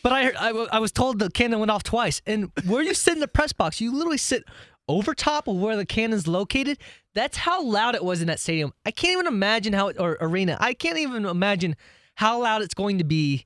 But 0.01 0.13
I, 0.13 0.23
heard, 0.23 0.35
I 0.71 0.79
was 0.79 0.91
told 0.91 1.19
the 1.19 1.29
cannon 1.29 1.59
went 1.59 1.71
off 1.71 1.83
twice. 1.83 2.21
And 2.25 2.51
where 2.65 2.81
you 2.81 2.93
sit 2.93 3.15
in 3.15 3.19
the 3.19 3.27
press 3.27 3.51
box, 3.51 3.81
you 3.81 3.93
literally 3.93 4.17
sit 4.17 4.43
over 4.87 5.13
top 5.13 5.47
of 5.47 5.57
where 5.57 5.75
the 5.75 5.85
cannon's 5.85 6.27
located. 6.27 6.77
That's 7.13 7.37
how 7.37 7.63
loud 7.63 7.95
it 7.95 8.03
was 8.03 8.21
in 8.21 8.27
that 8.27 8.39
stadium. 8.39 8.73
I 8.85 8.91
can't 8.91 9.13
even 9.13 9.27
imagine 9.27 9.73
how 9.73 9.89
it, 9.89 9.97
or 9.99 10.17
arena. 10.21 10.57
I 10.59 10.73
can't 10.73 10.97
even 10.97 11.25
imagine 11.25 11.75
how 12.15 12.41
loud 12.41 12.61
it's 12.61 12.73
going 12.73 12.97
to 12.99 13.03
be 13.03 13.45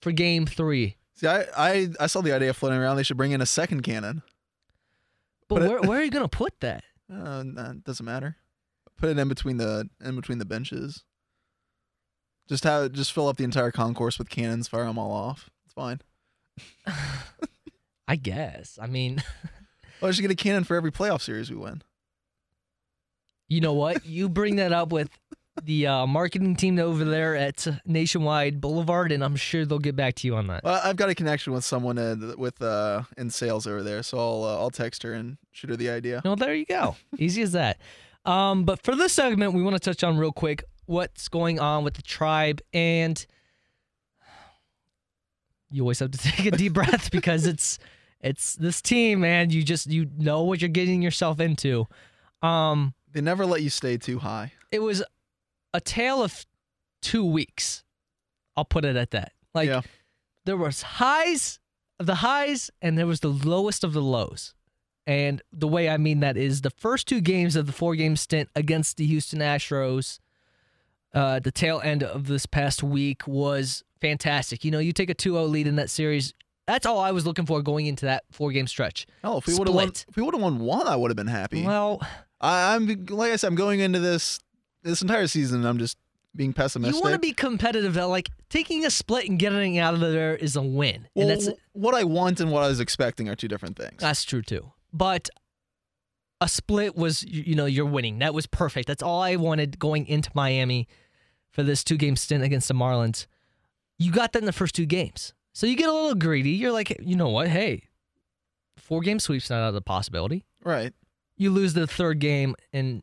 for 0.00 0.12
game 0.12 0.46
three. 0.46 0.96
See, 1.14 1.26
I, 1.28 1.46
I 1.56 1.88
I 2.00 2.06
saw 2.08 2.20
the 2.22 2.32
idea 2.32 2.52
floating 2.52 2.78
around. 2.78 2.96
They 2.96 3.02
should 3.04 3.16
bring 3.16 3.30
in 3.32 3.40
a 3.40 3.46
second 3.46 3.82
cannon. 3.82 4.22
But 5.48 5.62
it- 5.62 5.68
where, 5.68 5.80
where 5.82 6.00
are 6.00 6.02
you 6.04 6.10
going 6.12 6.24
to 6.28 6.36
put 6.36 6.58
that? 6.60 6.82
Uh, 7.12 7.42
nah, 7.44 7.70
it 7.70 7.84
doesn't 7.84 8.04
matter. 8.06 8.36
Put 8.96 9.10
it 9.10 9.18
in 9.18 9.28
between 9.28 9.56
the 9.58 9.88
in 10.04 10.16
between 10.16 10.38
the 10.38 10.44
benches. 10.44 11.04
Just 12.48 12.64
have 12.64 12.92
just 12.92 13.12
fill 13.12 13.28
up 13.28 13.36
the 13.36 13.44
entire 13.44 13.70
concourse 13.70 14.18
with 14.18 14.28
cannons. 14.28 14.68
Fire 14.68 14.84
them 14.84 14.98
all 14.98 15.12
off. 15.12 15.50
It's 15.64 15.74
fine. 15.74 16.00
I 18.08 18.16
guess. 18.16 18.78
I 18.80 18.86
mean, 18.86 19.22
Well, 20.00 20.08
I 20.08 20.12
should 20.12 20.22
get 20.22 20.30
a 20.30 20.34
cannon 20.36 20.64
for 20.64 20.76
every 20.76 20.92
playoff 20.92 21.22
series 21.22 21.50
we 21.50 21.56
win. 21.56 21.82
you 23.48 23.60
know 23.60 23.72
what? 23.72 24.04
You 24.04 24.28
bring 24.28 24.56
that 24.56 24.72
up 24.72 24.90
with 24.92 25.08
the 25.64 25.86
uh, 25.86 26.06
marketing 26.06 26.56
team 26.56 26.78
over 26.78 27.04
there 27.04 27.34
at 27.34 27.66
Nationwide 27.86 28.60
Boulevard, 28.60 29.10
and 29.12 29.24
I'm 29.24 29.36
sure 29.36 29.64
they'll 29.64 29.78
get 29.78 29.96
back 29.96 30.14
to 30.16 30.26
you 30.26 30.36
on 30.36 30.46
that. 30.48 30.62
Well, 30.64 30.80
I've 30.84 30.96
got 30.96 31.08
a 31.08 31.14
connection 31.14 31.52
with 31.52 31.64
someone 31.64 31.98
uh, 31.98 32.34
with 32.36 32.60
uh, 32.62 33.02
in 33.16 33.30
sales 33.30 33.66
over 33.66 33.82
there, 33.82 34.02
so 34.02 34.18
I'll 34.18 34.44
uh, 34.44 34.58
I'll 34.58 34.70
text 34.70 35.02
her 35.02 35.12
and 35.12 35.38
shoot 35.52 35.70
her 35.70 35.76
the 35.76 35.90
idea. 35.90 36.20
Well, 36.24 36.36
there 36.36 36.54
you 36.54 36.66
go. 36.66 36.96
Easy 37.18 37.42
as 37.42 37.52
that. 37.52 37.78
Um, 38.24 38.64
but 38.64 38.82
for 38.82 38.94
this 38.94 39.12
segment, 39.12 39.52
we 39.54 39.62
want 39.62 39.74
to 39.76 39.80
touch 39.80 40.02
on 40.04 40.16
real 40.16 40.32
quick 40.32 40.64
what's 40.86 41.28
going 41.28 41.58
on 41.60 41.84
with 41.84 41.94
the 41.94 42.02
tribe. 42.02 42.60
And 42.72 43.24
you 45.70 45.82
always 45.82 45.98
have 45.98 46.10
to 46.10 46.18
take 46.30 46.46
a 46.46 46.50
deep 46.56 46.72
breath 46.72 47.10
because 47.10 47.46
it's 47.46 47.78
it's 48.20 48.54
this 48.54 48.80
team, 48.80 49.20
man. 49.20 49.50
You 49.50 49.62
just 49.62 49.86
you 49.88 50.06
know 50.16 50.42
what 50.42 50.60
you're 50.60 50.68
getting 50.68 51.02
yourself 51.02 51.40
into. 51.40 51.86
Um, 52.42 52.94
They 53.12 53.20
never 53.20 53.46
let 53.46 53.62
you 53.62 53.70
stay 53.70 53.96
too 53.96 54.18
high. 54.18 54.52
it 54.70 54.80
was 54.80 55.02
a 55.74 55.80
tale 55.80 56.22
of 56.22 56.46
two 57.02 57.24
weeks. 57.24 57.84
I'll 58.56 58.64
put 58.64 58.86
it 58.86 58.96
at 58.96 59.10
that. 59.10 59.32
Like 59.52 59.68
yeah. 59.68 59.82
there 60.46 60.56
was 60.56 60.80
highs 60.82 61.58
of 62.00 62.06
the 62.06 62.16
highs 62.16 62.70
and 62.80 62.96
there 62.96 63.06
was 63.06 63.20
the 63.20 63.28
lowest 63.28 63.84
of 63.84 63.92
the 63.92 64.00
lows. 64.00 64.54
And 65.06 65.42
the 65.52 65.68
way 65.68 65.90
I 65.90 65.98
mean 65.98 66.20
that 66.20 66.38
is 66.38 66.62
the 66.62 66.70
first 66.70 67.06
two 67.06 67.20
games 67.20 67.56
of 67.56 67.66
the 67.66 67.72
four 67.72 67.94
game 67.94 68.16
stint 68.16 68.48
against 68.54 68.96
the 68.96 69.06
Houston 69.06 69.40
Astros, 69.40 70.18
uh, 71.12 71.40
the 71.40 71.52
tail 71.52 71.80
end 71.84 72.02
of 72.02 72.26
this 72.26 72.46
past 72.46 72.82
week 72.82 73.26
was 73.26 73.84
fantastic. 74.00 74.64
You 74.64 74.70
know, 74.70 74.78
you 74.78 74.92
take 74.92 75.10
a 75.10 75.14
2 75.14 75.32
0 75.32 75.44
lead 75.44 75.66
in 75.66 75.76
that 75.76 75.90
series. 75.90 76.32
That's 76.66 76.86
all 76.86 76.98
I 76.98 77.10
was 77.10 77.26
looking 77.26 77.44
for 77.44 77.60
going 77.60 77.86
into 77.86 78.06
that 78.06 78.24
four 78.32 78.50
game 78.50 78.66
stretch. 78.66 79.06
Oh, 79.22 79.36
if 79.38 79.46
we 79.46 79.54
would 79.54 79.68
have 79.68 79.74
won, 79.74 79.88
if 80.08 80.16
we 80.16 80.22
would 80.22 80.34
have 80.34 80.42
won 80.42 80.60
one, 80.60 80.86
I 80.86 80.96
would 80.96 81.10
have 81.10 81.16
been 81.16 81.26
happy. 81.26 81.62
Well, 81.62 82.00
I, 82.40 82.74
I'm 82.74 82.86
like 83.06 83.32
I 83.32 83.36
said, 83.36 83.48
I'm 83.48 83.54
going 83.54 83.80
into 83.80 83.98
this 83.98 84.40
this 84.84 85.02
entire 85.02 85.26
season. 85.26 85.64
I'm 85.64 85.78
just 85.78 85.98
being 86.36 86.52
pessimistic. 86.52 86.94
you 86.96 87.00
want 87.02 87.14
to 87.14 87.18
be 87.18 87.32
competitive. 87.32 87.94
Though. 87.94 88.08
Like 88.08 88.28
taking 88.50 88.84
a 88.84 88.90
split 88.90 89.28
and 89.28 89.38
getting 89.38 89.78
out 89.78 89.94
of 89.94 90.00
there 90.00 90.34
is 90.36 90.56
a 90.56 90.62
win. 90.62 91.08
Well, 91.14 91.28
and 91.28 91.40
that's 91.40 91.48
what 91.72 91.94
I 91.94 92.04
want 92.04 92.40
and 92.40 92.52
what 92.52 92.62
I 92.62 92.68
was 92.68 92.80
expecting 92.80 93.28
are 93.28 93.34
two 93.34 93.48
different 93.48 93.76
things. 93.76 93.96
That's 93.98 94.24
true 94.24 94.42
too. 94.42 94.72
But 94.92 95.28
a 96.40 96.48
split 96.48 96.96
was, 96.96 97.24
you 97.24 97.54
know, 97.54 97.66
you're 97.66 97.86
winning. 97.86 98.18
That 98.18 98.34
was 98.34 98.46
perfect. 98.46 98.86
That's 98.86 99.02
all 99.02 99.22
I 99.22 99.36
wanted 99.36 99.78
going 99.78 100.06
into 100.06 100.30
Miami 100.34 100.86
for 101.50 101.62
this 101.62 101.82
two 101.82 101.96
game 101.96 102.16
stint 102.16 102.44
against 102.44 102.68
the 102.68 102.74
Marlins. 102.74 103.26
You 103.98 104.10
got 104.12 104.32
that 104.32 104.40
in 104.40 104.44
the 104.44 104.52
first 104.52 104.74
two 104.74 104.86
games. 104.86 105.32
So 105.52 105.66
you 105.66 105.76
get 105.76 105.88
a 105.88 105.92
little 105.92 106.16
greedy. 106.16 106.50
You're 106.50 106.72
like, 106.72 106.96
you 107.00 107.14
know 107.16 107.28
what? 107.28 107.46
Hey, 107.48 107.84
four 108.76 109.00
game 109.00 109.20
sweep's 109.20 109.50
not 109.50 109.60
out 109.62 109.68
of 109.68 109.74
the 109.74 109.80
possibility. 109.82 110.44
right. 110.64 110.92
You 111.36 111.50
lose 111.50 111.74
the 111.74 111.88
third 111.88 112.20
game 112.20 112.54
in 112.72 113.02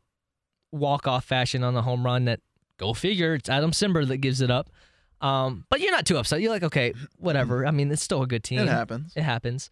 walk 0.72 1.06
off 1.06 1.24
fashion 1.24 1.62
on 1.62 1.74
the 1.74 1.82
home 1.82 2.04
run 2.04 2.24
that 2.24 2.40
go 2.78 2.94
figure. 2.94 3.34
It's 3.34 3.48
Adam 3.48 3.70
Cimber 3.70 4.06
that 4.08 4.16
gives 4.18 4.40
it 4.40 4.50
up. 4.50 4.70
Um, 5.20 5.66
but 5.68 5.80
you're 5.80 5.92
not 5.92 6.04
too 6.04 6.16
upset. 6.16 6.40
You're 6.40 6.50
like, 6.50 6.64
okay, 6.64 6.94
whatever. 7.18 7.64
I 7.64 7.70
mean, 7.70 7.90
it's 7.92 8.02
still 8.02 8.22
a 8.22 8.26
good 8.26 8.42
team. 8.42 8.58
It 8.58 8.68
happens. 8.68 9.12
It 9.14 9.22
happens. 9.22 9.70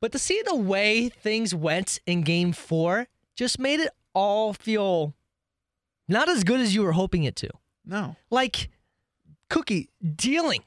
But 0.00 0.12
to 0.12 0.18
see 0.18 0.42
the 0.44 0.56
way 0.56 1.08
things 1.10 1.54
went 1.54 2.00
in 2.06 2.22
game 2.22 2.52
four 2.52 3.06
just 3.36 3.58
made 3.58 3.78
it 3.80 3.90
all 4.14 4.52
feel 4.52 5.14
not 6.08 6.28
as 6.28 6.42
good 6.42 6.60
as 6.60 6.74
you 6.74 6.82
were 6.82 6.92
hoping 6.92 7.22
it 7.24 7.36
to. 7.36 7.50
No. 7.84 8.16
Like 8.30 8.70
Cookie 9.48 9.90
dealing 10.16 10.64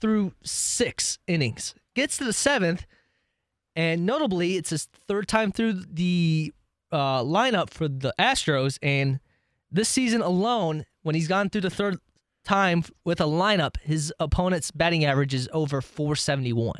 through 0.00 0.32
six 0.44 1.18
innings, 1.26 1.74
gets 1.94 2.16
to 2.18 2.24
the 2.24 2.32
seventh, 2.32 2.86
and 3.76 4.04
notably, 4.04 4.56
it's 4.56 4.70
his 4.70 4.84
third 4.84 5.28
time 5.28 5.52
through 5.52 5.72
the 5.72 6.52
uh, 6.92 7.22
lineup 7.22 7.70
for 7.70 7.88
the 7.88 8.12
Astros. 8.18 8.78
And 8.82 9.20
this 9.70 9.88
season 9.88 10.20
alone, 10.22 10.86
when 11.02 11.14
he's 11.14 11.28
gone 11.28 11.48
through 11.50 11.62
the 11.62 11.70
third 11.70 11.98
time 12.44 12.84
with 13.04 13.20
a 13.20 13.24
lineup, 13.24 13.76
his 13.82 14.12
opponent's 14.18 14.70
batting 14.70 15.04
average 15.04 15.34
is 15.34 15.48
over 15.52 15.80
471. 15.80 16.76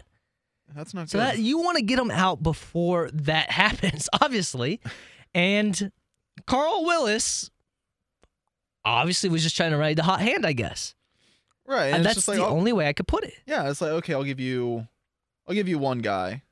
That's 0.75 0.95
not 0.95 1.09
So 1.11 1.19
good. 1.19 1.27
that 1.27 1.39
you 1.39 1.59
want 1.59 1.79
to 1.79 1.83
get 1.83 1.99
him 1.99 2.11
out 2.11 2.43
before 2.43 3.11
that 3.13 3.51
happens, 3.63 4.09
obviously. 4.21 4.81
And 5.35 5.91
Carl 6.47 6.85
Willis 6.85 7.51
obviously 8.85 9.29
was 9.29 9.43
just 9.43 9.57
trying 9.57 9.73
to 9.73 9.77
ride 9.77 9.97
the 9.97 10.03
hot 10.03 10.21
hand, 10.21 10.47
I 10.47 10.53
guess. 10.53 10.95
right. 11.67 11.87
And, 11.87 11.97
it's 11.97 12.05
that's 12.05 12.15
just 12.17 12.29
like, 12.29 12.39
the 12.39 12.45
oh, 12.47 12.51
only 12.51 12.73
way 12.73 12.89
I 12.89 12.93
could 12.93 13.07
put 13.09 13.25
it. 13.25 13.35
yeah, 13.47 13.69
it's 13.69 13.81
like 13.81 13.91
okay, 13.91 14.15
I'll 14.15 14.25
give 14.25 14.41
you, 14.41 14.87
I'll 15.47 15.55
give 15.55 15.69
you 15.69 15.79
one 15.79 15.99
guy, 15.99 16.43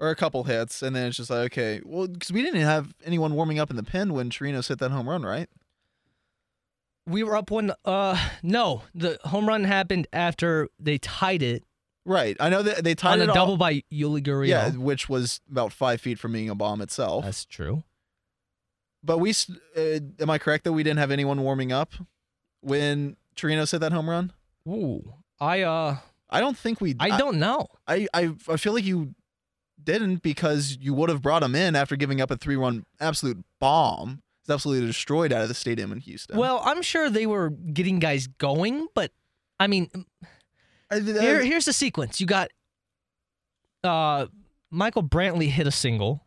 or 0.00 0.10
a 0.10 0.16
couple 0.16 0.42
hits, 0.44 0.82
and 0.82 0.96
then 0.96 1.06
it's 1.08 1.16
just 1.16 1.30
like 1.30 1.52
okay, 1.52 1.80
well, 1.84 2.08
because 2.08 2.32
we 2.32 2.42
didn't 2.42 2.62
have 2.62 2.94
anyone 3.04 3.34
warming 3.34 3.58
up 3.60 3.70
in 3.70 3.76
the 3.76 3.82
pen 3.84 4.12
when 4.14 4.30
Chirinos 4.30 4.68
hit 4.68 4.78
that 4.80 4.90
home 4.90 5.08
run, 5.08 5.22
right? 5.22 5.48
We 7.06 7.22
were 7.22 7.36
up 7.36 7.50
one. 7.50 7.72
Uh, 7.84 8.18
no, 8.42 8.82
the 8.94 9.18
home 9.24 9.46
run 9.46 9.64
happened 9.64 10.06
after 10.12 10.68
they 10.78 10.98
tied 10.98 11.42
it 11.42 11.64
Right. 12.06 12.34
I 12.40 12.48
know 12.48 12.62
that 12.62 12.82
they 12.82 12.94
tied 12.94 13.18
it. 13.18 13.20
on 13.20 13.20
a 13.20 13.24
it 13.24 13.28
all- 13.30 13.34
double 13.34 13.56
by 13.58 13.82
Yuli 13.92 14.22
Gurriel. 14.22 14.48
Yeah, 14.48 14.70
which 14.70 15.08
was 15.08 15.40
about 15.50 15.72
five 15.72 16.00
feet 16.00 16.18
from 16.18 16.32
being 16.32 16.48
a 16.48 16.54
bomb 16.54 16.80
itself. 16.80 17.24
that's 17.24 17.44
true. 17.44 17.84
But 19.04 19.18
we, 19.18 19.30
uh, 19.76 19.80
am 20.18 20.30
I 20.30 20.38
correct 20.38 20.64
that 20.64 20.72
we 20.72 20.82
didn't 20.82 20.98
have 20.98 21.10
anyone 21.10 21.42
warming 21.42 21.72
up 21.72 21.92
when 22.62 23.16
Chirinos 23.36 23.70
hit 23.72 23.78
that 23.80 23.92
home 23.92 24.08
run? 24.10 24.32
Ooh, 24.68 25.14
I 25.38 25.62
uh, 25.62 25.96
I 26.28 26.40
don't 26.40 26.56
think 26.56 26.80
we. 26.80 26.94
I 27.00 27.16
don't 27.18 27.38
know. 27.38 27.66
I, 27.86 28.06
I, 28.14 28.34
I 28.48 28.56
feel 28.56 28.72
like 28.74 28.84
you 28.84 29.14
didn't 29.84 30.22
because 30.22 30.76
you 30.80 30.94
would 30.94 31.08
have 31.08 31.22
brought 31.22 31.42
him 31.42 31.54
in 31.54 31.76
after 31.76 31.96
giving 31.96 32.20
up 32.20 32.30
a 32.30 32.36
three-run 32.36 32.84
absolute 33.00 33.44
bomb. 33.58 34.22
It's 34.42 34.50
absolutely 34.50 34.86
destroyed 34.86 35.32
out 35.32 35.42
of 35.42 35.48
the 35.48 35.54
stadium 35.54 35.92
in 35.92 35.98
Houston. 36.00 36.36
Well, 36.38 36.60
I'm 36.64 36.82
sure 36.82 37.10
they 37.10 37.26
were 37.26 37.50
getting 37.50 37.98
guys 37.98 38.26
going, 38.26 38.86
but 38.94 39.12
I 39.58 39.66
mean, 39.66 39.90
I, 40.90 41.00
Here, 41.00 41.42
here's 41.44 41.66
the 41.66 41.72
sequence. 41.72 42.20
You 42.20 42.26
got 42.26 42.50
uh, 43.84 44.26
Michael 44.70 45.02
Brantley 45.02 45.48
hit 45.48 45.66
a 45.66 45.70
single, 45.70 46.24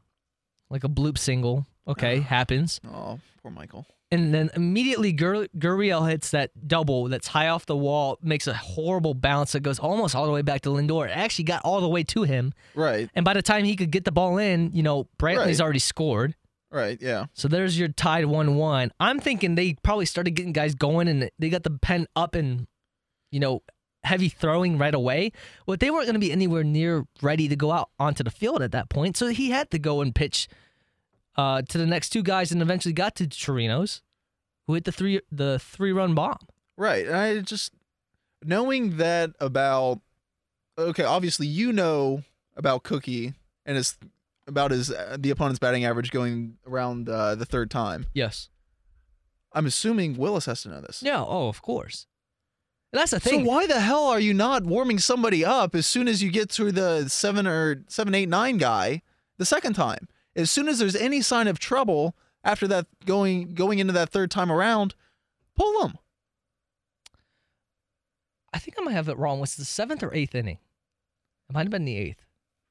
like 0.70 0.84
a 0.84 0.90
bloop 0.90 1.18
single. 1.18 1.66
Okay, 1.88 2.20
happens. 2.30 2.80
oh, 2.88 3.20
poor 3.42 3.52
Michael. 3.52 3.86
And 4.14 4.34
then 4.34 4.50
immediately 4.56 5.12
Gur- 5.12 5.48
Gurriel 5.58 6.10
hits 6.10 6.32
that 6.32 6.52
double 6.68 7.08
that's 7.10 7.28
high 7.28 7.48
off 7.48 7.66
the 7.66 7.76
wall, 7.76 8.18
makes 8.22 8.48
a 8.48 8.54
horrible 8.54 9.14
bounce 9.14 9.54
that 9.54 9.62
goes 9.62 9.80
almost 9.80 10.16
all 10.16 10.26
the 10.26 10.32
way 10.32 10.42
back 10.42 10.62
to 10.62 10.70
Lindor. 10.70 11.08
It 11.08 11.12
actually 11.18 11.46
got 11.46 11.62
all 11.64 11.82
the 11.82 11.90
way 11.90 12.04
to 12.04 12.24
him. 12.24 12.54
Right, 12.76 13.10
And 13.16 13.26
by 13.26 13.34
the 13.34 13.42
time 13.42 13.66
he 13.66 13.76
could 13.76 13.92
get 13.92 14.06
the 14.06 14.12
ball 14.12 14.38
in, 14.38 14.72
you 14.74 14.84
know, 14.84 15.08
Brantley's 15.20 15.60
Right. 15.60 15.62
already 15.62 15.80
scored. 15.80 16.36
right, 16.72 16.98
yeah. 17.02 17.26
So 17.34 17.48
there's 17.48 17.78
your 17.78 17.88
tied 17.90 18.26
1 18.26 18.56
1. 18.56 18.92
I'm 19.00 19.20
thinking 19.20 19.56
they 19.56 19.76
probably 19.84 20.06
started 20.06 20.32
getting 20.32 20.54
guys 20.54 20.74
going 20.76 21.08
and 21.08 21.30
they 21.40 21.50
got 21.50 21.64
the 21.64 21.72
pen 21.72 22.08
up 22.16 22.34
and, 22.36 22.68
you 23.32 23.40
know, 23.40 23.62
heavy 24.04 24.28
throwing 24.28 24.78
right 24.78 24.94
away. 24.96 25.32
But 25.66 25.80
they 25.80 25.90
weren't 25.92 26.06
going 26.06 26.16
to 26.16 26.20
be 26.20 26.32
anywhere 26.32 26.64
near 26.64 27.06
ready 27.22 27.48
to 27.48 27.56
go 27.56 27.72
out 27.72 27.90
onto 28.00 28.24
the 28.24 28.32
field 28.32 28.62
at 28.62 28.72
that 28.74 28.90
point. 28.90 29.16
So 29.18 29.28
he 29.28 29.52
had 29.52 29.70
to 29.72 29.80
go 29.80 30.02
and 30.02 30.14
pitch 30.14 30.48
uh, 31.36 31.62
to 31.64 31.78
the 31.78 31.86
next 31.86 32.10
two 32.10 32.24
guys 32.24 32.52
and 32.52 32.62
eventually 32.62 32.94
got 32.94 33.16
to 33.16 33.28
Chirinos, 33.28 34.02
who 34.68 34.74
hit 34.74 34.86
the 34.86 34.92
three 34.92 35.22
the 35.32 35.60
three 35.60 35.92
run 35.92 36.14
bomb. 36.14 36.40
Right. 36.78 37.06
And 37.06 37.16
I 37.16 37.40
just 37.42 37.74
knowing 38.44 38.98
that 38.98 39.32
about 39.40 40.02
okay, 40.78 41.04
obviously 41.04 41.48
you 41.48 41.72
know 41.72 42.24
about 42.56 42.84
Cookie 42.84 43.34
and 43.66 43.78
his 43.78 43.98
about 44.48 44.72
his 44.72 44.92
uh, 44.92 45.18
the 45.20 45.30
opponent's 45.30 45.60
batting 45.60 45.86
average 45.86 46.12
going 46.12 46.58
around 46.68 47.10
uh, 47.10 47.36
the 47.36 47.46
third 47.46 47.72
time. 47.72 48.08
Yes. 48.14 48.50
I'm 49.54 49.66
assuming 49.66 50.18
Willis 50.18 50.46
has 50.48 50.64
to 50.64 50.70
know 50.70 50.82
this. 50.82 51.04
Yeah. 51.04 51.24
Oh, 51.24 51.48
of 51.48 51.62
course. 51.62 52.08
And 52.92 53.00
that's 53.00 53.12
the 53.12 53.20
thing. 53.20 53.44
So 53.44 53.50
why 53.50 53.66
the 53.66 53.80
hell 53.80 54.06
are 54.06 54.20
you 54.20 54.34
not 54.34 54.64
warming 54.64 55.00
somebody 55.00 55.44
up 55.44 55.74
as 55.74 55.88
soon 55.88 56.08
as 56.08 56.22
you 56.22 56.32
get 56.32 56.50
to 56.52 56.72
the 56.72 57.10
seven 57.10 57.48
or 57.48 57.84
seven, 57.88 58.14
eight, 58.14 58.30
nine 58.30 58.58
guy 58.58 59.02
the 59.38 59.46
second 59.46 59.74
time? 59.74 60.08
As 60.36 60.50
soon 60.52 60.68
as 60.68 60.80
there's 60.80 60.96
any 60.96 61.22
sign 61.22 61.48
of 61.48 61.60
trouble 61.60 62.16
after 62.44 62.68
that 62.68 62.88
going 63.06 63.54
going 63.54 63.80
into 63.80 63.94
that 63.94 64.10
third 64.10 64.32
time 64.32 64.52
around, 64.52 64.96
pull 65.56 65.82
them. 65.82 65.98
I 68.54 68.60
think 68.60 68.76
I 68.80 68.84
might 68.84 68.94
have 68.94 69.10
it 69.10 69.18
wrong. 69.18 69.40
Was 69.40 69.54
it 69.54 69.58
the 69.60 69.66
seventh 69.66 70.04
or 70.04 70.14
eighth 70.14 70.36
inning? 70.36 70.60
It 71.50 71.54
might 71.54 71.64
have 71.64 71.72
been 71.72 71.86
the 71.86 71.98
eighth. 71.98 72.26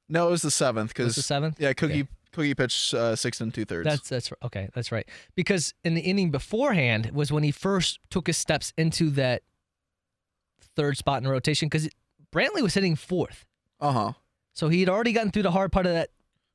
No, 0.09 0.27
it 0.27 0.31
was 0.31 0.41
the 0.41 0.51
seventh 0.51 0.89
Because 0.89 1.13
it 1.13 1.15
the 1.15 1.21
seventh? 1.23 1.59
yeah, 1.59 1.73
Cookie. 1.73 2.07
Cookie 2.31 2.55
pitched 2.55 2.93
uh, 2.95 3.15
six 3.15 3.39
and 3.41 3.53
two 3.53 3.63
thirds. 3.63 3.85
That's 3.85 4.09
that's 4.09 4.31
okay. 4.43 4.69
That's 4.73 4.91
right. 4.91 5.07
Because 5.35 5.73
in 5.83 5.93
the 5.93 6.01
inning 6.01 6.31
beforehand 6.31 7.11
was 7.13 7.31
when 7.31 7.43
he 7.43 7.51
first 7.51 7.99
took 8.09 8.25
his 8.27 8.37
steps 8.37 8.73
into 8.77 9.09
that 9.11 9.43
third 10.75 10.97
spot 10.97 11.17
in 11.17 11.23
the 11.25 11.29
rotation. 11.29 11.67
Because 11.67 11.89
Brantley 12.31 12.61
was 12.61 12.73
hitting 12.73 12.95
fourth, 12.95 13.45
uh 13.79 13.91
huh. 13.91 14.11
so 14.53 14.69
he 14.69 14.79
had 14.79 14.89
already 14.89 15.13
gotten 15.13 15.29
through 15.31 15.43
the 15.43 15.51
hard 15.51 15.71
part 15.71 15.85
of 15.85 15.93
that. 15.93 16.09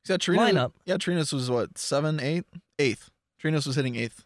Yeah, 0.07 0.17
Chirinos, 0.17 0.53
Lineup. 0.53 0.73
Yeah, 0.85 0.97
Chirinos 0.97 1.33
was 1.33 1.51
what 1.51 1.79
seven, 1.79 2.21
eight, 2.21 2.45
eighth. 2.79 3.11
Chirinos 3.43 3.67
was 3.67 3.77
hitting 3.77 3.97
eighth. 3.97 4.25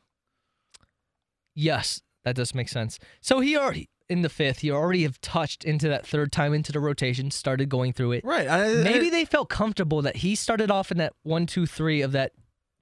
Yes, 1.54 2.02
that 2.24 2.34
does 2.36 2.54
make 2.54 2.68
sense. 2.68 2.98
So 3.20 3.40
he 3.40 3.56
already 3.56 3.88
in 4.08 4.22
the 4.22 4.28
fifth, 4.28 4.58
he 4.58 4.70
already 4.70 5.02
have 5.02 5.20
touched 5.20 5.64
into 5.64 5.88
that 5.88 6.06
third 6.06 6.30
time 6.30 6.52
into 6.52 6.70
the 6.70 6.80
rotation, 6.80 7.30
started 7.30 7.68
going 7.68 7.92
through 7.92 8.12
it. 8.12 8.24
Right. 8.24 8.46
I, 8.48 8.74
Maybe 8.74 9.06
I, 9.06 9.10
they 9.10 9.24
felt 9.24 9.48
comfortable 9.48 10.02
that 10.02 10.16
he 10.16 10.34
started 10.34 10.70
off 10.70 10.90
in 10.90 10.98
that 10.98 11.14
one, 11.22 11.46
two, 11.46 11.66
three 11.66 12.02
of 12.02 12.12
that 12.12 12.32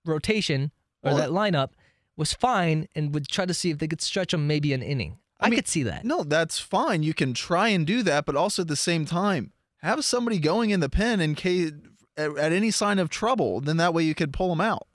rotation 0.04 0.72
or 1.02 1.12
Well, 1.12 1.16
that 1.18 1.30
lineup 1.30 1.70
was 2.16 2.34
fine, 2.34 2.86
and 2.94 3.14
would 3.14 3.28
try 3.28 3.46
to 3.46 3.54
see 3.54 3.70
if 3.70 3.78
they 3.78 3.88
could 3.88 4.02
stretch 4.02 4.34
him 4.34 4.46
maybe 4.46 4.74
an 4.74 4.82
inning. 4.82 5.18
I, 5.38 5.46
I 5.46 5.50
mean, 5.50 5.56
could 5.56 5.68
see 5.68 5.84
that. 5.84 6.04
no, 6.04 6.22
that's 6.22 6.58
fine. 6.58 7.02
You 7.02 7.14
can 7.14 7.32
try 7.32 7.68
and 7.68 7.86
do 7.86 8.02
that, 8.02 8.26
but 8.26 8.36
also 8.36 8.62
at 8.62 8.68
the 8.68 8.76
same 8.76 9.06
time, 9.06 9.52
have 9.78 10.04
somebody 10.04 10.38
going 10.38 10.68
in 10.68 10.80
the 10.80 10.90
pen 10.90 11.20
in 11.20 11.34
case 11.34 11.72
at, 12.20 12.36
at 12.36 12.52
any 12.52 12.70
sign 12.70 12.98
of 12.98 13.08
trouble. 13.08 13.60
Then 13.60 13.76
that 13.78 13.94
way 13.94 14.02
you 14.02 14.14
could 14.14 14.32
pull 14.32 14.50
them 14.50 14.60
out. 14.60 14.86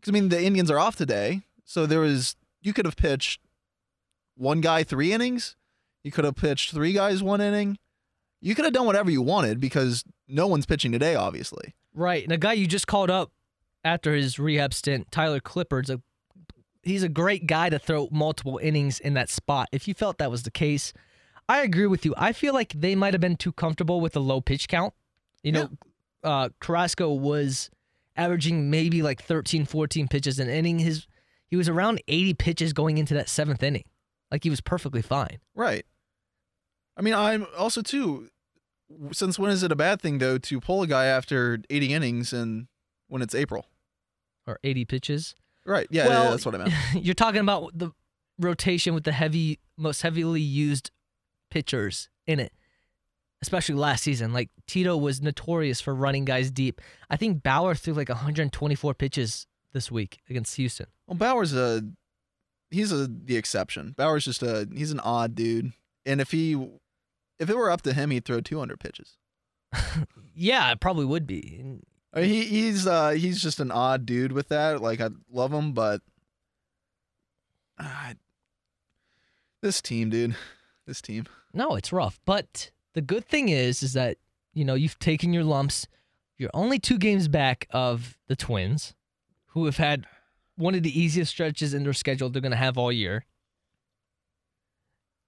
Because 0.00 0.10
I 0.10 0.14
mean, 0.14 0.28
the 0.30 0.42
Indians 0.42 0.70
are 0.70 0.78
off 0.78 0.96
today, 0.96 1.42
so 1.64 1.86
there 1.86 2.00
was 2.00 2.36
you 2.62 2.72
could 2.72 2.86
have 2.86 2.96
pitched 2.96 3.40
one 4.36 4.60
guy 4.60 4.82
three 4.82 5.12
innings. 5.12 5.56
You 6.02 6.10
could 6.10 6.24
have 6.24 6.36
pitched 6.36 6.72
three 6.72 6.92
guys 6.92 7.22
one 7.22 7.40
inning. 7.40 7.78
You 8.40 8.54
could 8.54 8.64
have 8.64 8.72
done 8.72 8.86
whatever 8.86 9.10
you 9.10 9.20
wanted 9.20 9.60
because 9.60 10.04
no 10.26 10.46
one's 10.46 10.64
pitching 10.64 10.92
today, 10.92 11.14
obviously. 11.14 11.74
Right. 11.92 12.22
And 12.22 12.32
a 12.32 12.38
guy 12.38 12.54
you 12.54 12.66
just 12.66 12.86
called 12.86 13.10
up 13.10 13.32
after 13.84 14.14
his 14.14 14.38
rehab 14.38 14.72
stint, 14.72 15.10
Tyler 15.10 15.40
Clippard's 15.40 15.90
a 15.90 16.00
he's 16.82 17.02
a 17.02 17.08
great 17.08 17.46
guy 17.46 17.68
to 17.68 17.78
throw 17.78 18.08
multiple 18.10 18.58
innings 18.62 19.00
in 19.00 19.14
that 19.14 19.28
spot. 19.28 19.68
If 19.72 19.86
you 19.86 19.94
felt 19.94 20.18
that 20.18 20.30
was 20.30 20.44
the 20.44 20.50
case, 20.50 20.92
I 21.48 21.62
agree 21.62 21.86
with 21.86 22.04
you. 22.04 22.14
I 22.16 22.32
feel 22.32 22.54
like 22.54 22.72
they 22.72 22.94
might 22.94 23.12
have 23.12 23.20
been 23.20 23.36
too 23.36 23.52
comfortable 23.52 24.00
with 24.00 24.12
the 24.14 24.20
low 24.20 24.40
pitch 24.40 24.68
count. 24.68 24.94
You 25.42 25.52
know, 25.52 25.70
uh 26.22 26.50
Carrasco 26.60 27.12
was 27.12 27.70
averaging 28.16 28.70
maybe 28.70 29.02
like 29.02 29.22
13, 29.22 29.64
14 29.64 30.08
pitches 30.08 30.38
an 30.38 30.48
inning. 30.48 30.78
His 30.78 31.06
he 31.48 31.56
was 31.56 31.68
around 31.68 32.02
80 32.06 32.34
pitches 32.34 32.72
going 32.72 32.98
into 32.98 33.14
that 33.14 33.28
seventh 33.28 33.62
inning. 33.62 33.84
Like 34.30 34.44
he 34.44 34.50
was 34.50 34.60
perfectly 34.60 35.02
fine. 35.02 35.38
Right. 35.54 35.84
I 36.96 37.02
mean, 37.02 37.14
I'm 37.14 37.46
also 37.56 37.82
too. 37.82 38.28
Since 39.12 39.38
when 39.38 39.50
is 39.50 39.62
it 39.62 39.72
a 39.72 39.76
bad 39.76 40.00
thing 40.00 40.18
though 40.18 40.38
to 40.38 40.60
pull 40.60 40.82
a 40.82 40.86
guy 40.86 41.06
after 41.06 41.58
80 41.70 41.92
innings 41.94 42.32
and 42.32 42.66
when 43.08 43.22
it's 43.22 43.34
April? 43.34 43.66
Or 44.46 44.58
80 44.64 44.84
pitches. 44.84 45.34
Right. 45.64 45.86
Yeah, 45.90 46.04
yeah, 46.04 46.08
Well, 46.08 46.30
that's 46.30 46.46
what 46.46 46.54
I 46.54 46.58
meant. 46.58 46.74
You're 46.94 47.14
talking 47.14 47.40
about 47.40 47.70
the 47.74 47.90
rotation 48.38 48.94
with 48.94 49.04
the 49.04 49.12
heavy, 49.12 49.60
most 49.76 50.02
heavily 50.02 50.40
used 50.40 50.90
pitchers 51.50 52.08
in 52.26 52.40
it, 52.40 52.52
especially 53.42 53.74
last 53.74 54.02
season. 54.04 54.32
Like 54.32 54.50
Tito 54.66 54.96
was 54.96 55.20
notorious 55.20 55.80
for 55.80 55.94
running 55.94 56.24
guys 56.24 56.50
deep. 56.50 56.80
I 57.08 57.16
think 57.16 57.42
Bauer 57.42 57.74
threw 57.74 57.94
like 57.94 58.08
124 58.08 58.94
pitches 58.94 59.46
this 59.72 59.90
week 59.90 60.18
against 60.28 60.56
Houston. 60.56 60.86
Well, 61.06 61.16
Bauer's 61.16 61.54
a 61.54 61.82
he's 62.70 62.92
a 62.92 63.06
the 63.06 63.36
exception. 63.36 63.94
Bauer's 63.96 64.24
just 64.24 64.42
a 64.42 64.68
he's 64.74 64.92
an 64.92 65.00
odd 65.00 65.34
dude, 65.34 65.72
and 66.06 66.20
if 66.20 66.30
he 66.30 66.52
if 67.38 67.48
it 67.48 67.56
were 67.56 67.70
up 67.70 67.82
to 67.82 67.92
him, 67.92 68.10
he'd 68.10 68.24
throw 68.24 68.40
200 68.40 68.78
pitches. 68.80 69.16
Yeah, 70.32 70.72
it 70.72 70.80
probably 70.80 71.04
would 71.04 71.26
be. 71.26 71.60
I 72.14 72.20
mean, 72.20 72.28
he 72.30 72.44
he's 72.44 72.86
uh 72.86 73.10
he's 73.10 73.42
just 73.42 73.60
an 73.60 73.70
odd 73.70 74.06
dude 74.06 74.32
with 74.32 74.48
that. 74.48 74.80
Like 74.80 75.02
I 75.02 75.10
love 75.30 75.52
him, 75.52 75.72
but 75.72 76.00
uh, 77.78 78.14
this 79.60 79.82
team, 79.82 80.08
dude, 80.08 80.36
this 80.86 81.02
team. 81.02 81.26
No, 81.52 81.74
it's 81.74 81.92
rough. 81.92 82.20
But 82.24 82.70
the 82.94 83.00
good 83.00 83.26
thing 83.26 83.48
is, 83.48 83.82
is 83.82 83.92
that 83.94 84.18
you 84.52 84.64
know 84.64 84.74
you've 84.74 84.98
taken 84.98 85.32
your 85.32 85.44
lumps. 85.44 85.86
You're 86.38 86.50
only 86.54 86.78
two 86.78 86.98
games 86.98 87.28
back 87.28 87.66
of 87.70 88.16
the 88.28 88.36
Twins, 88.36 88.94
who 89.48 89.66
have 89.66 89.76
had 89.76 90.06
one 90.56 90.74
of 90.74 90.82
the 90.82 91.00
easiest 91.00 91.32
stretches 91.32 91.74
in 91.74 91.84
their 91.84 91.92
schedule 91.92 92.30
they're 92.30 92.42
going 92.42 92.50
to 92.52 92.56
have 92.56 92.78
all 92.78 92.92
year. 92.92 93.24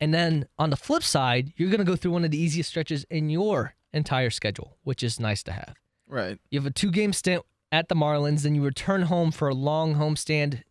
And 0.01 0.13
then 0.13 0.47
on 0.59 0.71
the 0.71 0.77
flip 0.77 1.03
side, 1.03 1.53
you're 1.57 1.71
going 1.71 1.79
to 1.79 1.85
go 1.85 1.97
through 1.97 2.11
one 2.13 2.25
of 2.25 2.31
the 2.31 2.41
easiest 2.41 2.71
stretches 2.71 3.05
in 3.09 3.31
your 3.31 3.75
entire 3.93 4.31
schedule, 4.31 4.77
which 4.83 5.03
is 5.03 5.21
nice 5.21 5.43
to 5.45 5.53
have. 5.53 5.75
Right. 6.09 6.39
You 6.51 6.59
have 6.59 6.67
a 6.67 6.71
two 6.71 6.91
game 6.91 7.13
stint 7.13 7.45
at 7.71 7.89
the 7.89 7.95
Marlins, 7.95 8.43
then 8.43 8.55
you 8.55 8.65
return 8.65 9.03
home 9.03 9.31
for 9.31 9.49
a 9.49 9.55
long 9.55 9.95
homestand. 9.95 10.63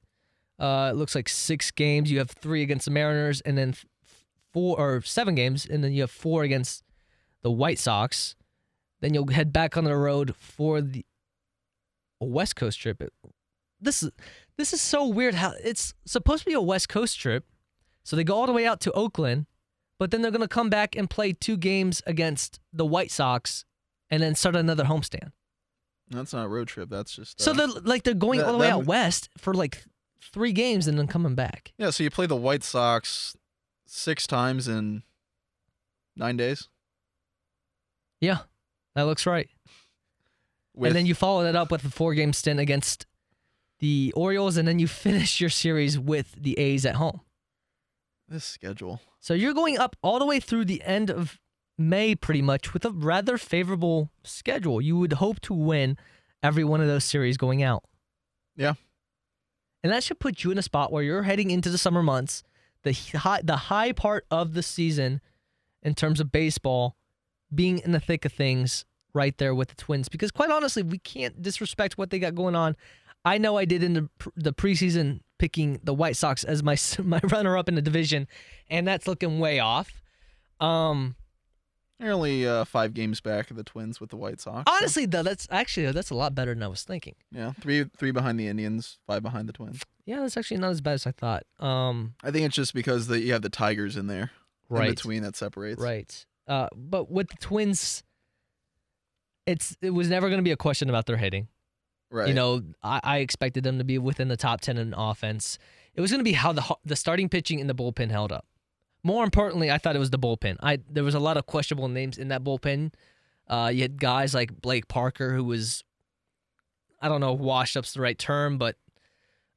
Uh, 0.60 0.89
it 0.92 0.98
looks 0.98 1.16
like 1.16 1.28
six 1.28 1.72
games. 1.72 2.12
You 2.12 2.20
have 2.20 2.30
three 2.30 2.62
against 2.62 2.86
the 2.86 2.92
Mariners, 2.92 3.42
and 3.42 3.58
then 3.58 3.70
f- 3.70 3.86
four 4.54 4.78
or 4.80 5.02
seven 5.02 5.36
games, 5.36 5.66
and 5.66 5.84
then 5.84 5.91
you 5.93 6.02
have 6.02 6.12
four 6.12 6.43
against 6.43 6.84
the 7.41 7.52
White 7.52 7.80
Sox. 7.80 8.36
Then 8.99 9.14
you'll 9.14 9.28
head 9.32 9.52
back 9.52 9.78
on 9.78 9.84
the 9.84 9.95
road 9.95 10.36
for 10.36 10.82
the 10.82 11.06
West 12.20 12.56
Coast 12.56 12.80
trip. 12.80 13.02
This 13.80 14.04
is 14.04 14.12
this 14.58 14.74
is 14.74 14.82
so 14.82 15.08
weird. 15.08 15.36
How 15.36 15.54
it's 15.64 15.93
supposed 16.06 16.43
to 16.43 16.49
be 16.49 16.54
a 16.54 16.62
West 16.62 16.88
Coast 16.89 17.20
trip, 17.20 17.45
so 18.04 18.16
they 18.16 18.24
go 18.24 18.36
all 18.36 18.45
the 18.45 18.54
way 18.54 18.66
out 18.68 18.80
to 18.82 18.91
Oakland, 18.91 19.47
but 19.97 20.12
then 20.12 20.22
they're 20.22 20.32
gonna 20.32 20.47
come 20.47 20.70
back 20.70 20.95
and 20.95 21.10
play 21.10 21.34
two 21.34 21.58
games 21.58 22.02
against 22.06 22.60
the 22.72 22.86
White 22.86 23.10
Sox, 23.12 23.66
and 24.10 24.22
then 24.22 24.36
start 24.36 24.56
another 24.56 24.84
homestand. 24.84 25.32
That's 26.10 26.34
not 26.34 26.45
a 26.45 26.49
road 26.49 26.68
trip. 26.68 26.89
That's 26.89 27.16
just 27.16 27.41
So 27.41 27.52
uh, 27.52 27.54
they're 27.56 27.68
like 27.68 28.04
they're 28.04 28.14
going 28.14 28.39
that- 28.39 28.45
all 28.47 28.52
the 28.54 28.60
way 28.60 28.68
that- 28.68 28.74
out 28.74 28.86
west 28.86 29.30
for 29.38 29.54
like 29.54 29.84
three 30.22 30.52
games 30.52 30.86
and 30.88 30.99
then 30.99 31.08
coming 31.08 31.34
back. 31.34 31.74
yeah. 31.80 31.89
So 31.89 32.04
you 32.04 32.12
play 32.12 32.28
the 32.28 32.36
White 32.36 32.64
Sox 32.64 33.36
six 33.92 34.26
times 34.26 34.68
in 34.68 35.04
nine 36.16 36.38
days. 36.38 36.70
Yeah, 38.20 38.39
that 38.96 39.04
looks 39.04 39.26
right. 39.26 39.50
With, 40.74 40.89
and 40.89 40.96
then 40.96 41.06
you 41.06 41.14
follow 41.14 41.44
that 41.44 41.56
up 41.56 41.72
with 41.72 41.84
a 41.84 41.89
four 41.89 42.14
game 42.14 42.34
stint 42.34 42.60
against 42.60 43.06
the 43.80 44.14
Orioles, 44.16 44.58
and 44.58 44.68
then 44.68 44.80
you 44.80 44.88
finish 45.08 45.42
your 45.42 45.50
series 45.50 46.00
with 46.00 46.36
the 46.39 46.58
A's 46.58 46.86
at 46.86 46.96
home. 46.96 47.22
this 48.28 48.46
schedule. 48.46 49.02
So 49.20 49.34
you're 49.34 49.54
going 49.54 49.78
up 49.78 49.96
all 50.02 50.20
the 50.20 50.26
way 50.26 50.39
through 50.39 50.66
the 50.66 50.82
end 50.84 51.12
of 51.12 51.39
May, 51.78 52.16
pretty 52.16 52.42
much, 52.42 52.74
with 52.74 52.86
a 52.86 52.92
rather 52.92 53.38
favorable 53.38 54.12
schedule. 54.24 54.82
You 54.82 54.98
would 54.98 55.14
hope 55.14 55.39
to 55.42 55.54
win 55.54 55.98
every 56.42 56.64
one 56.64 56.82
of 56.82 56.88
those 56.88 57.04
series 57.04 57.38
going 57.38 57.62
out. 57.62 57.84
Yeah. 58.56 58.74
And 59.84 59.92
that 59.92 60.04
should 60.04 60.20
put 60.20 60.44
you 60.44 60.52
in 60.52 60.58
a 60.58 60.64
spot 60.64 60.92
where 60.92 61.04
you're 61.04 61.24
heading 61.24 61.50
into 61.52 61.70
the 61.70 61.78
summer 61.78 62.04
months, 62.04 62.44
the 62.84 62.93
high, 63.17 63.41
the 63.43 63.57
high 63.57 63.91
part 63.91 64.25
of 64.32 64.53
the 64.53 64.63
season 64.63 65.21
in 65.84 65.95
terms 65.95 66.19
of 66.19 66.32
baseball, 66.32 66.95
being 67.53 67.79
in 67.79 67.91
the 67.91 67.99
thick 67.99 68.25
of 68.25 68.34
things 68.34 68.86
right 69.13 69.38
there 69.38 69.53
with 69.53 69.69
the 69.69 69.75
Twins. 69.75 70.09
Because 70.09 70.32
quite 70.32 70.51
honestly, 70.51 70.84
we 70.84 70.97
can't 70.97 71.41
disrespect 71.41 71.97
what 71.97 72.09
they 72.09 72.19
got 72.19 72.36
going 72.36 72.55
on. 72.55 72.75
I 73.23 73.38
know 73.38 73.57
I 73.57 73.65
did 73.65 73.84
in 73.84 73.93
the 73.93 74.09
the 74.36 74.53
preseason 74.53 75.21
picking 75.38 75.79
the 75.84 75.93
White 75.93 76.17
Sox 76.17 76.43
as 76.43 76.63
my 76.63 76.77
my 77.03 77.19
runner 77.23 77.57
up 77.57 77.69
in 77.69 77.75
the 77.75 77.82
division, 77.82 78.27
and 78.69 78.88
that's 78.88 79.07
looking 79.07 79.39
way 79.39 79.59
off. 79.59 80.01
Um, 80.59 81.15
They're 82.02 82.14
only 82.14 82.47
uh, 82.47 82.66
five 82.66 82.95
games 82.95 83.22
back 83.22 83.52
of 83.52 83.58
the 83.58 83.64
Twins 83.64 84.02
with 84.02 84.10
the 84.10 84.18
White 84.18 84.41
Sox. 84.41 84.64
so, 84.68 84.76
honestly, 84.76 85.06
though, 85.06 85.22
that's 85.22 85.47
actually 85.52 85.91
that's 85.91 86.10
a 86.10 86.16
lot 86.16 86.34
better 86.34 86.52
than 86.52 86.64
I 86.64 86.68
was 86.68 86.84
thinking. 86.84 87.14
yeah, 87.32 87.52
three 87.52 87.86
three 87.95 88.10
behind 88.10 88.39
the 88.39 88.47
Indians, 88.47 88.97
five 89.06 89.22
behind 89.22 89.47
the 89.47 89.54
Twins. 89.54 89.84
Yeah, 90.06 90.22
that's 90.22 90.36
actually 90.36 90.58
not 90.58 90.72
as 90.72 90.82
bad 90.82 90.93
as 90.93 91.06
I 91.06 91.12
thought. 91.12 91.43
Um, 91.60 92.16
I 92.24 92.32
think 92.32 92.47
it's 92.47 92.56
just 92.56 92.74
because 92.74 93.06
the, 93.06 93.20
you 93.20 93.34
have 93.34 93.43
the 93.43 93.49
Tigers 93.49 93.97
in 93.97 94.08
there 94.08 94.32
in 94.72 94.78
right, 94.78 94.89
between 94.89 95.22
that 95.22 95.36
separates. 95.36 95.80
right. 95.80 96.26
Uh, 96.47 96.70
but 96.76 97.12
with 97.12 97.30
the 97.30 97.38
Twins, 97.38 98.02
it's 99.45 99.78
it 99.80 99.91
was 99.91 100.10
never 100.10 100.28
going 100.28 100.39
to 100.39 100.43
be 100.43 100.52
a 100.52 100.58
question 100.58 100.89
about 100.89 101.06
their 101.06 101.18
hitting. 101.18 101.49
Right. 102.10 102.30
You 102.30 102.34
know, 102.34 102.64
I, 102.82 102.99
I 103.04 103.18
expected 103.20 103.64
them 103.64 103.78
to 103.78 103.84
be 103.84 103.99
within 103.99 104.28
the 104.28 104.38
top 104.38 104.62
ten 104.62 104.78
in 104.78 104.95
offense. 104.95 105.60
It 105.93 106.02
was 106.02 106.10
going 106.10 106.20
to 106.20 106.26
be 106.26 106.34
how 106.34 106.52
the 106.52 106.62
ho- 106.62 106.80
the 106.84 106.95
starting 106.95 107.30
pitching 107.30 107.62
and 107.62 107.70
the 107.70 107.76
bullpen 107.76 108.10
held 108.10 108.32
up. 108.32 108.47
More 109.04 109.24
importantly, 109.24 109.72
I 109.72 109.78
thought 109.78 109.95
it 109.95 109.99
was 109.99 110.12
the 110.12 110.20
bullpen. 110.20 110.58
I 110.62 110.80
there 110.89 111.04
was 111.04 111.16
a 111.16 111.20
lot 111.20 111.38
of 111.38 111.45
questionable 111.45 111.88
names 111.88 112.18
in 112.18 112.28
that 112.28 112.43
bullpen. 112.43 112.93
Uh, 113.47 113.72
you 113.74 113.82
had 113.82 113.99
guys 113.99 114.34
like 114.34 114.62
Blake 114.62 114.88
Parker, 114.88 115.34
who 115.34 115.43
was, 115.43 115.84
I 117.02 117.10
don't 117.10 117.20
know, 117.20 117.34
if 117.34 117.39
washed 117.39 117.76
up's 117.76 117.93
the 117.93 118.02
right 118.02 118.18
term, 118.18 118.58
but 118.58 118.78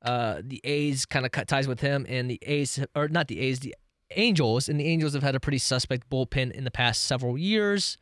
uh, 0.02 0.42
the 0.42 0.60
A's 0.64 1.06
kind 1.06 1.24
of 1.24 1.32
cut 1.32 1.46
ties 1.46 1.68
with 1.68 1.80
him, 1.80 2.06
and 2.08 2.30
the 2.30 2.38
A's 2.42 2.84
or 2.94 3.08
not 3.08 3.28
the 3.28 3.40
A's, 3.40 3.60
the 3.60 3.74
Angels, 4.16 4.68
and 4.68 4.80
the 4.80 4.86
Angels 4.86 5.14
have 5.14 5.22
had 5.22 5.34
a 5.34 5.40
pretty 5.40 5.58
suspect 5.58 6.08
bullpen 6.10 6.52
in 6.52 6.64
the 6.64 6.70
past 6.70 7.04
several 7.04 7.38
years, 7.38 7.98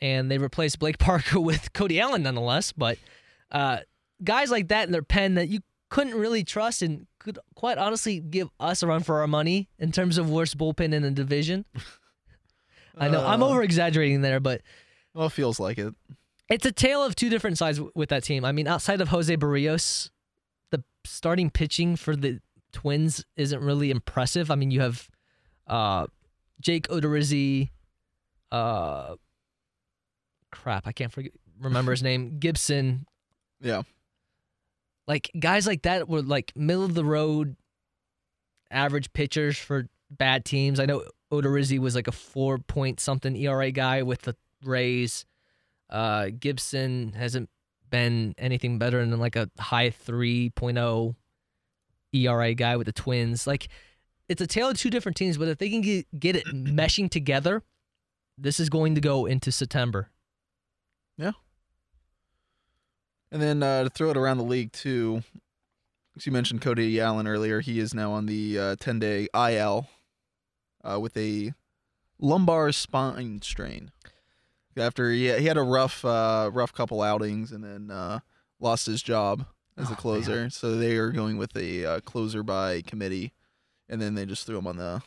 and 0.00 0.30
they 0.30 0.38
replaced 0.38 0.78
Blake 0.78 0.98
Parker 1.00 1.40
with 1.40 1.72
Cody 1.72 2.00
Allen 2.00 2.22
nonetheless, 2.22 2.72
but 2.72 2.98
uh, 3.50 3.78
guys 4.22 4.50
like 4.50 4.68
that 4.68 4.86
in 4.86 4.92
their 4.92 5.02
pen 5.02 5.34
that 5.34 5.48
you 5.48 5.60
couldn't 5.88 6.14
really 6.14 6.42
trust 6.44 6.82
and 6.82 7.06
could 7.18 7.38
quite 7.54 7.78
honestly 7.78 8.20
give 8.20 8.48
us 8.58 8.82
a 8.82 8.86
run 8.86 9.02
for 9.02 9.20
our 9.20 9.26
money 9.26 9.68
in 9.78 9.92
terms 9.92 10.18
of 10.18 10.28
worst 10.30 10.58
bullpen 10.58 10.92
in 10.92 11.02
the 11.02 11.10
division. 11.10 11.64
I 12.98 13.08
know 13.08 13.24
I'm 13.24 13.42
Uh, 13.42 13.48
over 13.48 13.62
exaggerating 13.62 14.22
there, 14.22 14.40
but 14.40 14.62
Well, 15.14 15.26
it 15.26 15.32
feels 15.32 15.60
like 15.60 15.78
it. 15.78 15.94
it's 16.48 16.64
a 16.66 16.72
tale 16.72 17.02
of 17.04 17.14
two 17.14 17.28
different 17.28 17.58
sides 17.58 17.78
w- 17.78 17.92
with 17.94 18.08
that 18.08 18.24
team. 18.24 18.44
I 18.44 18.52
mean, 18.52 18.66
outside 18.66 19.00
of 19.00 19.08
Jose 19.08 19.36
Berrios, 19.36 20.10
the 20.70 20.82
starting 21.04 21.50
pitching 21.50 21.96
for 21.96 22.16
the 22.16 22.40
Twins 22.72 23.24
isn't 23.36 23.60
really 23.60 23.90
impressive. 23.90 24.50
I 24.50 24.54
mean, 24.54 24.70
you 24.70 24.80
have 24.80 25.08
uh, 25.66 26.06
Jake 26.60 26.88
Odorizzi, 26.88 27.70
uh, 28.50 29.16
crap, 30.50 30.86
I 30.86 30.92
can't 30.92 31.12
forget 31.12 31.32
remember 31.60 31.92
his 31.92 32.02
name, 32.10 32.38
Gibson, 32.38 33.06
Yeah. 33.60 33.82
Like 35.06 35.30
guys 35.38 35.66
like 35.66 35.82
that 35.82 36.08
were 36.08 36.22
like 36.22 36.52
middle 36.56 36.84
of 36.84 36.94
the 36.94 37.04
road 37.04 37.56
average 38.70 39.12
pitchers 39.12 39.56
for 39.58 39.88
bad 40.10 40.44
teams. 40.44 40.80
I 40.80 40.86
know 40.86 41.04
Odorizzi 41.32 41.78
was 41.78 41.94
like 41.94 42.08
a 42.08 42.12
four 42.12 42.58
point 42.58 43.00
something 43.00 43.36
ERA 43.36 43.70
guy 43.70 44.02
with 44.02 44.22
the 44.22 44.36
Rays. 44.62 45.24
Uh, 45.90 46.28
Gibson 46.38 47.12
hasn't 47.12 47.48
been 47.90 48.34
anything 48.38 48.78
better 48.78 49.04
than 49.04 49.18
like 49.20 49.36
a 49.36 49.48
high 49.58 49.90
3.0 49.90 51.14
ERA 52.12 52.54
guy 52.54 52.76
with 52.76 52.86
the 52.86 52.92
Twins. 52.92 53.46
Like 53.46 53.68
it's 54.28 54.42
a 54.42 54.46
tale 54.46 54.70
of 54.70 54.76
two 54.76 54.90
different 54.90 55.16
teams, 55.16 55.38
but 55.38 55.48
if 55.48 55.58
they 55.58 55.70
can 55.70 55.80
get, 55.80 56.06
get 56.18 56.36
it 56.36 56.46
meshing 56.52 57.10
together, 57.10 57.62
this 58.36 58.58
is 58.58 58.68
going 58.68 58.94
to 58.96 59.00
go 59.00 59.26
into 59.26 59.52
September. 59.52 60.10
And 63.36 63.42
then 63.42 63.62
uh, 63.62 63.84
to 63.84 63.90
throw 63.90 64.08
it 64.08 64.16
around 64.16 64.38
the 64.38 64.44
league 64.44 64.72
too, 64.72 65.22
as 66.16 66.24
you 66.24 66.32
mentioned 66.32 66.62
Cody 66.62 66.98
Allen 66.98 67.26
earlier, 67.28 67.60
he 67.60 67.78
is 67.78 67.92
now 67.92 68.12
on 68.12 68.24
the 68.24 68.58
uh, 68.58 68.76
10 68.80 68.98
day 68.98 69.28
IL 69.34 69.88
uh, 70.82 70.98
with 70.98 71.14
a 71.18 71.52
lumbar 72.18 72.72
spine 72.72 73.42
strain. 73.42 73.90
After 74.74 75.10
he 75.10 75.30
he 75.38 75.44
had 75.44 75.58
a 75.58 75.62
rough 75.62 76.02
uh, 76.02 76.50
rough 76.50 76.72
couple 76.72 77.02
outings 77.02 77.52
and 77.52 77.62
then 77.62 77.90
uh, 77.90 78.20
lost 78.58 78.86
his 78.86 79.02
job 79.02 79.44
as 79.76 79.90
Oh, 79.90 79.92
a 79.92 79.96
closer. 79.96 80.48
So 80.48 80.76
they 80.76 80.96
are 80.96 81.10
going 81.10 81.36
with 81.36 81.54
a 81.58 81.84
uh, 81.84 82.00
closer 82.00 82.42
by 82.42 82.80
committee, 82.80 83.34
and 83.86 84.00
then 84.00 84.14
they 84.14 84.24
just 84.24 84.46
threw 84.46 84.56
him 84.56 84.66
on 84.66 84.78
the 84.78 85.02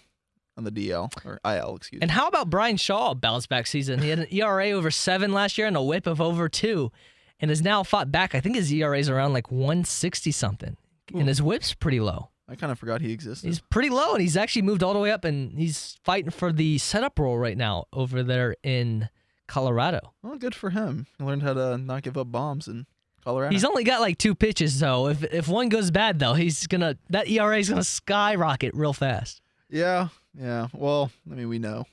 on 0.55 0.65
the 0.65 0.71
DL 0.71 1.11
or 1.25 1.39
IL. 1.43 1.77
Excuse 1.77 1.99
And 2.03 2.11
me. 2.11 2.15
how 2.15 2.27
about 2.27 2.51
Bryan 2.51 2.77
Shaw 2.77 3.15
bounce 3.15 3.47
back 3.47 3.65
season? 3.65 4.03
He 4.03 4.09
had 4.09 4.19
an 4.19 4.27
ERA 4.31 4.69
over 4.69 4.91
seven 4.91 5.33
last 5.33 5.57
year 5.57 5.65
and 5.65 5.75
a 5.77 5.81
whip 5.81 6.05
of 6.05 6.19
over 6.21 6.47
two, 6.49 6.91
and 7.39 7.49
has 7.49 7.61
now 7.61 7.83
fought 7.83 8.11
back. 8.11 8.35
I 8.35 8.39
think 8.39 8.55
his 8.55 8.71
ERA 8.71 8.97
is 8.97 9.09
around 9.09 9.33
like 9.33 9.51
160 9.51 10.31
something, 10.31 10.77
and 11.13 11.27
his 11.27 11.41
whip's 11.41 11.73
pretty 11.73 11.99
low. 11.99 12.29
I 12.47 12.55
kind 12.55 12.71
of 12.71 12.79
forgot 12.79 13.01
he 13.01 13.11
existed. 13.11 13.45
He's 13.47 13.59
pretty 13.59 13.89
low, 13.89 14.13
and 14.13 14.21
he's 14.21 14.35
actually 14.35 14.63
moved 14.63 14.81
all 14.81 14.93
the 14.93 14.99
way 14.99 15.11
up, 15.11 15.23
and 15.23 15.57
he's 15.57 15.97
fighting 16.03 16.31
for 16.31 16.51
the 16.51 16.77
setup 16.79 17.19
role 17.19 17.37
right 17.37 17.57
now 17.57 17.85
over 17.93 18.23
there 18.23 18.55
in 18.63 19.09
Colorado. 19.47 20.13
well, 20.23 20.35
good 20.37 20.55
for 20.55 20.71
him. 20.71 21.05
He 21.17 21.23
learned 21.23 21.43
how 21.43 21.53
to 21.53 21.77
not 21.77 22.01
give 22.03 22.17
up 22.17 22.31
bombs 22.31 22.67
in 22.67 22.85
Colorado. 23.23 23.51
He's 23.51 23.63
only 23.65 23.83
got 23.83 24.01
like 24.01 24.17
two 24.17 24.33
pitches, 24.35 24.79
though. 24.79 25.07
If 25.07 25.23
if 25.25 25.47
one 25.47 25.69
goes 25.69 25.91
bad, 25.91 26.17
though, 26.19 26.33
he's 26.33 26.65
gonna 26.67 26.97
that 27.09 27.27
ERA 27.27 27.57
is 27.59 27.69
gonna 27.69 27.83
skyrocket 27.83 28.73
real 28.73 28.93
fast. 28.93 29.41
yeah, 29.69 30.07
yeah. 30.33 30.67
Well, 30.73 31.11
I 31.31 31.35
mean, 31.35 31.49
we 31.49 31.59
know, 31.59 31.85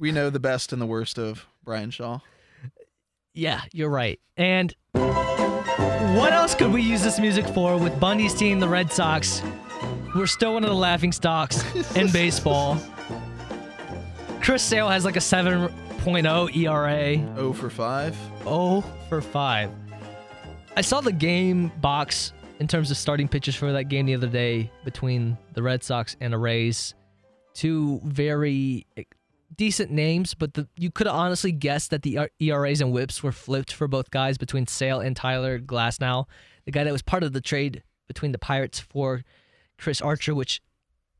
we 0.00 0.10
know 0.12 0.30
the 0.30 0.40
best 0.40 0.72
and 0.72 0.80
the 0.82 0.86
worst 0.86 1.18
of 1.18 1.46
Bryan 1.62 1.90
Shaw. 1.90 2.20
Yeah, 3.34 3.62
you're 3.72 3.90
right. 3.90 4.20
And 4.36 4.74
what 4.92 6.32
else 6.32 6.54
could 6.54 6.72
we 6.72 6.82
use 6.82 7.02
this 7.02 7.18
music 7.18 7.46
for 7.48 7.76
with 7.76 7.98
Bundy's 7.98 8.32
team, 8.32 8.60
the 8.60 8.68
Red 8.68 8.92
Sox? 8.92 9.42
We're 10.14 10.26
still 10.28 10.54
one 10.54 10.62
of 10.62 10.70
the 10.70 10.76
laughing 10.76 11.10
stocks 11.10 11.64
in 11.96 12.10
baseball. 12.12 12.78
Chris 14.40 14.62
Sale 14.62 14.88
has 14.88 15.04
like 15.04 15.16
a 15.16 15.20
7.0 15.20 16.56
ERA. 16.56 17.34
Oh 17.36 17.52
for 17.52 17.68
five. 17.70 18.16
Oh 18.46 18.82
for 19.08 19.20
5. 19.20 19.70
I 20.76 20.80
saw 20.80 21.00
the 21.00 21.12
game 21.12 21.72
box 21.80 22.32
in 22.60 22.68
terms 22.68 22.90
of 22.92 22.96
starting 22.96 23.26
pitchers 23.26 23.56
for 23.56 23.72
that 23.72 23.84
game 23.84 24.06
the 24.06 24.14
other 24.14 24.28
day 24.28 24.70
between 24.84 25.36
the 25.54 25.62
Red 25.62 25.82
Sox 25.82 26.16
and 26.20 26.32
the 26.32 26.38
Rays. 26.38 26.94
Two 27.52 28.00
very 28.04 28.86
decent 29.56 29.90
names, 29.90 30.34
but 30.34 30.54
the, 30.54 30.68
you 30.76 30.90
could 30.90 31.06
have 31.06 31.16
honestly 31.16 31.52
guessed 31.52 31.90
that 31.90 32.02
the 32.02 32.28
ERAs 32.40 32.80
and 32.80 32.92
whips 32.92 33.22
were 33.22 33.32
flipped 33.32 33.72
for 33.72 33.88
both 33.88 34.10
guys 34.10 34.38
between 34.38 34.66
Sale 34.66 35.00
and 35.00 35.16
Tyler 35.16 35.58
Glasnow, 35.58 36.26
the 36.64 36.70
guy 36.70 36.84
that 36.84 36.92
was 36.92 37.02
part 37.02 37.22
of 37.22 37.32
the 37.32 37.40
trade 37.40 37.82
between 38.06 38.32
the 38.32 38.38
Pirates 38.38 38.80
for 38.80 39.22
Chris 39.78 40.00
Archer, 40.00 40.34
which 40.34 40.60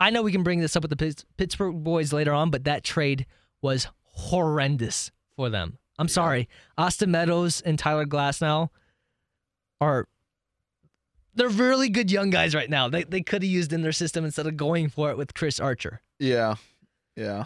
I 0.00 0.10
know 0.10 0.22
we 0.22 0.32
can 0.32 0.42
bring 0.42 0.60
this 0.60 0.76
up 0.76 0.82
with 0.82 0.96
the 0.96 1.24
Pittsburgh 1.36 1.82
boys 1.82 2.12
later 2.12 2.32
on, 2.32 2.50
but 2.50 2.64
that 2.64 2.84
trade 2.84 3.26
was 3.62 3.88
horrendous 4.02 5.10
for 5.36 5.48
them. 5.50 5.78
I'm 5.98 6.08
sorry. 6.08 6.48
Austin 6.76 7.10
Meadows 7.10 7.60
and 7.60 7.78
Tyler 7.78 8.04
Glasnow 8.04 8.70
are 9.80 10.08
they're 11.34 11.48
really 11.48 11.88
good 11.88 12.10
young 12.10 12.30
guys 12.30 12.54
right 12.54 12.70
now. 12.70 12.88
They 12.88 13.04
they 13.04 13.22
could 13.22 13.42
have 13.42 13.50
used 13.50 13.72
in 13.72 13.82
their 13.82 13.92
system 13.92 14.24
instead 14.24 14.46
of 14.46 14.56
going 14.56 14.88
for 14.88 15.10
it 15.10 15.16
with 15.16 15.34
Chris 15.34 15.60
Archer. 15.60 16.00
Yeah, 16.18 16.56
yeah. 17.16 17.44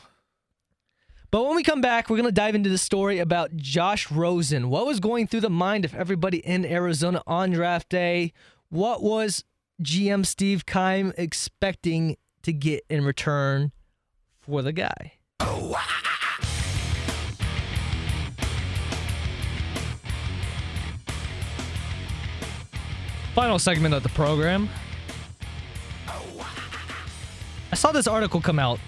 But 1.31 1.45
when 1.45 1.57
we 1.57 1.63
come 1.63 1.83
back, 1.83 2.09
we're 2.09 2.17
going 2.17 2.25
to 2.25 2.33
dive 2.33 2.55
into 2.55 2.71
the 2.71 2.79
story 2.79 3.19
about 3.19 3.55
Josh 3.55 4.11
Rosen. 4.11 4.71
What 4.71 4.87
was 4.87 4.99
going 4.99 5.27
through 5.27 5.43
the 5.43 5.51
mind 5.51 5.85
of 5.85 5.95
everybody 5.95 6.39
in 6.39 6.65
Arizona 6.65 7.23
on 7.27 7.51
draft 7.51 7.91
day? 7.91 8.33
What 8.71 9.03
was 9.03 9.45
GM 9.83 10.25
Steve 10.25 10.65
Keim 10.65 11.13
expecting 11.19 12.17
to 12.45 12.53
get 12.55 12.83
in 12.89 13.05
return 13.05 13.73
for 14.41 14.63
the 14.63 14.73
guy? 14.73 15.13
Final 23.35 23.59
segment 23.59 23.93
of 23.93 24.03
the 24.03 24.09
program. 24.09 24.71
I 27.71 27.75
saw 27.75 27.93
this 27.93 28.07
article 28.07 28.41
come 28.41 28.59
out 28.59 28.81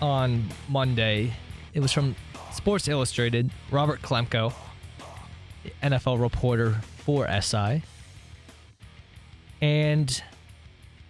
on 0.00 0.44
Monday. 0.68 1.32
It 1.74 1.80
was 1.80 1.92
from 1.92 2.16
Sports 2.52 2.88
Illustrated, 2.88 3.50
Robert 3.70 4.02
Klemko, 4.02 4.52
NFL 5.82 6.20
reporter 6.20 6.72
for 6.98 7.28
SI. 7.40 7.82
And 9.60 10.22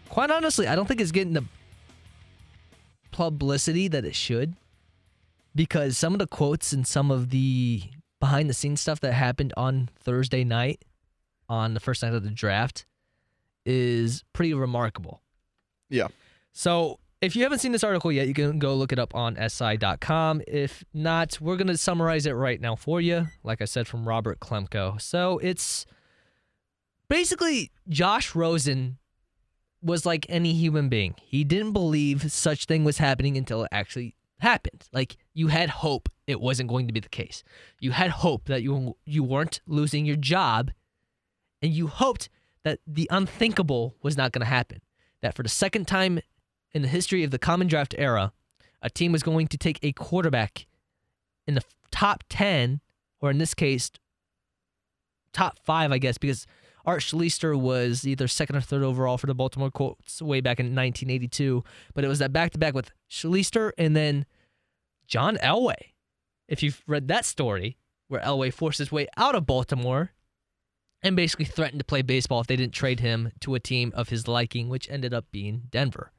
quite 0.08 0.30
honestly, 0.30 0.66
I 0.66 0.74
don't 0.74 0.86
think 0.86 1.00
it's 1.00 1.12
getting 1.12 1.32
the 1.32 1.44
publicity 3.10 3.88
that 3.88 4.04
it 4.04 4.14
should 4.14 4.54
because 5.54 5.96
some 5.96 6.12
of 6.12 6.18
the 6.18 6.26
quotes 6.26 6.72
and 6.72 6.86
some 6.86 7.10
of 7.10 7.30
the 7.30 7.82
behind 8.20 8.48
the 8.48 8.54
scenes 8.54 8.80
stuff 8.80 9.00
that 9.00 9.12
happened 9.12 9.52
on 9.56 9.88
Thursday 9.98 10.44
night 10.44 10.84
on 11.48 11.74
the 11.74 11.80
first 11.80 12.02
night 12.02 12.12
of 12.12 12.22
the 12.22 12.30
draft 12.30 12.86
is 13.64 14.24
pretty 14.32 14.54
remarkable. 14.54 15.22
Yeah. 15.88 16.08
So 16.52 16.98
if 17.22 17.34
you 17.34 17.42
haven't 17.42 17.60
seen 17.60 17.72
this 17.72 17.84
article 17.84 18.12
yet, 18.12 18.28
you 18.28 18.34
can 18.34 18.58
go 18.58 18.74
look 18.74 18.92
it 18.92 18.98
up 18.98 19.14
on 19.14 19.36
SI.com. 19.48 20.42
If 20.46 20.84
not, 20.92 21.40
we're 21.40 21.56
going 21.56 21.66
to 21.68 21.76
summarize 21.76 22.26
it 22.26 22.32
right 22.32 22.60
now 22.60 22.76
for 22.76 23.00
you, 23.00 23.28
like 23.42 23.62
I 23.62 23.64
said, 23.64 23.86
from 23.86 24.06
Robert 24.06 24.38
Klemko. 24.40 25.00
So 25.00 25.38
it's 25.38 25.86
basically 27.08 27.70
Josh 27.88 28.34
Rosen 28.34 28.98
was 29.82 30.04
like 30.04 30.26
any 30.28 30.52
human 30.52 30.88
being. 30.88 31.14
He 31.22 31.44
didn't 31.44 31.72
believe 31.72 32.30
such 32.32 32.66
thing 32.66 32.84
was 32.84 32.98
happening 32.98 33.36
until 33.36 33.64
it 33.64 33.68
actually 33.72 34.14
happened. 34.40 34.84
Like 34.92 35.16
you 35.32 35.48
had 35.48 35.70
hope 35.70 36.08
it 36.26 36.40
wasn't 36.40 36.68
going 36.68 36.86
to 36.86 36.92
be 36.92 37.00
the 37.00 37.08
case. 37.08 37.42
You 37.80 37.92
had 37.92 38.10
hope 38.10 38.46
that 38.46 38.62
you 38.62 38.96
you 39.04 39.22
weren't 39.22 39.60
losing 39.66 40.04
your 40.04 40.16
job 40.16 40.70
and 41.62 41.72
you 41.72 41.86
hoped 41.86 42.28
that 42.64 42.80
the 42.86 43.08
unthinkable 43.10 43.94
was 44.02 44.16
not 44.16 44.32
going 44.32 44.40
to 44.40 44.46
happen. 44.46 44.80
That 45.22 45.34
for 45.34 45.42
the 45.42 45.48
second 45.48 45.86
time 45.86 46.20
in 46.76 46.82
the 46.82 46.88
history 46.88 47.24
of 47.24 47.30
the 47.30 47.38
common 47.38 47.66
draft 47.66 47.94
era, 47.96 48.34
a 48.82 48.90
team 48.90 49.10
was 49.10 49.22
going 49.22 49.46
to 49.48 49.56
take 49.56 49.78
a 49.82 49.92
quarterback 49.92 50.66
in 51.46 51.54
the 51.54 51.62
top 51.90 52.22
10, 52.28 52.82
or 53.18 53.30
in 53.30 53.38
this 53.38 53.54
case, 53.54 53.90
top 55.32 55.58
five, 55.64 55.90
I 55.90 55.96
guess, 55.96 56.18
because 56.18 56.46
Art 56.84 57.00
Schlichter 57.00 57.58
was 57.58 58.06
either 58.06 58.28
second 58.28 58.56
or 58.56 58.60
third 58.60 58.82
overall 58.82 59.16
for 59.16 59.26
the 59.26 59.34
Baltimore 59.34 59.70
Colts 59.70 60.20
way 60.20 60.42
back 60.42 60.60
in 60.60 60.66
1982. 60.66 61.64
But 61.94 62.04
it 62.04 62.08
was 62.08 62.18
that 62.18 62.34
back 62.34 62.52
to 62.52 62.58
back 62.58 62.74
with 62.74 62.90
Schlichter 63.10 63.72
and 63.78 63.96
then 63.96 64.26
John 65.06 65.38
Elway. 65.38 65.94
If 66.46 66.62
you've 66.62 66.82
read 66.86 67.08
that 67.08 67.24
story, 67.24 67.78
where 68.08 68.20
Elway 68.20 68.52
forced 68.52 68.80
his 68.80 68.92
way 68.92 69.08
out 69.16 69.34
of 69.34 69.46
Baltimore 69.46 70.12
and 71.02 71.16
basically 71.16 71.46
threatened 71.46 71.80
to 71.80 71.86
play 71.86 72.02
baseball 72.02 72.42
if 72.42 72.46
they 72.46 72.56
didn't 72.56 72.74
trade 72.74 73.00
him 73.00 73.32
to 73.40 73.54
a 73.54 73.60
team 73.60 73.92
of 73.96 74.10
his 74.10 74.28
liking, 74.28 74.68
which 74.68 74.90
ended 74.90 75.14
up 75.14 75.24
being 75.32 75.62
Denver. 75.70 76.12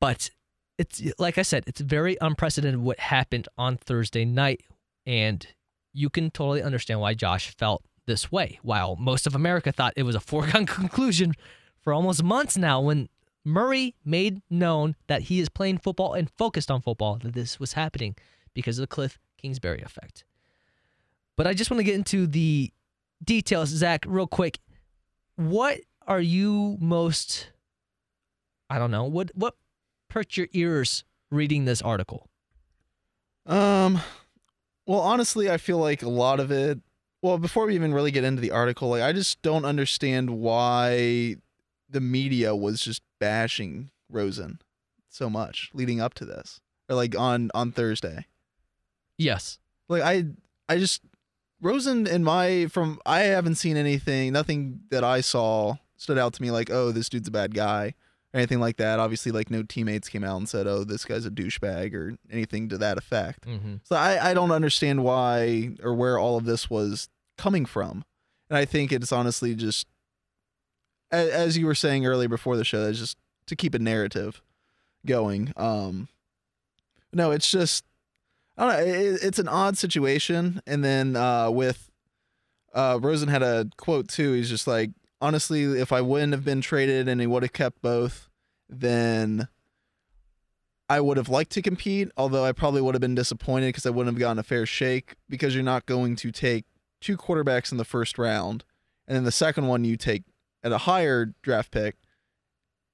But 0.00 0.30
it's 0.78 1.02
like 1.18 1.38
I 1.38 1.42
said, 1.42 1.64
it's 1.66 1.80
very 1.80 2.16
unprecedented 2.20 2.80
what 2.80 2.98
happened 2.98 3.48
on 3.56 3.76
Thursday 3.76 4.24
night, 4.24 4.62
and 5.06 5.46
you 5.92 6.10
can 6.10 6.30
totally 6.30 6.62
understand 6.62 7.00
why 7.00 7.14
Josh 7.14 7.54
felt 7.56 7.82
this 8.06 8.30
way. 8.30 8.58
While 8.62 8.96
most 8.96 9.26
of 9.26 9.34
America 9.34 9.72
thought 9.72 9.94
it 9.96 10.02
was 10.02 10.14
a 10.14 10.20
foregone 10.32 10.66
conclusion 10.66 11.32
for 11.80 11.92
almost 11.92 12.22
months 12.22 12.56
now, 12.56 12.80
when 12.80 13.08
Murray 13.44 13.94
made 14.04 14.42
known 14.50 14.96
that 15.06 15.22
he 15.22 15.40
is 15.40 15.48
playing 15.48 15.78
football 15.78 16.14
and 16.14 16.30
focused 16.30 16.70
on 16.70 16.82
football, 16.82 17.18
that 17.22 17.34
this 17.34 17.58
was 17.58 17.72
happening 17.72 18.16
because 18.54 18.78
of 18.78 18.82
the 18.82 18.94
Cliff 18.94 19.18
Kingsbury 19.38 19.82
effect. 19.82 20.24
But 21.36 21.46
I 21.46 21.54
just 21.54 21.70
want 21.70 21.78
to 21.78 21.84
get 21.84 21.94
into 21.94 22.26
the 22.26 22.72
details, 23.22 23.68
Zach, 23.68 24.04
real 24.06 24.26
quick. 24.26 24.58
What 25.36 25.80
are 26.06 26.20
you 26.20 26.76
most 26.80 27.50
I 28.68 28.78
don't 28.78 28.90
know, 28.90 29.04
what 29.04 29.30
what 29.34 29.54
perked 30.08 30.36
your 30.36 30.48
ears 30.52 31.04
reading 31.30 31.64
this 31.64 31.82
article? 31.82 32.28
Um, 33.46 34.00
well, 34.86 35.00
honestly, 35.00 35.50
I 35.50 35.56
feel 35.56 35.78
like 35.78 36.02
a 36.02 36.08
lot 36.08 36.40
of 36.40 36.50
it. 36.50 36.80
Well, 37.22 37.38
before 37.38 37.66
we 37.66 37.74
even 37.74 37.94
really 37.94 38.10
get 38.10 38.24
into 38.24 38.40
the 38.40 38.50
article, 38.50 38.88
like 38.88 39.02
I 39.02 39.12
just 39.12 39.40
don't 39.42 39.64
understand 39.64 40.30
why 40.30 41.36
the 41.88 42.00
media 42.00 42.54
was 42.54 42.80
just 42.80 43.02
bashing 43.18 43.90
Rosen 44.08 44.60
so 45.08 45.30
much 45.30 45.70
leading 45.72 46.00
up 46.00 46.14
to 46.14 46.24
this, 46.24 46.60
or 46.88 46.96
like 46.96 47.18
on 47.18 47.50
on 47.54 47.72
Thursday. 47.72 48.26
Yes. 49.16 49.58
Like 49.88 50.02
I, 50.02 50.24
I 50.68 50.78
just 50.78 51.02
Rosen 51.60 52.06
in 52.06 52.22
my 52.22 52.66
from 52.66 53.00
I 53.06 53.20
haven't 53.20 53.54
seen 53.56 53.76
anything, 53.76 54.32
nothing 54.32 54.80
that 54.90 55.04
I 55.04 55.20
saw 55.20 55.76
stood 55.96 56.18
out 56.18 56.34
to 56.34 56.42
me 56.42 56.50
like, 56.50 56.70
oh, 56.70 56.92
this 56.92 57.08
dude's 57.08 57.28
a 57.28 57.32
bad 57.32 57.54
guy 57.54 57.94
or 58.34 58.38
anything 58.38 58.60
like 58.60 58.76
that. 58.76 58.98
Obviously, 58.98 59.32
like 59.32 59.50
no 59.50 59.62
teammates 59.62 60.08
came 60.08 60.24
out 60.24 60.36
and 60.36 60.48
said, 60.48 60.66
oh, 60.66 60.84
this 60.84 61.04
guy's 61.04 61.26
a 61.26 61.30
douchebag 61.30 61.94
or 61.94 62.16
anything 62.30 62.68
to 62.68 62.78
that 62.78 62.98
effect. 62.98 63.46
Mm-hmm. 63.46 63.76
So 63.82 63.96
I, 63.96 64.30
I 64.30 64.34
don't 64.34 64.50
understand 64.50 65.04
why 65.04 65.76
or 65.82 65.94
where 65.94 66.18
all 66.18 66.36
of 66.36 66.44
this 66.44 66.68
was 66.68 67.08
coming 67.38 67.66
from. 67.66 68.04
And 68.48 68.56
I 68.56 68.64
think 68.64 68.92
it's 68.92 69.12
honestly 69.12 69.54
just, 69.54 69.86
as, 71.10 71.28
as 71.28 71.58
you 71.58 71.66
were 71.66 71.74
saying 71.74 72.06
earlier 72.06 72.28
before 72.28 72.56
the 72.56 72.64
show, 72.64 72.88
it's 72.88 72.98
just 72.98 73.16
to 73.46 73.56
keep 73.56 73.74
a 73.74 73.78
narrative 73.78 74.42
going. 75.04 75.52
Um, 75.56 76.08
no, 77.12 77.30
it's 77.30 77.50
just 77.50 77.84
I 78.58 78.66
don't 78.66 78.72
know. 78.72 78.92
It, 78.92 79.22
it's 79.22 79.38
an 79.38 79.48
odd 79.48 79.76
situation. 79.76 80.60
And 80.66 80.84
then 80.84 81.16
uh, 81.16 81.50
with 81.50 81.90
uh, 82.74 82.98
Rosen 83.00 83.28
had 83.28 83.42
a 83.42 83.68
quote 83.76 84.08
too. 84.08 84.32
He's 84.32 84.48
just 84.48 84.66
like, 84.66 84.90
honestly, 85.20 85.62
if 85.62 85.92
I 85.92 86.00
wouldn't 86.00 86.32
have 86.32 86.44
been 86.44 86.60
traded 86.60 87.08
and 87.08 87.20
he 87.20 87.26
would 87.26 87.42
have 87.42 87.52
kept 87.52 87.82
both, 87.82 88.28
then 88.68 89.48
I 90.88 91.00
would 91.00 91.16
have 91.16 91.28
liked 91.28 91.52
to 91.52 91.62
compete. 91.62 92.10
Although 92.16 92.44
I 92.44 92.52
probably 92.52 92.80
would 92.80 92.94
have 92.94 93.00
been 93.00 93.14
disappointed 93.14 93.68
because 93.68 93.86
I 93.86 93.90
wouldn't 93.90 94.14
have 94.14 94.20
gotten 94.20 94.38
a 94.38 94.42
fair 94.42 94.66
shake 94.66 95.16
because 95.28 95.54
you're 95.54 95.64
not 95.64 95.86
going 95.86 96.16
to 96.16 96.30
take 96.30 96.64
two 97.00 97.16
quarterbacks 97.16 97.72
in 97.72 97.78
the 97.78 97.84
first 97.84 98.18
round, 98.18 98.64
and 99.06 99.16
then 99.16 99.24
the 99.24 99.32
second 99.32 99.66
one 99.66 99.84
you 99.84 99.96
take 99.96 100.24
at 100.62 100.72
a 100.72 100.78
higher 100.78 101.34
draft 101.42 101.70
pick. 101.70 101.96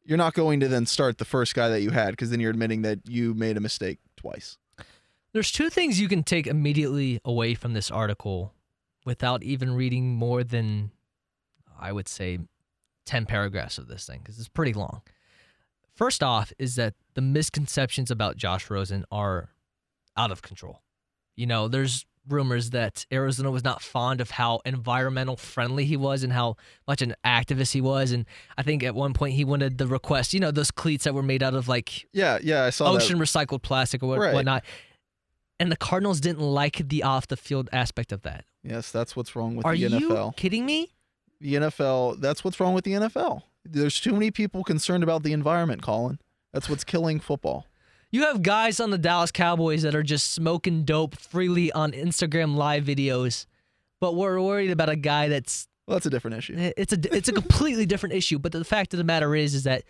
You're 0.04 0.18
not 0.18 0.34
going 0.34 0.58
to 0.60 0.68
then 0.68 0.86
start 0.86 1.18
the 1.18 1.24
first 1.24 1.54
guy 1.54 1.68
that 1.68 1.80
you 1.80 1.90
had 1.90 2.10
because 2.10 2.30
then 2.30 2.40
you're 2.40 2.50
admitting 2.50 2.82
that 2.82 3.08
you 3.08 3.34
made 3.34 3.56
a 3.56 3.60
mistake 3.60 4.00
twice. 4.16 4.58
There's 5.32 5.52
two 5.52 5.70
things 5.70 6.00
you 6.00 6.08
can 6.08 6.24
take 6.24 6.46
immediately 6.48 7.20
away 7.24 7.54
from 7.54 7.72
this 7.72 7.90
article 7.90 8.52
without 9.04 9.44
even 9.44 9.74
reading 9.74 10.14
more 10.14 10.42
than, 10.42 10.90
I 11.82 11.92
would 11.92 12.08
say, 12.08 12.38
10 13.06 13.26
paragraphs 13.26 13.78
of 13.78 13.88
this 13.88 14.06
thing, 14.06 14.20
because 14.20 14.38
it's 14.38 14.48
pretty 14.48 14.72
long. 14.72 15.02
First 15.94 16.22
off, 16.22 16.52
is 16.58 16.76
that 16.76 16.94
the 17.14 17.20
misconceptions 17.20 18.10
about 18.10 18.36
Josh 18.36 18.70
Rosen 18.70 19.04
are 19.10 19.50
out 20.16 20.30
of 20.30 20.40
control. 20.40 20.80
You 21.36 21.46
know, 21.46 21.68
there's 21.68 22.06
rumors 22.28 22.70
that 22.70 23.04
Arizona 23.12 23.50
was 23.50 23.64
not 23.64 23.82
fond 23.82 24.20
of 24.20 24.30
how 24.30 24.60
environmental 24.64 25.36
friendly 25.36 25.84
he 25.84 25.96
was 25.96 26.22
and 26.22 26.32
how 26.32 26.54
much 26.86 27.02
an 27.02 27.14
activist 27.26 27.72
he 27.72 27.80
was. 27.80 28.12
And 28.12 28.26
I 28.56 28.62
think 28.62 28.84
at 28.84 28.94
one 28.94 29.12
point 29.12 29.34
he 29.34 29.44
wanted 29.44 29.76
the 29.78 29.88
request, 29.88 30.32
you 30.32 30.38
know, 30.38 30.52
those 30.52 30.70
cleats 30.70 31.02
that 31.04 31.14
were 31.14 31.22
made 31.24 31.42
out 31.42 31.54
of 31.54 31.66
like 31.66 32.06
Yeah, 32.12 32.38
yeah, 32.40 32.62
I 32.64 32.70
saw 32.70 32.92
ocean 32.92 33.18
that. 33.18 33.24
recycled 33.24 33.62
plastic 33.62 34.02
or 34.04 34.06
what, 34.06 34.18
Right. 34.20 34.34
whatnot. 34.34 34.64
And 35.58 35.70
the 35.72 35.76
Cardinals 35.76 36.20
didn't 36.20 36.40
like 36.42 36.88
the 36.88 37.02
off 37.02 37.26
the 37.26 37.36
field 37.36 37.68
aspect 37.72 38.12
of 38.12 38.22
that. 38.22 38.44
Yes, 38.62 38.92
that's 38.92 39.16
what's 39.16 39.34
wrong 39.34 39.56
with 39.56 39.66
Are 39.66 39.72
the 39.72 39.78
you 39.78 39.88
NFL. 39.88 40.36
kidding 40.36 40.64
me? 40.64 40.92
The 41.42 41.54
NFL, 41.54 42.20
that's 42.20 42.44
what's 42.44 42.58
wrong 42.60 42.72
with 42.72 42.84
the 42.84 42.92
NFL. 42.92 43.42
There's 43.64 44.00
too 44.00 44.12
many 44.12 44.30
people 44.30 44.64
concerned 44.64 45.02
about 45.02 45.22
the 45.24 45.32
environment, 45.32 45.82
Colin. 45.82 46.18
That's 46.52 46.68
what's 46.68 46.84
killing 46.84 47.20
football. 47.20 47.66
You 48.10 48.22
have 48.22 48.42
guys 48.42 48.78
on 48.78 48.90
the 48.90 48.98
Dallas 48.98 49.30
Cowboys 49.30 49.82
that 49.82 49.94
are 49.94 50.02
just 50.02 50.32
smoking 50.32 50.84
dope 50.84 51.16
freely 51.18 51.72
on 51.72 51.92
Instagram 51.92 52.56
live 52.56 52.84
videos, 52.84 53.46
but 54.00 54.14
we're 54.14 54.40
worried 54.40 54.70
about 54.70 54.88
a 54.88 54.96
guy 54.96 55.28
that's 55.28 55.66
Well, 55.86 55.96
that's 55.96 56.06
a 56.06 56.10
different 56.10 56.36
issue. 56.36 56.54
it's 56.76 56.92
a 56.92 56.98
it's 57.16 57.28
a 57.28 57.32
completely 57.32 57.86
different 57.86 58.14
issue. 58.14 58.38
But 58.38 58.52
the 58.52 58.64
fact 58.64 58.92
of 58.94 58.98
the 58.98 59.04
matter 59.04 59.34
is, 59.34 59.54
is 59.54 59.64
that 59.64 59.84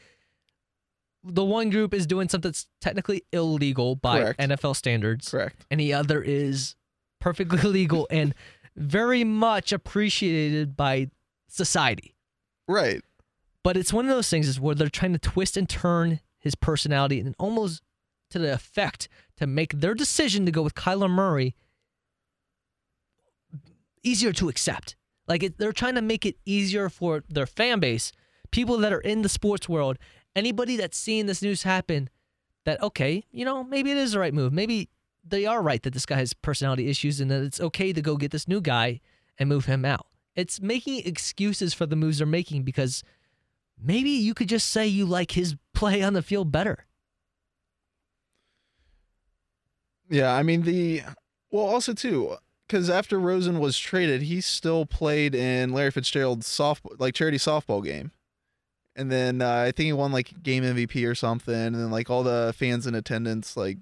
the 1.24 1.44
one 1.44 1.70
group 1.70 1.92
is 1.94 2.06
doing 2.06 2.28
something 2.28 2.48
that's 2.50 2.66
technically 2.80 3.24
illegal 3.32 3.94
by 3.96 4.20
Correct. 4.20 4.40
NFL 4.40 4.76
standards, 4.76 5.30
Correct. 5.30 5.66
and 5.70 5.80
the 5.80 5.92
other 5.94 6.22
is 6.22 6.76
perfectly 7.20 7.58
legal 7.68 8.06
and 8.10 8.34
very 8.76 9.22
much 9.24 9.72
appreciated 9.72 10.76
by 10.76 11.10
society. 11.52 12.14
Right. 12.66 13.02
But 13.62 13.76
it's 13.76 13.92
one 13.92 14.06
of 14.06 14.10
those 14.10 14.28
things 14.28 14.48
is 14.48 14.60
where 14.60 14.74
they're 14.74 14.88
trying 14.88 15.12
to 15.12 15.18
twist 15.18 15.56
and 15.56 15.68
turn 15.68 16.20
his 16.38 16.54
personality 16.54 17.20
and 17.20 17.34
almost 17.38 17.82
to 18.30 18.38
the 18.38 18.52
effect 18.52 19.08
to 19.36 19.46
make 19.46 19.80
their 19.80 19.94
decision 19.94 20.46
to 20.46 20.52
go 20.52 20.62
with 20.62 20.74
Kyler 20.74 21.10
Murray 21.10 21.54
easier 24.02 24.32
to 24.32 24.48
accept. 24.48 24.96
Like 25.28 25.42
it, 25.42 25.58
they're 25.58 25.72
trying 25.72 25.94
to 25.94 26.02
make 26.02 26.26
it 26.26 26.36
easier 26.44 26.88
for 26.88 27.22
their 27.28 27.46
fan 27.46 27.78
base, 27.78 28.10
people 28.50 28.78
that 28.78 28.92
are 28.92 29.00
in 29.00 29.22
the 29.22 29.28
sports 29.28 29.68
world, 29.68 29.98
anybody 30.34 30.76
that's 30.76 30.98
seeing 30.98 31.26
this 31.26 31.42
news 31.42 31.62
happen, 31.62 32.10
that 32.64 32.82
okay, 32.82 33.24
you 33.30 33.44
know, 33.44 33.62
maybe 33.62 33.90
it 33.90 33.96
is 33.96 34.12
the 34.12 34.18
right 34.18 34.34
move. 34.34 34.52
Maybe 34.52 34.88
they 35.24 35.46
are 35.46 35.62
right 35.62 35.82
that 35.82 35.92
this 35.92 36.06
guy 36.06 36.16
has 36.16 36.32
personality 36.32 36.88
issues 36.88 37.20
and 37.20 37.30
that 37.30 37.42
it's 37.42 37.60
okay 37.60 37.92
to 37.92 38.02
go 38.02 38.16
get 38.16 38.32
this 38.32 38.48
new 38.48 38.60
guy 38.60 39.00
and 39.38 39.48
move 39.48 39.66
him 39.66 39.84
out. 39.84 40.06
It's 40.34 40.60
making 40.60 41.06
excuses 41.06 41.74
for 41.74 41.86
the 41.86 41.96
moves 41.96 42.18
they're 42.18 42.26
making 42.26 42.62
because 42.62 43.02
maybe 43.80 44.10
you 44.10 44.34
could 44.34 44.48
just 44.48 44.68
say 44.68 44.86
you 44.86 45.04
like 45.04 45.32
his 45.32 45.56
play 45.74 46.02
on 46.02 46.12
the 46.12 46.22
field 46.22 46.50
better. 46.50 46.86
Yeah, 50.08 50.34
I 50.34 50.42
mean 50.42 50.62
the 50.62 51.02
well 51.50 51.64
also 51.64 51.94
too 51.94 52.36
because 52.66 52.88
after 52.90 53.18
Rosen 53.18 53.58
was 53.58 53.78
traded, 53.78 54.22
he 54.22 54.40
still 54.40 54.86
played 54.86 55.34
in 55.34 55.72
Larry 55.72 55.90
Fitzgerald's 55.90 56.46
softball 56.46 56.98
like 56.98 57.14
charity 57.14 57.38
softball 57.38 57.84
game, 57.84 58.12
and 58.94 59.10
then 59.10 59.40
uh, 59.40 59.64
I 59.66 59.72
think 59.72 59.86
he 59.86 59.92
won 59.92 60.12
like 60.12 60.42
game 60.42 60.64
MVP 60.64 61.08
or 61.08 61.14
something, 61.14 61.54
and 61.54 61.74
then 61.74 61.90
like 61.90 62.10
all 62.10 62.22
the 62.22 62.54
fans 62.56 62.86
in 62.86 62.94
attendance 62.94 63.56
like 63.56 63.78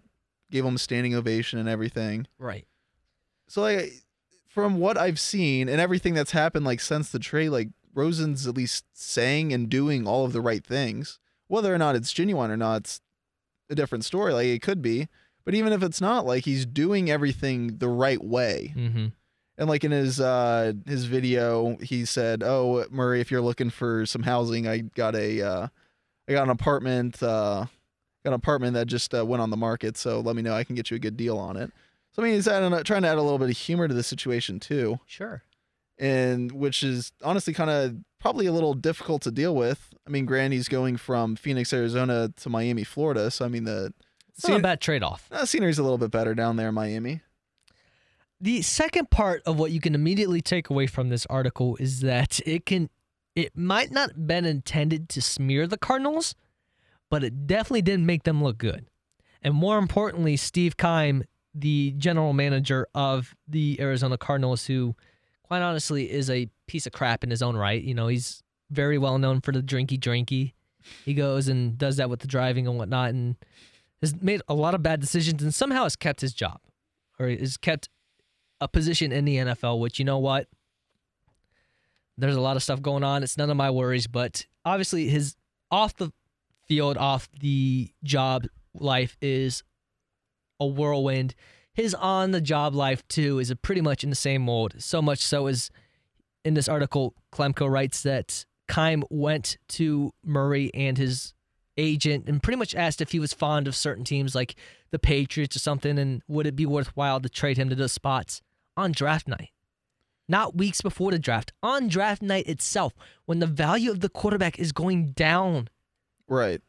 gave 0.50 0.64
him 0.64 0.76
a 0.76 0.78
standing 0.78 1.14
ovation 1.14 1.58
and 1.58 1.68
everything. 1.68 2.26
Right. 2.38 2.66
So 3.48 3.62
like 3.62 3.92
from 4.50 4.78
what 4.78 4.98
I've 4.98 5.20
seen 5.20 5.68
and 5.68 5.80
everything 5.80 6.12
that's 6.12 6.32
happened 6.32 6.66
like 6.66 6.80
since 6.80 7.10
the 7.10 7.20
trade, 7.20 7.50
like 7.50 7.68
Rosen's 7.94 8.48
at 8.48 8.56
least 8.56 8.84
saying 8.92 9.52
and 9.52 9.68
doing 9.68 10.06
all 10.06 10.24
of 10.24 10.32
the 10.32 10.40
right 10.40 10.64
things. 10.64 11.20
Whether 11.46 11.72
or 11.72 11.78
not 11.78 11.94
it's 11.94 12.12
genuine 12.12 12.50
or 12.50 12.56
not, 12.56 12.82
it's 12.82 13.00
a 13.70 13.76
different 13.76 14.04
story. 14.04 14.32
Like 14.34 14.46
it 14.46 14.60
could 14.60 14.82
be. 14.82 15.08
But 15.44 15.54
even 15.54 15.72
if 15.72 15.82
it's 15.82 16.00
not, 16.00 16.26
like 16.26 16.44
he's 16.44 16.66
doing 16.66 17.10
everything 17.10 17.78
the 17.78 17.88
right 17.88 18.22
way. 18.22 18.74
Mm-hmm. 18.76 19.06
And 19.56 19.68
like 19.68 19.84
in 19.84 19.92
his 19.92 20.20
uh 20.20 20.72
his 20.84 21.04
video, 21.04 21.76
he 21.76 22.04
said, 22.04 22.42
"Oh, 22.42 22.84
Murray, 22.90 23.20
if 23.20 23.30
you're 23.30 23.40
looking 23.40 23.70
for 23.70 24.04
some 24.04 24.24
housing, 24.24 24.66
I 24.66 24.78
got 24.78 25.14
a 25.14 25.42
uh 25.42 25.68
I 26.28 26.32
got 26.32 26.44
an 26.44 26.50
apartment 26.50 27.22
uh 27.22 27.66
got 28.24 28.30
an 28.30 28.32
apartment 28.34 28.74
that 28.74 28.86
just 28.86 29.14
uh, 29.14 29.24
went 29.24 29.42
on 29.42 29.50
the 29.50 29.56
market, 29.56 29.96
so 29.96 30.20
let 30.20 30.34
me 30.34 30.42
know 30.42 30.54
I 30.54 30.64
can 30.64 30.74
get 30.74 30.90
you 30.90 30.96
a 30.96 31.00
good 31.00 31.16
deal 31.16 31.38
on 31.38 31.56
it." 31.56 31.70
So 32.20 32.24
I 32.24 32.26
mean, 32.28 32.34
he's 32.34 32.48
adding, 32.48 32.70
trying 32.84 33.02
to 33.02 33.08
add 33.08 33.18
a 33.18 33.22
little 33.22 33.38
bit 33.38 33.50
of 33.50 33.56
humor 33.56 33.88
to 33.88 33.94
the 33.94 34.02
situation 34.02 34.60
too 34.60 35.00
Sure. 35.06 35.42
and 35.98 36.52
which 36.52 36.82
is 36.82 37.12
honestly 37.24 37.52
kind 37.54 37.70
of 37.70 37.96
probably 38.18 38.46
a 38.46 38.52
little 38.52 38.74
difficult 38.74 39.22
to 39.22 39.30
deal 39.30 39.54
with. 39.54 39.94
I 40.06 40.10
mean, 40.10 40.26
Granny's 40.26 40.68
going 40.68 40.96
from 40.98 41.36
Phoenix, 41.36 41.72
Arizona 41.72 42.28
to 42.36 42.48
Miami, 42.50 42.84
Florida, 42.84 43.30
so 43.30 43.44
I 43.44 43.48
mean 43.48 43.64
the 43.64 43.92
It's 44.34 44.46
not 44.46 44.60
a 44.60 44.62
bad 44.62 44.80
trade 44.80 45.02
off. 45.02 45.28
uh, 45.32 45.44
scenery's 45.46 45.78
a 45.78 45.82
little 45.82 45.98
bit 45.98 46.10
better 46.10 46.34
down 46.34 46.56
there 46.56 46.68
in 46.68 46.74
Miami. 46.74 47.22
The 48.40 48.62
second 48.62 49.10
part 49.10 49.42
of 49.44 49.58
what 49.58 49.70
you 49.70 49.80
can 49.80 49.94
immediately 49.94 50.40
take 50.40 50.70
away 50.70 50.86
from 50.86 51.10
this 51.10 51.26
article 51.26 51.76
is 51.76 52.00
that 52.00 52.40
it 52.46 52.64
can 52.66 52.88
it 53.36 53.56
might 53.56 53.90
not 53.92 54.26
been 54.26 54.44
intended 54.44 55.08
to 55.10 55.22
smear 55.22 55.66
the 55.66 55.78
Cardinals, 55.78 56.34
but 57.10 57.22
it 57.22 57.46
definitely 57.46 57.82
didn't 57.82 58.06
make 58.06 58.24
them 58.24 58.42
look 58.42 58.58
good. 58.58 58.86
And 59.42 59.54
more 59.54 59.78
importantly, 59.78 60.36
Steve 60.36 60.76
Keim, 60.76 61.24
the 61.54 61.94
general 61.98 62.32
manager 62.32 62.86
of 62.94 63.34
the 63.48 63.78
Arizona 63.80 64.16
Cardinals, 64.16 64.66
who 64.66 64.94
quite 65.42 65.62
honestly 65.62 66.10
is 66.10 66.30
a 66.30 66.48
piece 66.66 66.86
of 66.86 66.92
crap 66.92 67.24
in 67.24 67.30
his 67.30 67.42
own 67.42 67.56
right. 67.56 67.82
You 67.82 67.94
know, 67.94 68.08
he's 68.08 68.42
very 68.70 68.98
well 68.98 69.18
known 69.18 69.40
for 69.40 69.52
the 69.52 69.62
drinky 69.62 69.98
drinky. 69.98 70.52
He 71.04 71.14
goes 71.14 71.48
and 71.48 71.76
does 71.76 71.96
that 71.96 72.08
with 72.08 72.20
the 72.20 72.28
driving 72.28 72.66
and 72.66 72.78
whatnot 72.78 73.10
and 73.10 73.36
has 74.00 74.14
made 74.20 74.40
a 74.48 74.54
lot 74.54 74.74
of 74.74 74.82
bad 74.82 75.00
decisions 75.00 75.42
and 75.42 75.52
somehow 75.52 75.82
has 75.82 75.96
kept 75.96 76.20
his 76.20 76.32
job 76.32 76.60
or 77.18 77.28
has 77.28 77.56
kept 77.56 77.88
a 78.60 78.68
position 78.68 79.12
in 79.12 79.24
the 79.24 79.36
NFL, 79.36 79.80
which 79.80 79.98
you 79.98 80.04
know 80.04 80.18
what? 80.18 80.46
There's 82.16 82.36
a 82.36 82.40
lot 82.40 82.56
of 82.56 82.62
stuff 82.62 82.82
going 82.82 83.04
on. 83.04 83.22
It's 83.22 83.36
none 83.36 83.50
of 83.50 83.56
my 83.56 83.70
worries, 83.70 84.06
but 84.06 84.46
obviously 84.64 85.08
his 85.08 85.36
off 85.70 85.96
the 85.96 86.12
field, 86.66 86.96
off 86.96 87.28
the 87.40 87.90
job 88.04 88.46
life 88.74 89.16
is 89.20 89.62
a 90.60 90.66
whirlwind. 90.66 91.34
His 91.72 91.94
on 91.94 92.30
the 92.30 92.40
job 92.40 92.74
life 92.74 93.06
too 93.08 93.38
is 93.38 93.52
pretty 93.62 93.80
much 93.80 94.04
in 94.04 94.10
the 94.10 94.16
same 94.16 94.42
mold. 94.42 94.74
So 94.78 95.00
much 95.00 95.20
so 95.20 95.46
as 95.46 95.70
in 96.44 96.54
this 96.54 96.68
article, 96.68 97.14
Klemko 97.32 97.68
writes 97.70 98.02
that 98.02 98.44
Keim 98.68 99.02
went 99.10 99.58
to 99.68 100.12
Murray 100.24 100.70
and 100.74 100.96
his 100.98 101.34
agent 101.76 102.28
and 102.28 102.42
pretty 102.42 102.58
much 102.58 102.74
asked 102.74 103.00
if 103.00 103.12
he 103.12 103.18
was 103.18 103.32
fond 103.32 103.66
of 103.66 103.74
certain 103.74 104.04
teams 104.04 104.34
like 104.34 104.54
the 104.90 104.98
Patriots 104.98 105.56
or 105.56 105.60
something, 105.60 105.98
and 105.98 106.22
would 106.28 106.46
it 106.46 106.56
be 106.56 106.66
worthwhile 106.66 107.20
to 107.20 107.28
trade 107.28 107.56
him 107.56 107.68
to 107.68 107.74
those 107.74 107.92
spots 107.92 108.42
on 108.76 108.92
draft 108.92 109.28
night? 109.28 109.50
Not 110.28 110.56
weeks 110.56 110.80
before 110.80 111.10
the 111.10 111.18
draft, 111.18 111.52
on 111.62 111.88
draft 111.88 112.22
night 112.22 112.46
itself, 112.46 112.92
when 113.26 113.40
the 113.40 113.46
value 113.46 113.90
of 113.90 114.00
the 114.00 114.08
quarterback 114.08 114.58
is 114.58 114.72
going 114.72 115.12
down. 115.12 115.68
Right. 116.28 116.60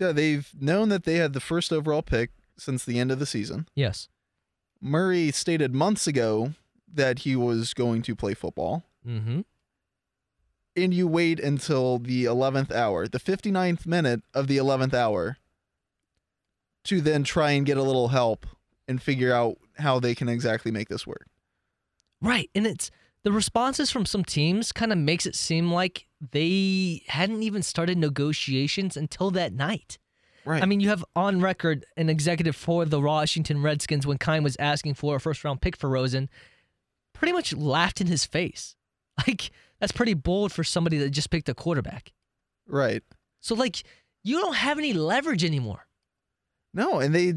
Yeah, 0.00 0.12
they've 0.12 0.48
known 0.58 0.88
that 0.88 1.04
they 1.04 1.16
had 1.16 1.32
the 1.32 1.40
first 1.40 1.72
overall 1.72 2.02
pick 2.02 2.30
since 2.58 2.84
the 2.84 2.98
end 2.98 3.10
of 3.10 3.18
the 3.18 3.26
season. 3.26 3.68
Yes. 3.74 4.08
Murray 4.80 5.30
stated 5.30 5.74
months 5.74 6.06
ago 6.06 6.52
that 6.92 7.20
he 7.20 7.36
was 7.36 7.74
going 7.74 8.02
to 8.02 8.14
play 8.14 8.34
football. 8.34 8.84
Mm-hmm. 9.06 9.40
And 10.76 10.92
you 10.92 11.08
wait 11.08 11.40
until 11.40 11.98
the 11.98 12.24
11th 12.24 12.70
hour, 12.70 13.08
the 13.08 13.18
59th 13.18 13.86
minute 13.86 14.22
of 14.34 14.46
the 14.46 14.58
11th 14.58 14.92
hour, 14.92 15.38
to 16.84 17.00
then 17.00 17.24
try 17.24 17.52
and 17.52 17.64
get 17.64 17.78
a 17.78 17.82
little 17.82 18.08
help 18.08 18.46
and 18.86 19.02
figure 19.02 19.32
out 19.32 19.56
how 19.78 19.98
they 19.98 20.14
can 20.14 20.28
exactly 20.28 20.70
make 20.70 20.88
this 20.88 21.06
work. 21.06 21.26
Right. 22.20 22.50
And 22.54 22.66
it's 22.66 22.90
the 23.22 23.32
responses 23.32 23.90
from 23.90 24.06
some 24.06 24.24
teams 24.24 24.70
kind 24.70 24.92
of 24.92 24.98
makes 24.98 25.26
it 25.26 25.34
seem 25.34 25.72
like 25.72 26.06
they 26.30 27.02
hadn't 27.08 27.42
even 27.42 27.62
started 27.62 27.98
negotiations 27.98 28.96
until 28.96 29.30
that 29.32 29.52
night. 29.52 29.98
Right. 30.46 30.62
I 30.62 30.66
mean, 30.66 30.80
you 30.80 30.88
have 30.90 31.04
on 31.16 31.40
record 31.40 31.84
an 31.96 32.08
executive 32.08 32.54
for 32.54 32.84
the 32.84 33.00
Washington 33.00 33.62
Redskins 33.62 34.06
when 34.06 34.16
Keim 34.16 34.44
was 34.44 34.56
asking 34.60 34.94
for 34.94 35.16
a 35.16 35.20
first 35.20 35.42
round 35.44 35.60
pick 35.60 35.76
for 35.76 35.90
Rosen, 35.90 36.30
pretty 37.12 37.32
much 37.32 37.52
laughed 37.54 38.00
in 38.00 38.06
his 38.06 38.24
face. 38.24 38.74
Like, 39.26 39.50
that's 39.80 39.92
pretty 39.92 40.12
bold 40.12 40.52
for 40.52 40.62
somebody 40.62 40.98
that 40.98 41.08
just 41.08 41.30
picked 41.30 41.48
a 41.48 41.54
quarterback. 41.54 42.12
right. 42.66 43.02
So, 43.40 43.54
like, 43.54 43.82
you 44.22 44.38
don't 44.40 44.56
have 44.56 44.76
any 44.78 44.92
leverage 44.92 45.42
anymore. 45.42 45.86
No, 46.74 46.98
and 47.00 47.14
they 47.14 47.34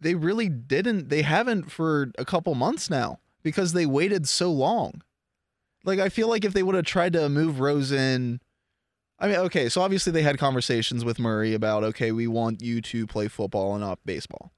they 0.00 0.14
really 0.14 0.48
didn't 0.48 1.10
they 1.10 1.20
haven't 1.22 1.70
for 1.70 2.12
a 2.16 2.24
couple 2.24 2.54
months 2.54 2.88
now 2.88 3.18
because 3.42 3.72
they 3.72 3.84
waited 3.86 4.26
so 4.28 4.50
long. 4.50 5.02
Like 5.84 5.98
I 5.98 6.08
feel 6.08 6.28
like 6.28 6.44
if 6.44 6.52
they 6.54 6.62
would 6.62 6.74
have 6.74 6.84
tried 6.86 7.12
to 7.12 7.28
move 7.28 7.60
Rosen 7.60 8.40
I 9.22 9.28
mean, 9.28 9.36
okay, 9.36 9.68
so 9.68 9.82
obviously 9.82 10.12
they 10.12 10.22
had 10.22 10.36
conversations 10.36 11.04
with 11.04 11.20
Murray 11.20 11.54
about 11.54 11.84
okay, 11.84 12.10
we 12.10 12.26
want 12.26 12.60
you 12.60 12.80
to 12.82 13.06
play 13.06 13.28
football 13.28 13.72
and 13.74 13.80
not 13.80 14.00
baseball. 14.04 14.52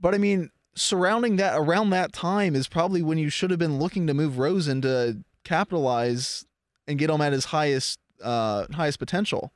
But 0.00 0.14
I 0.14 0.18
mean, 0.18 0.50
surrounding 0.74 1.36
that 1.36 1.54
around 1.54 1.90
that 1.90 2.14
time 2.14 2.56
is 2.56 2.66
probably 2.66 3.02
when 3.02 3.18
you 3.18 3.28
should 3.28 3.50
have 3.50 3.58
been 3.58 3.78
looking 3.78 4.06
to 4.06 4.14
move 4.14 4.38
Rosen 4.38 4.80
to 4.82 5.18
capitalize 5.44 6.46
and 6.86 6.98
get 6.98 7.10
him 7.10 7.20
at 7.20 7.32
his 7.34 7.46
highest 7.46 8.00
uh 8.24 8.66
highest 8.72 8.98
potential. 8.98 9.52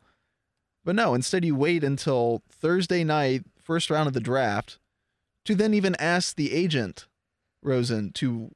But 0.84 0.94
no, 0.94 1.14
instead 1.14 1.42
you 1.42 1.56
wait 1.56 1.82
until 1.82 2.42
Thursday 2.50 3.04
night, 3.04 3.44
first 3.62 3.88
round 3.88 4.08
of 4.08 4.12
the 4.12 4.20
draft, 4.20 4.78
to 5.46 5.54
then 5.54 5.72
even 5.72 5.94
ask 5.94 6.36
the 6.36 6.52
agent, 6.52 7.06
Rosen, 7.62 8.12
to 8.12 8.50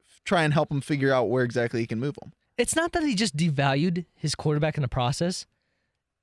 f- 0.00 0.22
try 0.24 0.42
and 0.42 0.54
help 0.54 0.70
him 0.70 0.80
figure 0.80 1.12
out 1.12 1.28
where 1.28 1.44
exactly 1.44 1.80
he 1.80 1.86
can 1.86 2.00
move 2.00 2.16
him. 2.22 2.32
It's 2.58 2.74
not 2.74 2.92
that 2.92 3.02
he 3.02 3.14
just 3.14 3.36
devalued 3.36 4.06
his 4.14 4.34
quarterback 4.34 4.76
in 4.76 4.82
the 4.82 4.88
process. 4.88 5.46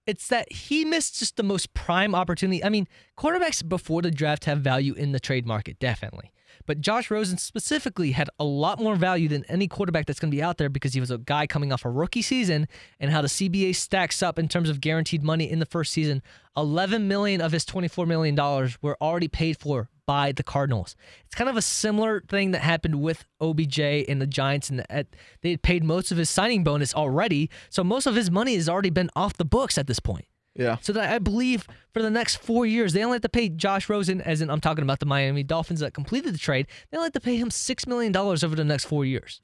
It's 0.05 0.27
that 0.27 0.51
he 0.51 0.83
missed 0.83 1.19
just 1.19 1.37
the 1.37 1.43
most 1.43 1.73
prime 1.73 2.13
opportunity. 2.13 2.63
I 2.63 2.69
mean, 2.69 2.87
quarterbacks 3.17 3.67
before 3.67 4.01
the 4.01 4.11
draft 4.11 4.45
have 4.45 4.59
value 4.59 4.93
in 4.93 5.11
the 5.11 5.19
trade 5.19 5.45
market, 5.45 5.79
definitely. 5.79 6.31
But 6.65 6.81
Josh 6.81 7.09
Rosen 7.09 7.37
specifically 7.37 8.11
had 8.11 8.29
a 8.39 8.43
lot 8.43 8.79
more 8.79 8.95
value 8.95 9.27
than 9.27 9.45
any 9.45 9.67
quarterback 9.67 10.05
that's 10.05 10.19
going 10.19 10.31
to 10.31 10.35
be 10.35 10.43
out 10.43 10.57
there 10.57 10.69
because 10.69 10.93
he 10.93 10.99
was 10.99 11.11
a 11.11 11.17
guy 11.17 11.47
coming 11.47 11.71
off 11.71 11.85
a 11.85 11.89
rookie 11.89 12.21
season 12.21 12.67
and 12.99 13.11
how 13.11 13.21
the 13.21 13.27
CBA 13.27 13.75
stacks 13.75 14.21
up 14.21 14.37
in 14.37 14.47
terms 14.47 14.69
of 14.69 14.81
guaranteed 14.81 15.23
money 15.23 15.49
in 15.49 15.59
the 15.59 15.65
first 15.65 15.93
season. 15.93 16.21
11 16.57 17.07
million 17.07 17.41
of 17.41 17.51
his 17.51 17.65
24 17.65 18.05
million 18.05 18.35
dollars 18.35 18.77
were 18.81 18.97
already 19.01 19.27
paid 19.27 19.57
for 19.57 19.89
by 20.05 20.31
the 20.31 20.43
Cardinals. 20.43 20.95
It's 21.25 21.35
kind 21.35 21.49
of 21.49 21.57
a 21.57 21.61
similar 21.61 22.21
thing 22.21 22.51
that 22.51 22.61
happened 22.61 23.01
with 23.01 23.25
OBJ 23.41 23.79
and 23.79 24.21
the 24.21 24.27
Giants 24.27 24.69
and 24.69 24.79
the, 24.79 25.07
they 25.41 25.51
had 25.51 25.61
paid 25.61 25.83
most 25.83 26.11
of 26.11 26.17
his 26.17 26.29
signing 26.29 26.63
bonus 26.63 26.93
already, 26.93 27.49
so 27.69 27.83
most 27.83 28.05
of 28.05 28.15
his 28.15 28.29
money 28.29 28.55
has 28.55 28.67
already 28.67 28.89
been 28.89 29.09
off 29.15 29.33
the 29.37 29.45
books 29.45 29.77
at 29.77 29.87
this 29.87 29.99
point. 29.99 30.25
Yeah. 30.55 30.77
So 30.81 30.93
that 30.93 31.11
I 31.11 31.19
believe 31.19 31.67
for 31.93 32.01
the 32.01 32.11
next 32.11 32.35
four 32.35 32.65
years, 32.65 32.93
they 32.93 33.03
only 33.03 33.15
have 33.15 33.23
to 33.23 33.29
pay 33.29 33.49
Josh 33.49 33.89
Rosen, 33.89 34.21
as 34.21 34.41
in 34.41 34.49
I'm 34.49 34.61
talking 34.61 34.83
about 34.83 34.99
the 34.99 35.05
Miami 35.05 35.43
Dolphins 35.43 35.79
that 35.79 35.93
completed 35.93 36.33
the 36.33 36.37
trade. 36.37 36.67
They 36.91 36.97
only 36.97 37.07
have 37.07 37.13
to 37.13 37.19
pay 37.19 37.37
him 37.37 37.49
six 37.49 37.87
million 37.87 38.11
dollars 38.11 38.43
over 38.43 38.55
the 38.55 38.63
next 38.63 38.85
four 38.85 39.03
years. 39.03 39.41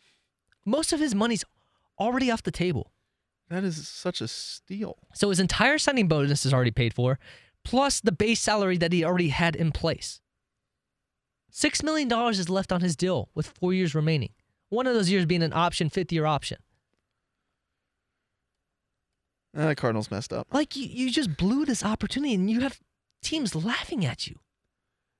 Most 0.65 0.93
of 0.93 0.99
his 0.99 1.15
money's 1.15 1.43
already 1.99 2.29
off 2.29 2.43
the 2.43 2.51
table. 2.51 2.91
That 3.49 3.63
is 3.63 3.87
such 3.87 4.21
a 4.21 4.27
steal. 4.27 4.97
So 5.15 5.29
his 5.29 5.39
entire 5.39 5.79
signing 5.79 6.07
bonus 6.07 6.45
is 6.45 6.53
already 6.53 6.71
paid 6.71 6.93
for, 6.93 7.17
plus 7.65 7.99
the 7.99 8.11
base 8.11 8.39
salary 8.39 8.77
that 8.77 8.93
he 8.93 9.03
already 9.03 9.29
had 9.29 9.55
in 9.55 9.71
place. 9.71 10.21
Six 11.51 11.83
million 11.83 12.07
dollars 12.07 12.39
is 12.39 12.49
left 12.49 12.71
on 12.71 12.81
his 12.81 12.95
deal 12.95 13.29
with 13.33 13.47
four 13.47 13.73
years 13.73 13.95
remaining. 13.95 14.31
One 14.69 14.87
of 14.87 14.93
those 14.93 15.09
years 15.09 15.25
being 15.25 15.43
an 15.43 15.53
option, 15.53 15.89
fifth 15.89 16.11
year 16.11 16.25
option. 16.25 16.57
Eh, 19.55 19.67
the 19.67 19.75
Cardinals 19.75 20.11
messed 20.11 20.31
up. 20.31 20.47
Like 20.51 20.75
you, 20.75 20.85
you 20.85 21.11
just 21.11 21.35
blew 21.37 21.65
this 21.65 21.83
opportunity 21.83 22.35
and 22.35 22.49
you 22.49 22.59
have 22.61 22.79
teams 23.23 23.55
laughing 23.55 24.05
at 24.05 24.27
you. 24.27 24.35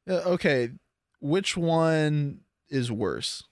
Uh, 0.07 0.21
okay, 0.25 0.69
which 1.19 1.57
one 1.57 2.41
is 2.69 2.91
worse? 2.91 3.43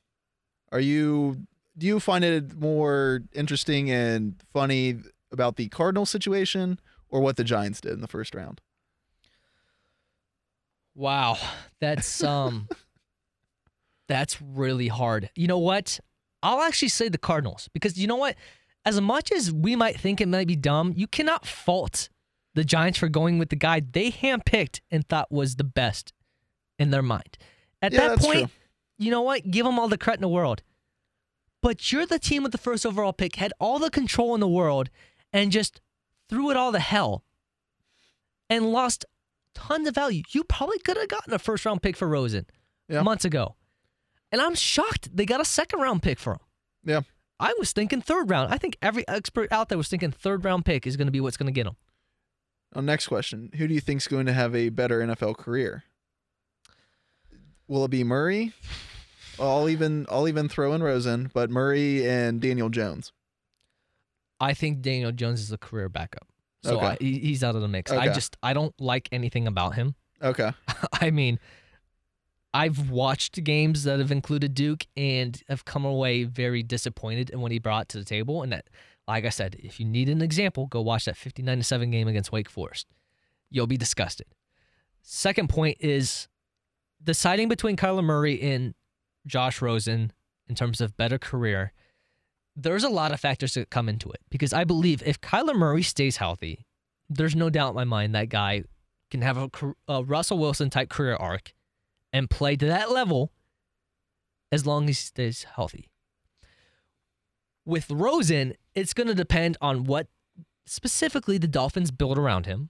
Are 0.72 0.80
you 0.80 1.48
do 1.78 1.86
you 1.86 2.00
find 2.00 2.24
it 2.24 2.60
more 2.60 3.22
interesting 3.34 3.92
and 3.92 4.36
funny 4.52 5.00
about 5.32 5.58
the 5.58 5.68
Cardinals 5.70 6.10
situation 6.10 6.80
or 7.10 7.22
what 7.22 7.38
the 7.38 7.44
Giants 7.44 7.82
did 7.82 7.94
in 7.94 8.02
the 8.02 8.08
first 8.08 8.34
round? 8.34 8.62
Wow, 10.98 11.38
that's 11.80 12.24
um, 12.24 12.68
that's 14.10 14.42
really 14.42 14.88
hard. 14.88 15.30
You 15.36 15.48
know 15.48 15.60
what? 15.60 16.00
I'll 16.42 16.62
actually 16.62 16.90
say 16.90 17.08
the 17.08 17.18
Cardinals 17.20 17.70
because 17.72 17.98
you 18.00 18.08
know 18.08 18.16
what? 18.16 18.36
As 18.84 19.00
much 19.00 19.32
as 19.32 19.52
we 19.52 19.76
might 19.76 20.00
think 20.00 20.20
it 20.22 20.28
might 20.28 20.48
be 20.48 20.56
dumb, 20.56 20.94
you 20.96 21.08
cannot 21.08 21.46
fault 21.46 22.10
the 22.56 22.64
Giants 22.64 22.98
for 22.98 23.10
going 23.10 23.38
with 23.38 23.50
the 23.50 23.56
guy 23.56 23.80
they 23.82 24.12
handpicked 24.12 24.80
and 24.90 25.08
thought 25.08 25.32
was 25.32 25.58
the 25.58 25.64
best 25.64 26.14
in 26.80 26.90
their 26.90 27.02
mind. 27.04 27.38
At 27.82 27.92
Yeah, 27.94 28.08
that 28.10 28.20
point, 28.20 28.40
true. 28.40 28.50
you 28.98 29.12
know 29.12 29.22
what? 29.22 29.52
Give 29.52 29.66
them 29.66 29.78
all 29.78 29.88
the 29.88 29.98
credit 29.98 30.18
in 30.20 30.22
the 30.24 30.30
world. 30.30 30.64
But 31.62 31.92
you're 31.92 32.06
the 32.06 32.18
team 32.20 32.44
with 32.44 32.52
the 32.54 32.58
first 32.58 32.86
overall 32.86 33.14
pick, 33.14 33.36
had 33.36 33.52
all 33.60 33.78
the 33.78 33.90
control 33.92 34.34
in 34.34 34.40
the 34.40 34.48
world, 34.48 34.90
and 35.34 35.52
just 35.52 35.82
threw 36.30 36.50
it 36.50 36.58
all 36.58 36.72
to 36.72 36.80
hell 36.80 37.24
and 38.50 38.72
lost 38.72 39.06
tons 39.58 39.88
of 39.88 39.96
value. 39.96 40.22
You 40.32 40.44
probably 40.44 40.80
could 40.80 40.98
have 40.98 41.08
gotten 41.08 41.34
a 41.34 41.40
first 41.40 41.66
round 41.66 41.82
pick 41.82 41.96
for 41.98 42.08
Rosen 42.08 42.46
Yeah. 42.88 43.02
months 43.02 43.26
ago. 43.26 43.56
And 44.32 44.42
I'm 44.42 44.56
shocked 44.56 45.16
they 45.16 45.26
got 45.26 45.42
a 45.42 45.46
second 45.46 45.80
round 45.80 46.04
pick 46.04 46.20
for 46.20 46.34
him. 46.34 46.40
Yeah. 46.84 47.02
I 47.40 47.54
was 47.60 47.72
thinking 47.72 48.02
third 48.02 48.30
round. 48.30 48.54
I 48.54 48.58
think 48.58 48.78
every 48.82 49.08
expert 49.08 49.52
out 49.52 49.70
there 49.70 49.78
was 49.78 49.88
thinking 49.88 50.12
third 50.12 50.44
round 50.46 50.66
pick 50.66 50.86
is 50.88 50.98
going 50.98 51.08
to 51.08 51.12
be 51.12 51.22
what's 51.22 51.38
going 51.38 51.48
to 51.48 51.52
get 51.54 51.68
him. 51.68 51.76
Now, 52.76 52.82
next 52.82 53.08
question: 53.08 53.52
Who 53.58 53.68
do 53.68 53.74
you 53.74 53.80
think 53.80 54.02
is 54.02 54.08
going 54.08 54.26
to 54.26 54.34
have 54.34 54.56
a 54.56 54.70
better 54.70 55.00
NFL 55.02 55.38
career? 55.38 55.84
Will 57.68 57.86
it 57.86 57.92
be 57.92 58.04
Murray? 58.04 58.54
I'll 59.40 59.70
even 59.70 60.06
I'll 60.10 60.28
even 60.28 60.50
throw 60.50 60.74
in 60.74 60.82
Rosen, 60.82 61.30
but 61.34 61.50
Murray 61.50 62.08
and 62.08 62.42
Daniel 62.42 62.70
Jones. 62.70 63.12
I 64.40 64.54
think 64.54 64.82
Daniel 64.82 65.12
Jones 65.12 65.42
is 65.42 65.52
a 65.52 65.58
career 65.58 65.90
backup. 65.90 66.28
So 66.68 66.78
Okay. 66.78 66.86
I, 66.86 66.98
he's 67.00 67.44
out 67.44 67.56
of 67.56 67.62
the 67.62 67.68
mix. 67.68 67.92
I 67.92 68.14
just 68.14 68.38
I 68.44 68.54
don't 68.54 68.74
like 68.80 69.10
anything 69.12 69.48
about 69.48 69.76
him. 69.76 69.96
Okay. 70.22 70.52
I 70.94 71.12
mean, 71.12 71.40
I've 72.54 72.90
watched 72.90 73.44
games 73.44 73.84
that 73.84 74.00
have 74.00 74.12
included 74.12 74.54
Duke 74.54 74.86
and 74.96 75.42
have 75.48 75.66
come 75.66 75.86
away 75.86 76.24
very 76.24 76.64
disappointed 76.64 77.30
in 77.30 77.40
what 77.42 77.52
he 77.52 77.60
brought 77.60 77.90
to 77.90 78.00
the 78.00 78.06
table. 78.06 78.42
And 78.42 78.52
that, 78.52 78.68
like 79.08 79.26
I 79.26 79.30
said, 79.30 79.56
if 79.60 79.80
you 79.80 79.86
need 79.86 80.10
an 80.10 80.22
example, 80.22 80.66
go 80.66 80.82
watch 80.82 81.06
that 81.06 81.18
59 81.18 81.58
to 81.58 81.64
7 81.64 81.92
game 81.92 82.08
against 82.08 82.32
Wake 82.32 82.50
Forest. 82.50 82.88
You'll 83.50 83.68
be 83.68 83.78
disgusted. 83.78 84.28
Second 85.02 85.50
point 85.50 85.78
is 85.80 86.28
deciding 87.04 87.48
between 87.48 87.78
Kyler 87.78 88.04
Murray 88.04 88.42
and 88.42 88.74
Josh 89.26 89.62
Rosen 89.62 90.12
in 90.50 90.56
terms 90.56 90.82
of 90.82 90.98
better 90.98 91.18
career. 91.18 91.74
There's 92.60 92.84
a 92.84 92.90
lot 92.90 93.12
of 93.12 93.20
factors 93.20 93.54
that 93.54 93.70
come 93.70 93.88
into 93.88 94.10
it 94.10 94.20
because 94.32 94.52
I 94.52 94.64
believe 94.64 95.04
if 95.06 95.22
Kyler 95.22 95.56
Murray 95.56 95.84
stays 95.84 96.18
healthy, 96.18 96.66
there's 97.08 97.36
no 97.36 97.52
doubt 97.52 97.70
in 97.70 97.76
my 97.76 97.84
mind 97.84 98.16
that 98.16 98.30
guy 98.30 98.64
can 99.12 99.22
have 99.22 99.38
a, 99.38 99.50
a 99.88 100.04
Russell 100.04 100.40
Wilson 100.40 100.72
type 100.72 100.90
career 100.90 101.16
arc 101.16 101.54
and 102.12 102.32
play 102.32 102.56
to 102.56 102.66
that 102.66 102.92
level 102.92 103.32
as 104.52 104.66
long 104.66 104.90
as 104.90 104.98
he 104.98 105.06
stays 105.06 105.44
healthy. 105.56 105.92
With 107.64 107.92
Rosen, 107.92 108.56
it's 108.74 108.94
going 108.94 109.08
to 109.08 109.14
depend 109.14 109.58
on 109.62 109.84
what 109.84 110.08
specifically 110.66 111.38
the 111.38 111.48
Dolphins 111.48 111.92
build 111.92 112.18
around 112.18 112.48
him, 112.48 112.70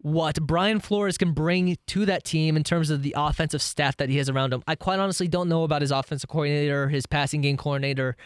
what 0.00 0.40
Brian 0.40 0.80
Flores 0.80 1.18
can 1.18 1.32
bring 1.32 1.76
to 1.88 2.06
that 2.06 2.24
team 2.24 2.56
in 2.56 2.62
terms 2.62 2.90
of 2.90 3.02
the 3.02 3.14
offensive 3.16 3.60
staff 3.60 3.96
that 3.96 4.08
he 4.08 4.16
has 4.18 4.28
around 4.28 4.52
him. 4.52 4.62
I 4.66 4.76
quite 4.76 5.00
honestly 5.00 5.26
don't 5.26 5.48
know 5.48 5.64
about 5.64 5.82
his 5.82 5.90
offensive 5.90 6.30
coordinator, 6.30 6.88
his 6.88 7.06
passing 7.06 7.40
game 7.40 7.56
coordinator, 7.56 8.16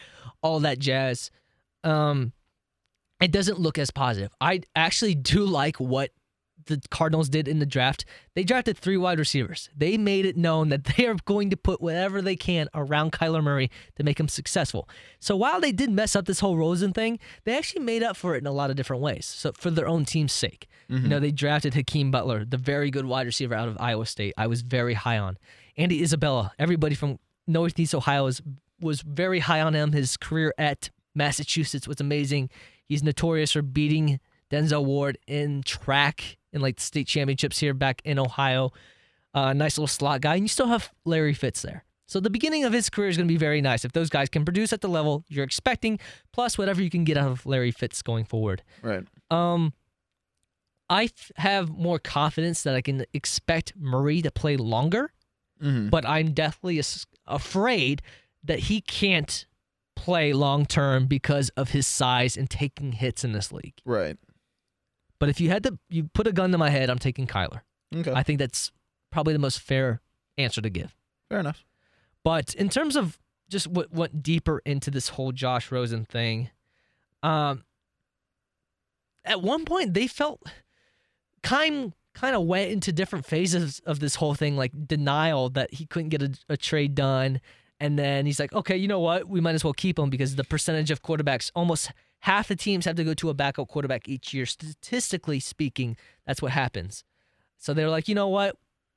all 0.41 0.59
that 0.61 0.77
jazz. 0.77 1.31
Um, 1.83 2.31
it 3.19 3.31
doesn't 3.31 3.59
look 3.59 3.77
as 3.77 3.89
positive. 3.89 4.31
I 4.39 4.61
actually 4.75 5.15
do 5.15 5.45
like 5.45 5.79
what 5.79 6.11
the 6.65 6.81
Cardinals 6.89 7.29
did 7.29 7.47
in 7.47 7.59
the 7.59 7.65
draft. 7.65 8.05
They 8.35 8.43
drafted 8.43 8.77
three 8.77 8.97
wide 8.97 9.19
receivers. 9.19 9.69
They 9.75 9.97
made 9.97 10.25
it 10.25 10.37
known 10.37 10.69
that 10.69 10.83
they 10.97 11.05
are 11.07 11.15
going 11.25 11.49
to 11.49 11.57
put 11.57 11.81
whatever 11.81 12.21
they 12.21 12.35
can 12.35 12.67
around 12.73 13.11
Kyler 13.11 13.43
Murray 13.43 13.69
to 13.95 14.03
make 14.03 14.19
him 14.19 14.27
successful. 14.27 14.87
So 15.19 15.35
while 15.35 15.59
they 15.59 15.71
did 15.71 15.91
mess 15.91 16.15
up 16.15 16.25
this 16.25 16.39
whole 16.39 16.57
Rosen 16.57 16.93
thing, 16.93 17.19
they 17.43 17.57
actually 17.57 17.83
made 17.83 18.03
up 18.03 18.17
for 18.17 18.35
it 18.35 18.39
in 18.39 18.47
a 18.47 18.51
lot 18.51 18.69
of 18.69 18.75
different 18.75 19.01
ways. 19.01 19.25
So 19.25 19.51
for 19.53 19.71
their 19.71 19.87
own 19.87 20.05
team's 20.05 20.33
sake. 20.33 20.67
You 20.89 20.99
know, 20.99 21.15
mm-hmm. 21.15 21.23
they 21.23 21.31
drafted 21.31 21.73
Hakeem 21.73 22.11
Butler, 22.11 22.45
the 22.45 22.57
very 22.57 22.91
good 22.91 23.05
wide 23.05 23.25
receiver 23.25 23.55
out 23.55 23.67
of 23.67 23.77
Iowa 23.79 24.05
State. 24.05 24.33
I 24.37 24.47
was 24.47 24.61
very 24.61 24.93
high 24.93 25.17
on. 25.17 25.37
Andy 25.77 26.03
Isabella, 26.03 26.51
everybody 26.59 26.93
from 26.93 27.17
Northeast 27.47 27.95
Ohio 27.95 28.27
is, 28.27 28.41
was 28.79 29.01
very 29.01 29.39
high 29.39 29.61
on 29.61 29.73
him. 29.73 29.91
His 29.91 30.17
career 30.17 30.53
at 30.57 30.91
Massachusetts 31.15 31.87
was 31.87 31.99
amazing. 31.99 32.49
He's 32.85 33.01
notorious 33.01 33.53
for 33.53 33.61
beating 33.61 34.19
Denzel 34.51 34.85
Ward 34.85 35.17
in 35.25 35.63
track 35.63 36.37
in 36.53 36.61
like 36.61 36.77
the 36.77 36.81
state 36.83 37.07
championships 37.07 37.59
here 37.59 37.73
back 37.73 38.01
in 38.05 38.17
Ohio. 38.19 38.71
Uh, 39.33 39.51
nice 39.53 39.77
little 39.77 39.87
slot 39.87 40.21
guy. 40.21 40.35
And 40.35 40.43
you 40.43 40.47
still 40.47 40.67
have 40.67 40.91
Larry 41.05 41.33
Fitz 41.33 41.61
there. 41.63 41.83
So 42.05 42.19
the 42.19 42.29
beginning 42.29 42.63
of 42.65 42.71
his 42.73 42.89
career 42.89 43.09
is 43.09 43.17
going 43.17 43.27
to 43.27 43.33
be 43.33 43.37
very 43.37 43.59
nice 43.61 43.83
if 43.83 43.91
those 43.93 44.09
guys 44.09 44.29
can 44.29 44.45
produce 44.45 44.71
at 44.71 44.81
the 44.81 44.87
level 44.89 45.25
you're 45.29 45.43
expecting, 45.43 45.99
plus 46.31 46.57
whatever 46.57 46.81
you 46.81 46.89
can 46.91 47.03
get 47.03 47.17
out 47.17 47.31
of 47.31 47.45
Larry 47.45 47.71
Fitz 47.71 48.01
going 48.03 48.25
forward. 48.25 48.61
Right. 48.83 49.03
Um, 49.31 49.73
I 50.89 51.05
f- 51.05 51.31
have 51.37 51.69
more 51.69 51.97
confidence 51.97 52.61
that 52.63 52.75
I 52.75 52.81
can 52.81 53.05
expect 53.13 53.73
Murray 53.75 54.21
to 54.21 54.29
play 54.29 54.57
longer, 54.57 55.11
Mhm. 55.63 55.89
but 55.89 56.05
I'm 56.05 56.33
definitely 56.33 56.77
as- 56.77 57.07
afraid 57.25 58.01
that 58.43 58.59
he 58.59 58.81
can't 58.81 59.45
play 59.95 60.33
long 60.33 60.65
term 60.65 61.07
because 61.07 61.49
of 61.55 61.69
his 61.69 61.87
size 61.87 62.35
and 62.35 62.49
taking 62.49 62.91
hits 62.91 63.23
in 63.23 63.31
this 63.31 63.51
league. 63.51 63.75
Right. 63.85 64.17
But 65.23 65.29
if 65.29 65.39
you 65.39 65.47
had 65.47 65.63
to, 65.63 65.79
you 65.89 66.09
put 66.13 66.27
a 66.27 66.33
gun 66.33 66.51
to 66.51 66.57
my 66.57 66.69
head, 66.69 66.89
I'm 66.89 66.99
taking 66.99 67.27
Kyler. 67.27 67.61
Okay. 67.95 68.11
I 68.11 68.23
think 68.23 68.39
that's 68.39 68.73
probably 69.09 69.31
the 69.31 69.39
most 69.39 69.61
fair 69.61 70.01
answer 70.37 70.59
to 70.59 70.69
give. 70.69 70.97
Fair 71.29 71.39
enough. 71.39 71.63
But 72.25 72.53
in 72.55 72.67
terms 72.67 72.97
of 72.97 73.17
just 73.47 73.67
what 73.67 73.89
went 73.93 74.21
deeper 74.21 74.61
into 74.65 74.91
this 74.91 75.07
whole 75.07 75.31
Josh 75.31 75.71
Rosen 75.71 76.03
thing, 76.03 76.49
um, 77.23 77.63
at 79.23 79.41
one 79.41 79.63
point 79.63 79.93
they 79.93 80.07
felt 80.07 80.43
kind 81.41 81.93
kind 82.13 82.35
of 82.35 82.43
went 82.43 82.71
into 82.71 82.91
different 82.91 83.25
phases 83.25 83.81
of 83.85 84.01
this 84.01 84.15
whole 84.15 84.33
thing, 84.33 84.57
like 84.57 84.73
denial 84.85 85.47
that 85.51 85.73
he 85.73 85.85
couldn't 85.85 86.09
get 86.09 86.21
a, 86.21 86.37
a 86.49 86.57
trade 86.57 86.95
done, 86.95 87.39
and 87.79 87.97
then 87.97 88.25
he's 88.25 88.41
like, 88.41 88.51
okay, 88.51 88.75
you 88.75 88.89
know 88.89 88.99
what, 88.99 89.29
we 89.29 89.39
might 89.39 89.55
as 89.55 89.63
well 89.63 89.71
keep 89.71 89.97
him 89.97 90.09
because 90.09 90.35
the 90.35 90.43
percentage 90.43 90.91
of 90.91 91.01
quarterbacks, 91.01 91.49
almost 91.55 91.93
half 92.23 92.47
the 92.47 92.55
teams 92.55 92.85
have 92.85 92.95
to 92.95 93.03
go 93.03 93.13
to 93.13 93.29
a 93.29 93.33
backup 93.33 93.67
quarterback 93.67 94.07
each 94.07 94.33
year. 94.33 94.45
Statistically 94.45 95.39
speaking, 95.39 95.97
that's 96.25 96.41
what 96.41 96.51
happens. 96.53 97.03
So 97.57 97.73
they're 97.73 97.89
like, 97.89 98.07
you 98.07 98.15
know 98.15 98.29
what, 98.29 98.55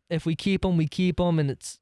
if 0.09 0.25
we 0.27 0.37
keep 0.37 0.65
him, 0.65 0.77
we 0.77 0.87
keep 0.87 1.19
him, 1.21 1.39
and 1.39 1.51
it's 1.51 1.79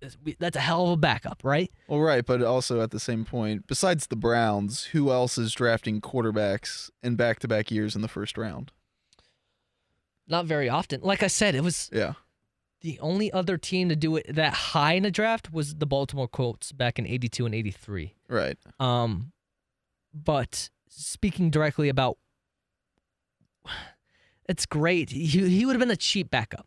it's- 0.00 0.16
we- 0.22 0.36
that's 0.38 0.56
a 0.56 0.60
hell 0.60 0.84
of 0.86 0.90
a 0.92 0.96
backup, 0.96 1.40
right? 1.42 1.72
Well, 1.88 1.98
right, 1.98 2.24
but 2.24 2.40
also 2.40 2.80
at 2.80 2.92
the 2.92 3.00
same 3.00 3.24
point, 3.24 3.66
besides 3.66 4.06
the 4.06 4.14
Browns, 4.16 4.84
who 4.92 5.10
else 5.10 5.36
is 5.36 5.52
drafting 5.52 6.00
quarterbacks 6.00 6.88
in 7.02 7.16
back-to-back 7.16 7.72
years 7.72 7.96
in 7.96 8.02
the 8.02 8.06
first 8.08 8.38
round? 8.38 8.70
Not 10.28 10.46
very 10.46 10.68
often. 10.68 11.00
Like 11.02 11.22
I 11.24 11.26
said, 11.26 11.54
it 11.56 11.62
was 11.64 11.90
Yeah. 11.92 12.12
the 12.80 12.98
only 13.00 13.32
other 13.32 13.58
team 13.58 13.88
to 13.88 13.96
do 13.96 14.14
it 14.16 14.32
that 14.34 14.52
high 14.54 14.92
in 14.92 15.04
a 15.04 15.10
draft 15.10 15.52
was 15.52 15.74
the 15.74 15.86
Baltimore 15.86 16.28
Colts 16.28 16.70
back 16.70 16.98
in 17.00 17.06
82 17.06 17.44
and 17.44 17.54
83. 17.54 18.14
Right. 18.28 18.56
Um, 18.78 19.32
but 20.12 20.70
speaking 20.88 21.50
directly 21.50 21.88
about, 21.88 22.18
it's 24.48 24.66
great. 24.66 25.10
He 25.10 25.26
he 25.26 25.64
would 25.64 25.74
have 25.74 25.80
been 25.80 25.90
a 25.90 25.96
cheap 25.96 26.30
backup. 26.30 26.66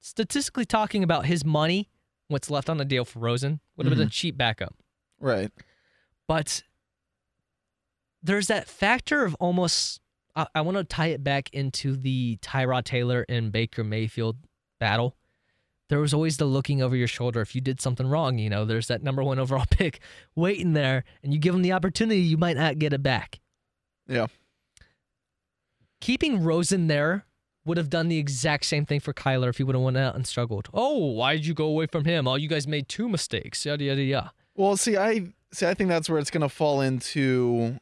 Statistically 0.00 0.64
talking 0.64 1.04
about 1.04 1.26
his 1.26 1.44
money, 1.44 1.88
what's 2.28 2.50
left 2.50 2.68
on 2.68 2.76
the 2.76 2.84
deal 2.84 3.04
for 3.04 3.20
Rosen 3.20 3.60
would 3.76 3.86
have 3.86 3.92
been 3.92 4.00
a 4.00 4.04
mm-hmm. 4.04 4.10
cheap 4.10 4.36
backup. 4.36 4.74
Right. 5.20 5.50
But 6.26 6.64
there's 8.22 8.48
that 8.48 8.68
factor 8.68 9.24
of 9.24 9.34
almost. 9.36 10.00
I, 10.34 10.46
I 10.54 10.60
want 10.62 10.78
to 10.78 10.84
tie 10.84 11.08
it 11.08 11.22
back 11.22 11.50
into 11.52 11.94
the 11.94 12.38
Tyrod 12.42 12.84
Taylor 12.84 13.24
and 13.28 13.52
Baker 13.52 13.84
Mayfield 13.84 14.38
battle. 14.80 15.16
There 15.88 16.00
was 16.00 16.14
always 16.14 16.38
the 16.38 16.44
looking 16.46 16.80
over 16.80 16.96
your 16.96 17.08
shoulder 17.08 17.40
if 17.40 17.54
you 17.54 17.60
did 17.60 17.80
something 17.80 18.06
wrong. 18.06 18.38
You 18.38 18.48
know, 18.48 18.64
there's 18.64 18.86
that 18.88 19.02
number 19.02 19.22
one 19.22 19.38
overall 19.38 19.66
pick 19.70 20.00
waiting 20.34 20.72
there, 20.72 21.04
and 21.22 21.32
you 21.32 21.38
give 21.38 21.52
them 21.52 21.62
the 21.62 21.72
opportunity, 21.72 22.20
you 22.20 22.36
might 22.36 22.56
not 22.56 22.78
get 22.78 22.92
it 22.92 23.02
back. 23.02 23.40
Yeah. 24.08 24.26
Keeping 26.00 26.42
Rosen 26.42 26.88
there 26.88 27.26
would 27.64 27.76
have 27.76 27.90
done 27.90 28.08
the 28.08 28.18
exact 28.18 28.64
same 28.66 28.84
thing 28.84 29.00
for 29.00 29.12
Kyler 29.12 29.48
if 29.48 29.58
he 29.58 29.64
would 29.64 29.74
have 29.74 29.84
went 29.84 29.96
out 29.96 30.14
and 30.14 30.26
struggled. 30.26 30.68
Oh, 30.74 31.12
why 31.12 31.34
did 31.34 31.46
you 31.46 31.54
go 31.54 31.66
away 31.66 31.86
from 31.86 32.04
him? 32.04 32.26
Oh, 32.26 32.34
you 32.34 32.48
guys 32.48 32.66
made 32.66 32.88
two 32.88 33.08
mistakes. 33.08 33.64
Yada 33.64 33.84
yada 33.84 34.02
yada. 34.02 34.32
Well, 34.54 34.76
see, 34.76 34.96
I 34.96 35.28
see. 35.52 35.66
I 35.66 35.74
think 35.74 35.88
that's 35.88 36.10
where 36.10 36.18
it's 36.18 36.30
going 36.30 36.42
to 36.42 36.48
fall 36.48 36.80
into. 36.80 37.78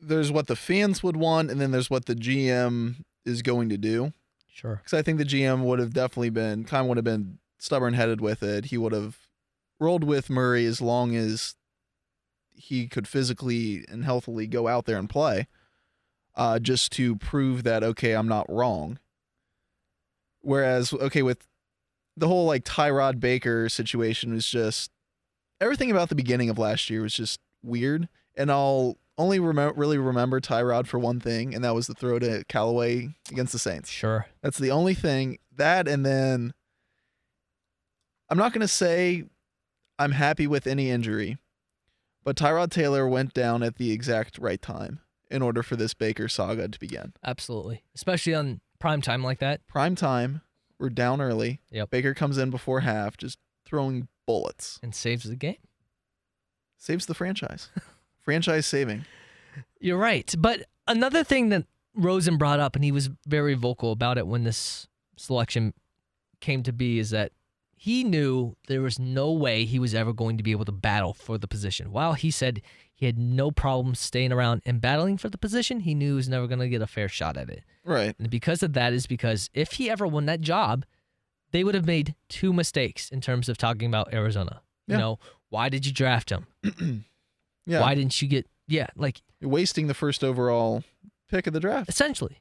There's 0.00 0.30
what 0.30 0.46
the 0.46 0.56
fans 0.56 1.02
would 1.02 1.16
want, 1.16 1.50
and 1.50 1.60
then 1.60 1.70
there's 1.70 1.90
what 1.90 2.06
the 2.06 2.14
GM 2.14 2.96
is 3.24 3.42
going 3.42 3.68
to 3.70 3.78
do. 3.78 4.12
Sure. 4.54 4.76
Because 4.76 4.94
I 4.94 5.02
think 5.02 5.18
the 5.18 5.24
GM 5.24 5.64
would 5.64 5.80
have 5.80 5.92
definitely 5.92 6.30
been 6.30 6.64
of 6.70 6.86
would 6.86 6.96
have 6.96 7.04
been 7.04 7.38
stubborn 7.58 7.94
headed 7.94 8.20
with 8.20 8.40
it. 8.44 8.66
He 8.66 8.78
would 8.78 8.92
have 8.92 9.18
rolled 9.80 10.04
with 10.04 10.30
Murray 10.30 10.64
as 10.64 10.80
long 10.80 11.16
as 11.16 11.56
he 12.54 12.86
could 12.86 13.08
physically 13.08 13.84
and 13.88 14.04
healthily 14.04 14.46
go 14.46 14.68
out 14.68 14.84
there 14.84 14.96
and 14.96 15.10
play, 15.10 15.48
uh, 16.36 16.60
just 16.60 16.92
to 16.92 17.16
prove 17.16 17.64
that 17.64 17.82
okay, 17.82 18.12
I'm 18.12 18.28
not 18.28 18.48
wrong. 18.48 19.00
Whereas 20.40 20.92
okay, 20.92 21.22
with 21.22 21.48
the 22.16 22.28
whole 22.28 22.46
like 22.46 22.64
Tyrod 22.64 23.18
Baker 23.18 23.68
situation 23.68 24.32
was 24.32 24.46
just 24.46 24.92
everything 25.60 25.90
about 25.90 26.10
the 26.10 26.14
beginning 26.14 26.48
of 26.48 26.60
last 26.60 26.88
year 26.90 27.02
was 27.02 27.14
just 27.14 27.40
weird, 27.64 28.08
and 28.36 28.52
I'll 28.52 28.98
only 29.18 29.38
remember 29.38 29.74
really 29.78 29.98
remember 29.98 30.40
Tyrod 30.40 30.86
for 30.86 30.98
one 30.98 31.20
thing, 31.20 31.54
and 31.54 31.64
that 31.64 31.74
was 31.74 31.86
the 31.86 31.94
throw 31.94 32.18
to 32.18 32.44
Callaway 32.48 33.10
against 33.30 33.52
the 33.52 33.58
Saints. 33.58 33.90
Sure. 33.90 34.26
That's 34.42 34.58
the 34.58 34.70
only 34.70 34.94
thing. 34.94 35.38
That 35.56 35.86
and 35.86 36.04
then 36.04 36.52
I'm 38.28 38.38
not 38.38 38.52
going 38.52 38.60
to 38.62 38.68
say 38.68 39.24
I'm 39.98 40.12
happy 40.12 40.46
with 40.46 40.66
any 40.66 40.90
injury, 40.90 41.38
but 42.24 42.36
Tyrod 42.36 42.70
Taylor 42.70 43.06
went 43.08 43.32
down 43.34 43.62
at 43.62 43.76
the 43.76 43.92
exact 43.92 44.38
right 44.38 44.60
time 44.60 45.00
in 45.30 45.42
order 45.42 45.62
for 45.62 45.76
this 45.76 45.94
Baker 45.94 46.28
saga 46.28 46.68
to 46.68 46.78
begin. 46.78 47.12
Absolutely. 47.24 47.82
Especially 47.94 48.34
on 48.34 48.60
prime 48.78 49.00
time 49.00 49.22
like 49.22 49.38
that. 49.38 49.66
Prime 49.68 49.94
time, 49.94 50.40
we're 50.78 50.90
down 50.90 51.20
early. 51.20 51.60
Yep. 51.70 51.90
Baker 51.90 52.14
comes 52.14 52.38
in 52.38 52.50
before 52.50 52.80
half, 52.80 53.16
just 53.16 53.38
throwing 53.64 54.08
bullets. 54.26 54.78
and 54.82 54.94
saves 54.94 55.24
the 55.24 55.36
game. 55.36 55.56
Saves 56.78 57.06
the 57.06 57.14
franchise. 57.14 57.68
franchise 58.24 58.66
saving. 58.66 59.04
You're 59.80 59.98
right. 59.98 60.34
But 60.38 60.64
another 60.88 61.22
thing 61.22 61.50
that 61.50 61.64
Rosen 61.94 62.36
brought 62.36 62.60
up, 62.60 62.74
and 62.74 62.84
he 62.84 62.92
was 62.92 63.10
very 63.26 63.54
vocal 63.54 63.92
about 63.92 64.18
it 64.18 64.26
when 64.26 64.44
this 64.44 64.88
selection 65.16 65.74
came 66.40 66.62
to 66.64 66.72
be, 66.72 66.98
is 66.98 67.10
that 67.10 67.32
he 67.76 68.02
knew 68.02 68.56
there 68.66 68.80
was 68.80 68.98
no 68.98 69.30
way 69.30 69.64
he 69.64 69.78
was 69.78 69.94
ever 69.94 70.12
going 70.12 70.38
to 70.38 70.42
be 70.42 70.52
able 70.52 70.64
to 70.64 70.72
battle 70.72 71.12
for 71.12 71.36
the 71.36 71.46
position. 71.46 71.92
While 71.92 72.14
he 72.14 72.30
said 72.30 72.62
he 72.94 73.06
had 73.06 73.18
no 73.18 73.50
problem 73.50 73.94
staying 73.94 74.32
around 74.32 74.62
and 74.64 74.80
battling 74.80 75.18
for 75.18 75.28
the 75.28 75.36
position, 75.36 75.80
he 75.80 75.94
knew 75.94 76.12
he 76.12 76.16
was 76.16 76.28
never 76.28 76.46
going 76.46 76.60
to 76.60 76.68
get 76.68 76.80
a 76.80 76.86
fair 76.86 77.08
shot 77.08 77.36
at 77.36 77.50
it. 77.50 77.62
Right. 77.84 78.14
And 78.18 78.30
because 78.30 78.62
of 78.62 78.72
that 78.72 78.94
is 78.94 79.06
because 79.06 79.50
if 79.52 79.72
he 79.72 79.90
ever 79.90 80.06
won 80.06 80.24
that 80.26 80.40
job, 80.40 80.86
they 81.50 81.62
would 81.62 81.74
have 81.74 81.86
made 81.86 82.14
two 82.28 82.52
mistakes 82.52 83.10
in 83.10 83.20
terms 83.20 83.48
of 83.48 83.58
talking 83.58 83.88
about 83.88 84.14
Arizona. 84.14 84.62
Yeah. 84.86 84.94
You 84.96 85.00
know, 85.00 85.18
why 85.50 85.68
did 85.68 85.84
you 85.84 85.92
draft 85.92 86.30
him? 86.30 86.46
Yeah. 87.66 87.80
Why 87.80 87.94
didn't 87.94 88.20
you 88.20 88.28
get 88.28 88.46
yeah, 88.66 88.86
like 88.96 89.20
You're 89.40 89.50
wasting 89.50 89.86
the 89.88 89.94
first 89.94 90.24
overall 90.24 90.84
pick 91.30 91.46
of 91.46 91.52
the 91.52 91.60
draft. 91.60 91.88
essentially. 91.88 92.40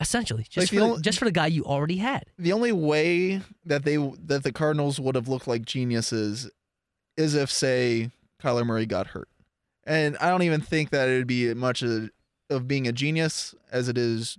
Essentially. 0.00 0.44
Just 0.50 0.56
Like 0.64 0.68
for 0.68 0.74
the 0.74 0.80
the, 0.80 0.86
only- 0.86 1.02
just 1.02 1.18
for 1.18 1.24
the 1.24 1.32
guy 1.32 1.46
you 1.46 1.64
already 1.64 1.96
had. 1.98 2.24
the 2.38 2.52
only 2.52 2.72
way 2.72 3.40
that 3.64 3.84
they 3.84 3.96
that 4.26 4.42
the 4.42 4.52
Cardinals 4.52 5.00
would 5.00 5.14
have 5.14 5.28
looked 5.28 5.46
like 5.48 5.64
geniuses 5.64 6.50
is 7.16 7.34
if 7.34 7.50
say 7.50 8.10
Kyler 8.42 8.66
Murray 8.66 8.84
got 8.86 9.08
hurt. 9.08 9.28
And 9.84 10.16
I 10.18 10.28
don't 10.28 10.42
even 10.42 10.60
think 10.60 10.90
that 10.90 11.08
it 11.08 11.16
would 11.16 11.26
be 11.26 11.52
much 11.54 11.80
of, 11.82 12.10
of 12.50 12.66
being 12.68 12.86
a 12.86 12.92
genius 12.92 13.54
as 13.72 13.88
it 13.88 13.96
is 13.96 14.36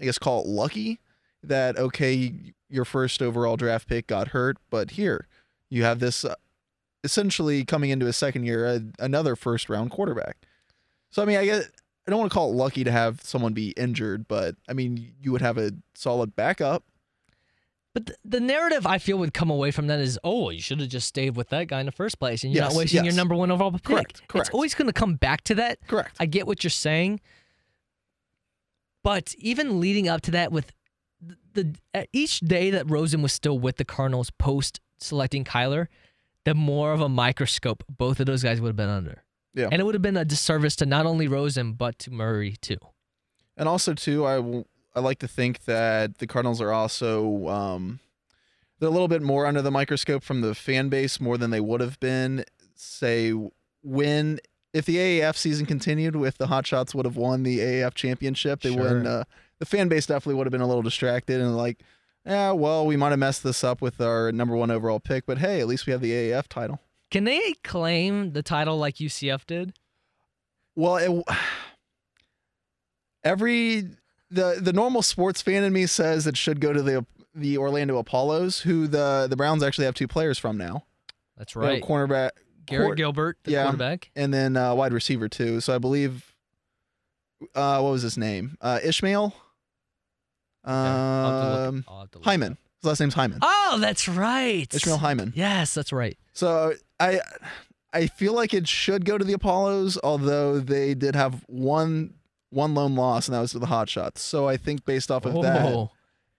I 0.00 0.04
guess 0.04 0.18
call 0.18 0.40
it 0.42 0.46
lucky 0.48 0.98
that 1.44 1.76
okay 1.76 2.32
your 2.68 2.84
first 2.84 3.22
overall 3.22 3.56
draft 3.56 3.86
pick 3.86 4.06
got 4.08 4.28
hurt, 4.28 4.56
but 4.70 4.92
here 4.92 5.26
you 5.70 5.84
have 5.84 6.00
this 6.00 6.24
uh, 6.24 6.34
essentially 7.04 7.64
coming 7.64 7.90
into 7.90 8.06
his 8.06 8.16
second 8.16 8.44
year 8.44 8.66
uh, 8.66 8.78
another 8.98 9.36
first 9.36 9.68
round 9.68 9.90
quarterback. 9.90 10.36
So 11.10 11.22
I 11.22 11.24
mean 11.26 11.36
I 11.36 11.44
guess 11.44 11.68
I 12.06 12.10
don't 12.10 12.18
want 12.20 12.32
to 12.32 12.34
call 12.34 12.50
it 12.50 12.54
lucky 12.56 12.84
to 12.84 12.90
have 12.90 13.22
someone 13.22 13.52
be 13.52 13.70
injured, 13.76 14.26
but 14.28 14.56
I 14.68 14.72
mean 14.72 15.12
you 15.20 15.32
would 15.32 15.42
have 15.42 15.58
a 15.58 15.72
solid 15.94 16.34
backup 16.34 16.84
But 17.94 18.06
the, 18.06 18.14
the 18.24 18.40
narrative 18.40 18.86
I 18.86 18.98
feel 18.98 19.18
would 19.18 19.34
come 19.34 19.50
away 19.50 19.70
from 19.70 19.86
that 19.88 20.00
is, 20.00 20.18
oh, 20.24 20.48
you 20.50 20.60
should 20.62 20.80
have 20.80 20.88
just 20.88 21.06
stayed 21.06 21.36
with 21.36 21.50
that 21.50 21.68
guy 21.68 21.80
in 21.80 21.86
the 21.86 21.92
first 21.92 22.18
place, 22.18 22.42
and 22.42 22.52
you're 22.52 22.64
Yes, 22.64 22.72
not 22.72 22.78
wasting 22.78 23.04
your 23.04 23.12
number 23.14 23.34
one 23.34 23.50
overall 23.50 23.70
pick. 23.72 23.82
Correct, 23.84 24.22
correct. 24.28 24.48
It's 24.48 24.54
always 24.54 24.74
going 24.74 24.86
to 24.86 24.94
come 24.94 25.16
back 25.16 25.42
to 25.44 25.54
that. 25.56 25.78
Correct. 25.86 26.16
I 26.18 26.24
get 26.26 26.46
what 26.46 26.64
you're 26.64 26.70
saying, 26.70 27.20
but 29.02 29.34
even 29.38 29.78
leading 29.80 30.08
up 30.08 30.20
to 30.22 30.30
that, 30.30 30.52
with 30.52 30.72
the, 31.20 31.36
the 31.92 32.06
each 32.12 32.40
day 32.40 32.70
that 32.70 32.90
Rosen 32.90 33.20
was 33.20 33.32
still 33.32 33.58
with 33.58 33.76
the 33.76 33.84
Cardinals 33.84 34.30
post 34.30 34.80
selecting 34.98 35.44
Kyler, 35.44 35.88
the 36.44 36.54
more 36.54 36.92
of 36.92 37.00
a 37.00 37.08
microscope 37.08 37.84
both 37.88 38.18
of 38.20 38.26
those 38.26 38.42
guys 38.42 38.60
would 38.60 38.68
have 38.68 38.76
been 38.76 38.88
under. 38.88 39.22
Yeah. 39.54 39.68
and 39.70 39.80
it 39.80 39.84
would 39.84 39.94
have 39.94 40.02
been 40.02 40.16
a 40.16 40.24
disservice 40.24 40.74
to 40.76 40.86
not 40.86 41.04
only 41.04 41.28
Rosen 41.28 41.74
but 41.74 41.98
to 42.00 42.10
Murray 42.10 42.56
too. 42.60 42.78
And 43.56 43.68
also 43.68 43.92
too, 43.92 44.24
I 44.24 44.36
w- 44.36 44.64
I 44.94 45.00
like 45.00 45.18
to 45.20 45.28
think 45.28 45.64
that 45.64 46.18
the 46.18 46.26
Cardinals 46.26 46.60
are 46.60 46.72
also 46.72 47.48
um, 47.48 48.00
they're 48.78 48.88
a 48.88 48.92
little 48.92 49.08
bit 49.08 49.22
more 49.22 49.46
under 49.46 49.60
the 49.62 49.70
microscope 49.70 50.22
from 50.22 50.40
the 50.40 50.54
fan 50.54 50.88
base 50.88 51.20
more 51.20 51.36
than 51.38 51.50
they 51.50 51.60
would 51.60 51.80
have 51.82 52.00
been. 52.00 52.44
Say 52.74 53.32
when 53.82 54.38
if 54.72 54.86
the 54.86 54.96
AAF 54.96 55.36
season 55.36 55.66
continued 55.66 56.16
with 56.16 56.38
the 56.38 56.46
Hot 56.46 56.66
Shots 56.66 56.94
would 56.94 57.04
have 57.04 57.16
won 57.16 57.42
the 57.42 57.58
AAF 57.58 57.92
championship, 57.94 58.62
they 58.62 58.72
Sure. 58.72 58.82
wouldn't. 58.82 59.06
Uh, 59.06 59.24
the 59.58 59.66
fan 59.66 59.88
base 59.88 60.06
definitely 60.06 60.34
would 60.36 60.46
have 60.46 60.50
been 60.52 60.62
a 60.62 60.66
little 60.66 60.82
distracted 60.82 61.40
and 61.42 61.56
like, 61.56 61.80
yeah, 62.26 62.52
well, 62.52 62.86
we 62.86 62.96
might 62.96 63.10
have 63.10 63.18
messed 63.18 63.42
this 63.42 63.64
up 63.64 63.80
with 63.80 64.00
our 64.00 64.30
number 64.32 64.56
one 64.56 64.70
overall 64.70 65.00
pick, 65.00 65.26
but 65.26 65.38
hey, 65.38 65.60
at 65.60 65.66
least 65.66 65.86
we 65.86 65.92
have 65.92 66.00
the 66.00 66.12
AAF 66.12 66.46
title. 66.48 66.80
Can 67.10 67.24
they 67.24 67.54
claim 67.62 68.32
the 68.32 68.42
title 68.42 68.78
like 68.78 68.96
UCF 68.96 69.46
did? 69.46 69.74
Well, 70.74 70.96
it, 70.96 71.24
every 73.24 73.88
the 74.30 74.58
the 74.60 74.72
normal 74.72 75.02
sports 75.02 75.42
fan 75.42 75.64
in 75.64 75.72
me 75.72 75.86
says 75.86 76.26
it 76.26 76.36
should 76.36 76.60
go 76.60 76.72
to 76.72 76.82
the 76.82 77.04
the 77.34 77.58
Orlando 77.58 77.98
Apollos, 77.98 78.60
who 78.60 78.86
the 78.86 79.26
the 79.28 79.36
Browns 79.36 79.62
actually 79.62 79.84
have 79.86 79.94
two 79.94 80.08
players 80.08 80.38
from 80.38 80.56
now. 80.56 80.84
That's 81.36 81.56
right. 81.56 81.82
cornerback 81.82 82.30
Garrett 82.66 82.86
quar- 82.86 82.94
Gilbert, 82.94 83.38
the 83.44 83.52
yeah. 83.52 83.64
quarterback. 83.64 84.10
and 84.14 84.32
then 84.32 84.56
uh, 84.56 84.74
wide 84.74 84.92
receiver 84.92 85.28
too. 85.28 85.60
So 85.60 85.74
I 85.74 85.78
believe, 85.78 86.34
uh, 87.54 87.80
what 87.80 87.90
was 87.90 88.02
his 88.02 88.16
name? 88.16 88.56
Uh, 88.60 88.78
Ishmael. 88.82 89.34
Okay, 90.64 90.72
I'll 90.74 91.50
look- 91.50 91.68
Um, 91.68 91.84
I'll 91.88 92.00
have 92.00 92.10
to 92.12 92.18
look 92.18 92.24
Hyman. 92.24 92.56
His 92.80 92.88
last 92.88 93.00
name's 93.00 93.14
Hyman. 93.14 93.38
Oh, 93.42 93.78
that's 93.80 94.08
right. 94.08 94.72
Ishmael 94.74 94.98
Hyman. 94.98 95.32
Yes, 95.36 95.74
that's 95.74 95.92
right. 95.92 96.18
So 96.32 96.74
I 97.00 97.20
I 97.92 98.06
feel 98.06 98.32
like 98.32 98.54
it 98.54 98.66
should 98.66 99.04
go 99.04 99.18
to 99.18 99.24
the 99.24 99.34
Apollos, 99.34 99.98
although 100.02 100.58
they 100.60 100.94
did 100.94 101.14
have 101.14 101.44
one 101.46 102.14
one 102.50 102.74
lone 102.74 102.94
loss, 102.96 103.28
and 103.28 103.34
that 103.34 103.40
was 103.40 103.52
to 103.52 103.58
the 103.58 103.66
Hot 103.66 103.88
Shots. 103.88 104.20
So 104.22 104.48
I 104.48 104.56
think 104.56 104.84
based 104.84 105.10
off 105.10 105.24
of 105.26 105.40
that, 105.42 105.66
Oh, 105.72 105.90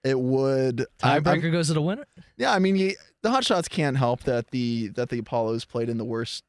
it 0.04 0.18
would. 0.20 0.86
Tiebreaker 0.98 1.50
goes 1.50 1.68
to 1.68 1.74
the 1.74 1.82
winner. 1.82 2.04
yeah, 2.36 2.52
I 2.52 2.58
mean, 2.58 2.76
the 3.22 3.30
Hot 3.30 3.44
Shots 3.44 3.68
can't 3.68 3.96
help 3.96 4.22
that 4.24 4.50
the 4.50 4.88
that 4.88 5.08
the 5.08 5.18
Apollos 5.18 5.64
played 5.64 5.88
in 5.88 5.96
the 5.98 6.04
worst 6.04 6.44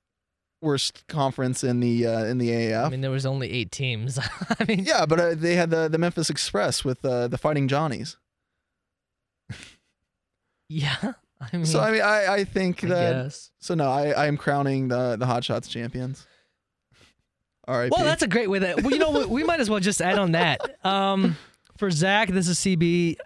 worst 0.66 1.08
conference 1.08 1.64
in 1.64 1.80
the 1.80 2.06
uh, 2.06 2.26
in 2.26 2.38
the 2.40 2.50
AAF. 2.50 2.88
I 2.88 2.90
mean, 2.90 3.02
there 3.02 3.12
was 3.12 3.26
only 3.26 3.50
eight 3.52 3.72
teams. 3.72 4.20
I 4.60 4.66
mean, 4.68 4.84
yeah, 4.84 5.06
but 5.06 5.20
uh, 5.20 5.36
they 5.36 5.56
had 5.56 5.70
the 5.70 5.88
the 5.88 5.98
Memphis 5.98 6.30
Express 6.30 6.84
with 6.84 7.06
uh, 7.06 7.28
the 7.30 7.38
Fighting 7.38 7.68
Johnnies. 7.70 8.18
yeah. 10.70 11.14
I 11.42 11.56
mean, 11.58 11.66
So 11.66 11.80
I 11.80 11.92
mean, 11.92 12.02
I 12.02 12.34
I 12.34 12.44
think 12.44 12.84
I 12.84 12.88
that. 12.88 13.24
guess. 13.26 13.52
So 13.60 13.76
no, 13.76 13.90
I 13.90 14.10
I 14.12 14.26
am 14.28 14.38
crowning 14.38 14.88
the 14.88 15.16
the 15.18 15.26
Hot 15.26 15.44
Shots 15.44 15.68
champions. 15.68 16.26
All 17.68 17.78
right. 17.78 17.92
Well, 17.92 18.04
that's 18.06 18.22
a 18.22 18.28
great 18.28 18.50
way 18.50 18.60
that. 18.60 18.82
Well, 18.84 18.92
you 18.92 19.00
know 19.00 19.10
what? 19.10 19.30
We 19.30 19.44
might 19.44 19.60
as 19.60 19.70
well 19.70 19.80
just 19.80 20.02
add 20.02 20.20
on 20.20 20.34
that. 20.34 20.62
Um, 20.86 21.36
for 21.78 21.90
Zach, 21.90 22.30
this 22.30 22.48
is 22.48 22.60
CB. 22.60 23.18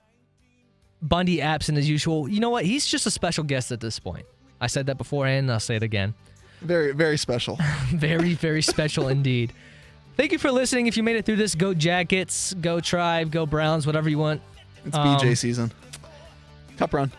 Bundy 1.01 1.41
absent 1.41 1.77
as 1.77 1.89
usual. 1.89 2.27
You 2.29 2.39
know 2.39 2.49
what? 2.49 2.65
He's 2.65 2.85
just 2.85 3.05
a 3.05 3.11
special 3.11 3.43
guest 3.43 3.71
at 3.71 3.79
this 3.81 3.99
point. 3.99 4.25
I 4.61 4.67
said 4.67 4.85
that 4.87 4.97
beforehand. 4.97 5.45
and 5.45 5.51
I'll 5.51 5.59
say 5.59 5.75
it 5.75 5.83
again. 5.83 6.13
Very 6.61 6.91
very 6.93 7.17
special. 7.17 7.57
very, 7.89 8.33
very 8.33 8.61
special 8.61 9.07
indeed. 9.07 9.53
Thank 10.17 10.31
you 10.33 10.37
for 10.37 10.51
listening. 10.51 10.87
If 10.87 10.97
you 10.97 11.03
made 11.03 11.15
it 11.15 11.25
through 11.25 11.37
this, 11.37 11.55
go 11.55 11.73
Jackets, 11.73 12.53
go 12.55 12.79
Tribe, 12.81 13.31
go 13.31 13.45
Browns, 13.45 13.85
whatever 13.85 14.09
you 14.09 14.17
want. 14.17 14.41
It's 14.85 14.95
Um, 14.95 15.17
BJ 15.17 15.37
season. 15.37 15.71
Cup 16.77 16.93
run. 16.93 17.11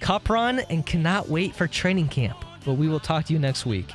Cup 0.00 0.28
run 0.30 0.60
and 0.70 0.84
cannot 0.84 1.28
wait 1.28 1.54
for 1.54 1.66
training 1.66 2.08
camp. 2.08 2.42
But 2.64 2.74
we 2.74 2.88
will 2.88 3.00
talk 3.00 3.26
to 3.26 3.32
you 3.34 3.38
next 3.38 3.66
week. 3.66 3.90